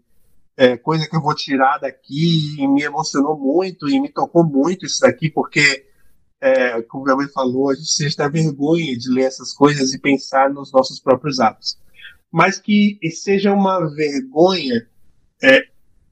é, 0.58 0.78
coisa 0.78 1.08
que 1.08 1.16
eu 1.16 1.22
vou 1.22 1.36
tirar 1.36 1.78
daqui 1.80 2.56
e 2.58 2.68
me 2.68 2.84
emocionou 2.84 3.38
muito 3.38 3.90
e 3.90 4.00
me 4.00 4.10
tocou 4.10 4.44
muito 4.44 4.86
isso 4.86 5.02
daqui, 5.02 5.30
porque, 5.30 5.86
é, 6.40 6.82
como 6.84 7.04
o 7.04 7.06
Gabriel 7.06 7.32
falou, 7.32 7.70
a 7.70 7.76
gente 7.76 7.92
sente 7.92 8.16
vergonha 8.30 8.98
de 8.98 9.10
ler 9.10 9.24
essas 9.24 9.54
coisas 9.54 9.94
e 9.94 10.00
pensar 10.00 10.50
nos 10.50 10.72
nossos 10.72 11.00
próprios 11.00 11.40
atos 11.40 11.82
mas 12.32 12.58
que 12.58 12.98
seja 13.12 13.52
uma 13.52 13.86
vergonha 13.94 14.88
é, 15.44 15.68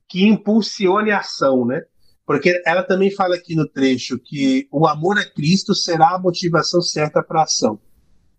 que 0.08 0.26
impulsione 0.26 1.12
a 1.12 1.20
ação, 1.20 1.66
né? 1.66 1.84
Porque 2.26 2.62
ela 2.66 2.84
também 2.84 3.10
fala 3.10 3.36
aqui 3.36 3.56
no 3.56 3.68
trecho 3.68 4.20
que 4.20 4.68
o 4.72 4.86
amor 4.86 5.18
a 5.18 5.26
Cristo 5.26 5.74
será 5.74 6.16
a 6.16 6.20
motivação 6.20 6.82
certa 6.82 7.24
para 7.24 7.40
a 7.40 7.44
ação. 7.44 7.80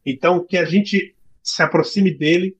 Então, 0.04 0.44
que 0.44 0.56
a 0.56 0.64
gente 0.64 1.16
se 1.42 1.62
aproxime 1.62 2.16
dele, 2.16 2.56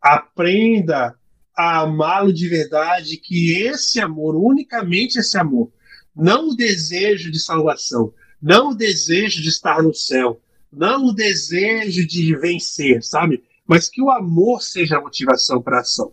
aprenda 0.00 1.14
a 1.56 1.80
amá-lo 1.80 2.32
de 2.32 2.48
verdade, 2.48 3.16
que 3.16 3.52
esse 3.62 4.00
amor, 4.00 4.36
unicamente 4.36 5.18
esse 5.18 5.36
amor, 5.36 5.72
não 6.14 6.50
o 6.50 6.56
desejo 6.56 7.30
de 7.30 7.40
salvação, 7.40 8.12
não 8.40 8.70
o 8.70 8.74
desejo 8.74 9.42
de 9.42 9.48
estar 9.48 9.82
no 9.82 9.92
céu, 9.92 10.40
não 10.72 11.06
o 11.06 11.12
desejo 11.12 12.06
de 12.06 12.36
vencer, 12.36 13.02
sabe? 13.02 13.42
Mas 13.66 13.88
que 13.88 14.00
o 14.00 14.10
amor 14.10 14.62
seja 14.62 14.98
a 14.98 15.00
motivação 15.00 15.60
para 15.60 15.78
a 15.78 15.80
ação. 15.80 16.12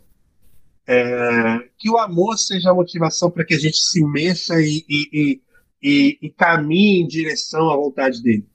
É, 0.88 1.70
que 1.78 1.90
o 1.90 1.98
amor 1.98 2.38
seja 2.38 2.70
a 2.70 2.74
motivação 2.74 3.32
para 3.32 3.46
que 3.46 3.56
a 3.56 3.60
gente 3.60 3.78
se 3.78 4.04
mexa 4.06 4.60
e, 4.60 4.86
e, 4.88 5.42
e, 5.82 6.20
e, 6.22 6.30
caminhe 6.30 7.02
em 7.02 7.08
direção 7.08 7.70
à 7.70 7.76
vontade 7.76 8.22
dele. 8.22 8.48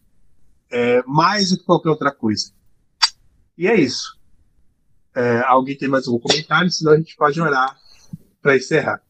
É, 0.71 1.03
mais 1.07 1.51
do 1.51 1.59
que 1.59 1.65
qualquer 1.65 1.91
outra 1.91 2.13
coisa. 2.13 2.53
E 3.59 3.67
é 3.67 3.79
isso. 3.79 4.20
É, 5.15 5.41
alguém 5.41 5.77
tem 5.77 5.89
mais 5.89 6.07
algum 6.07 6.21
comentário? 6.21 6.71
Senão 6.71 6.93
a 6.93 6.97
gente 6.97 7.17
pode 7.17 7.41
orar 7.41 7.77
para 8.41 8.57
encerrar. 8.57 9.03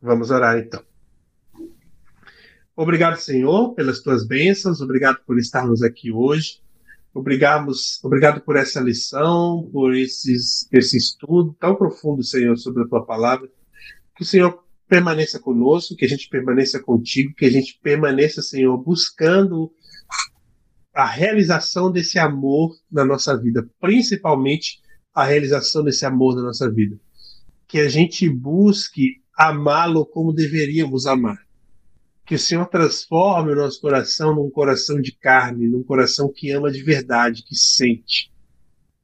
Vamos 0.00 0.30
orar 0.30 0.58
então. 0.58 0.82
Obrigado, 2.74 3.18
Senhor, 3.18 3.74
pelas 3.74 4.00
tuas 4.00 4.26
bênçãos, 4.26 4.80
obrigado 4.80 5.18
por 5.26 5.38
estarmos 5.38 5.82
aqui 5.82 6.10
hoje. 6.10 6.62
Obrigado, 7.12 7.72
obrigado 8.02 8.40
por 8.40 8.56
essa 8.56 8.80
lição, 8.80 9.68
por 9.72 9.94
esses, 9.94 10.66
esse 10.72 10.96
estudo 10.96 11.54
tão 11.60 11.74
profundo, 11.74 12.22
Senhor, 12.22 12.56
sobre 12.56 12.84
a 12.84 12.86
tua 12.86 13.04
palavra. 13.04 13.50
Que 14.16 14.22
o 14.22 14.26
Senhor 14.26 14.64
permaneça 14.88 15.38
conosco, 15.38 15.94
que 15.94 16.04
a 16.04 16.08
gente 16.08 16.28
permaneça 16.28 16.80
contigo, 16.80 17.34
que 17.34 17.44
a 17.44 17.50
gente 17.50 17.78
permaneça, 17.82 18.40
Senhor, 18.40 18.76
buscando 18.78 19.70
a 20.94 21.06
realização 21.06 21.90
desse 21.90 22.18
amor 22.18 22.76
na 22.90 23.04
nossa 23.04 23.36
vida, 23.36 23.68
principalmente 23.80 24.80
a 25.14 25.24
realização 25.24 25.84
desse 25.84 26.04
amor 26.04 26.36
na 26.36 26.42
nossa 26.42 26.70
vida. 26.70 26.98
Que 27.66 27.78
a 27.80 27.88
gente 27.88 28.28
busque 28.28 29.22
amá-lo 29.36 30.04
como 30.04 30.32
deveríamos 30.32 31.06
amar. 31.06 31.38
Que 32.26 32.34
o 32.34 32.38
Senhor 32.38 32.66
transforme 32.66 33.52
o 33.52 33.56
nosso 33.56 33.80
coração 33.80 34.34
num 34.34 34.50
coração 34.50 35.00
de 35.00 35.12
carne, 35.12 35.68
num 35.68 35.82
coração 35.82 36.32
que 36.32 36.50
ama 36.50 36.70
de 36.70 36.82
verdade, 36.82 37.44
que 37.44 37.54
sente. 37.54 38.32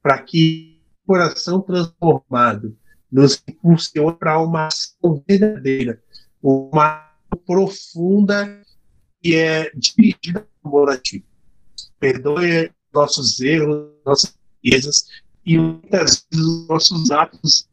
Para 0.01 0.21
que 0.21 0.81
o 1.03 1.07
coração 1.07 1.61
transformado 1.61 2.77
nos 3.11 3.41
impulsione 3.47 4.17
para 4.17 4.39
uma 4.39 4.67
ação 4.67 5.23
verdadeira, 5.27 6.01
uma 6.41 7.09
profunda 7.45 8.61
que 9.21 9.35
é 9.35 9.71
dirigida 9.75 10.45
ao 10.63 10.69
amor 10.69 10.89
a 10.89 10.97
ti 10.97 11.25
perdoe 11.99 12.71
nossos 12.93 13.39
erros, 13.39 13.91
nossas 14.05 14.37
riquezas 14.63 15.07
e 15.45 15.57
muitas 15.57 16.25
vezes 16.31 16.45
os 16.45 16.67
nossos 16.67 17.11
atos 17.11 17.67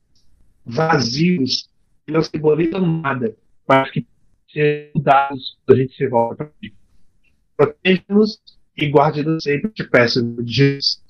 vazios 0.64 1.68
que 2.06 2.12
não 2.12 2.22
simbolizam 2.22 3.00
nada, 3.00 3.34
mas 3.68 3.90
que 3.90 4.06
sejam 4.52 5.02
dados 5.02 5.58
quando 5.66 5.78
a 5.78 5.82
gente 5.82 5.96
se 5.96 6.08
volta 6.08 6.36
para 6.36 6.52
ti. 6.60 6.74
Proteja-nos 7.56 8.40
e 8.76 8.86
guarde-nos 8.86 9.42
sempre, 9.44 9.70
te 9.70 9.84
peço, 9.84 10.22
de 10.42 10.52
Jesus. 10.52 11.02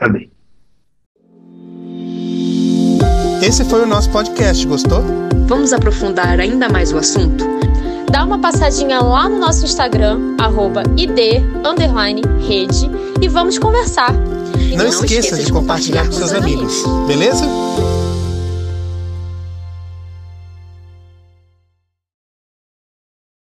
Amém. 0.00 0.30
Esse 3.42 3.64
foi 3.64 3.82
o 3.82 3.86
nosso 3.86 4.10
podcast, 4.12 4.66
gostou? 4.66 5.02
Vamos 5.46 5.72
aprofundar 5.72 6.38
ainda 6.38 6.68
mais 6.68 6.92
o 6.92 6.98
assunto? 6.98 7.59
Dá 8.10 8.24
uma 8.24 8.38
passadinha 8.38 9.00
lá 9.00 9.28
no 9.28 9.38
nosso 9.38 9.64
Instagram, 9.64 10.18
id_rede, 10.96 12.90
e 13.20 13.28
vamos 13.28 13.58
conversar. 13.58 14.14
E 14.58 14.76
não, 14.76 14.84
não 14.84 14.90
esqueça, 14.90 15.18
esqueça 15.18 15.44
de 15.44 15.52
compartilhar 15.52 16.06
com 16.06 16.12
seus 16.12 16.32
amigos, 16.32 16.84
amigos. 16.84 17.06
beleza? 17.06 17.46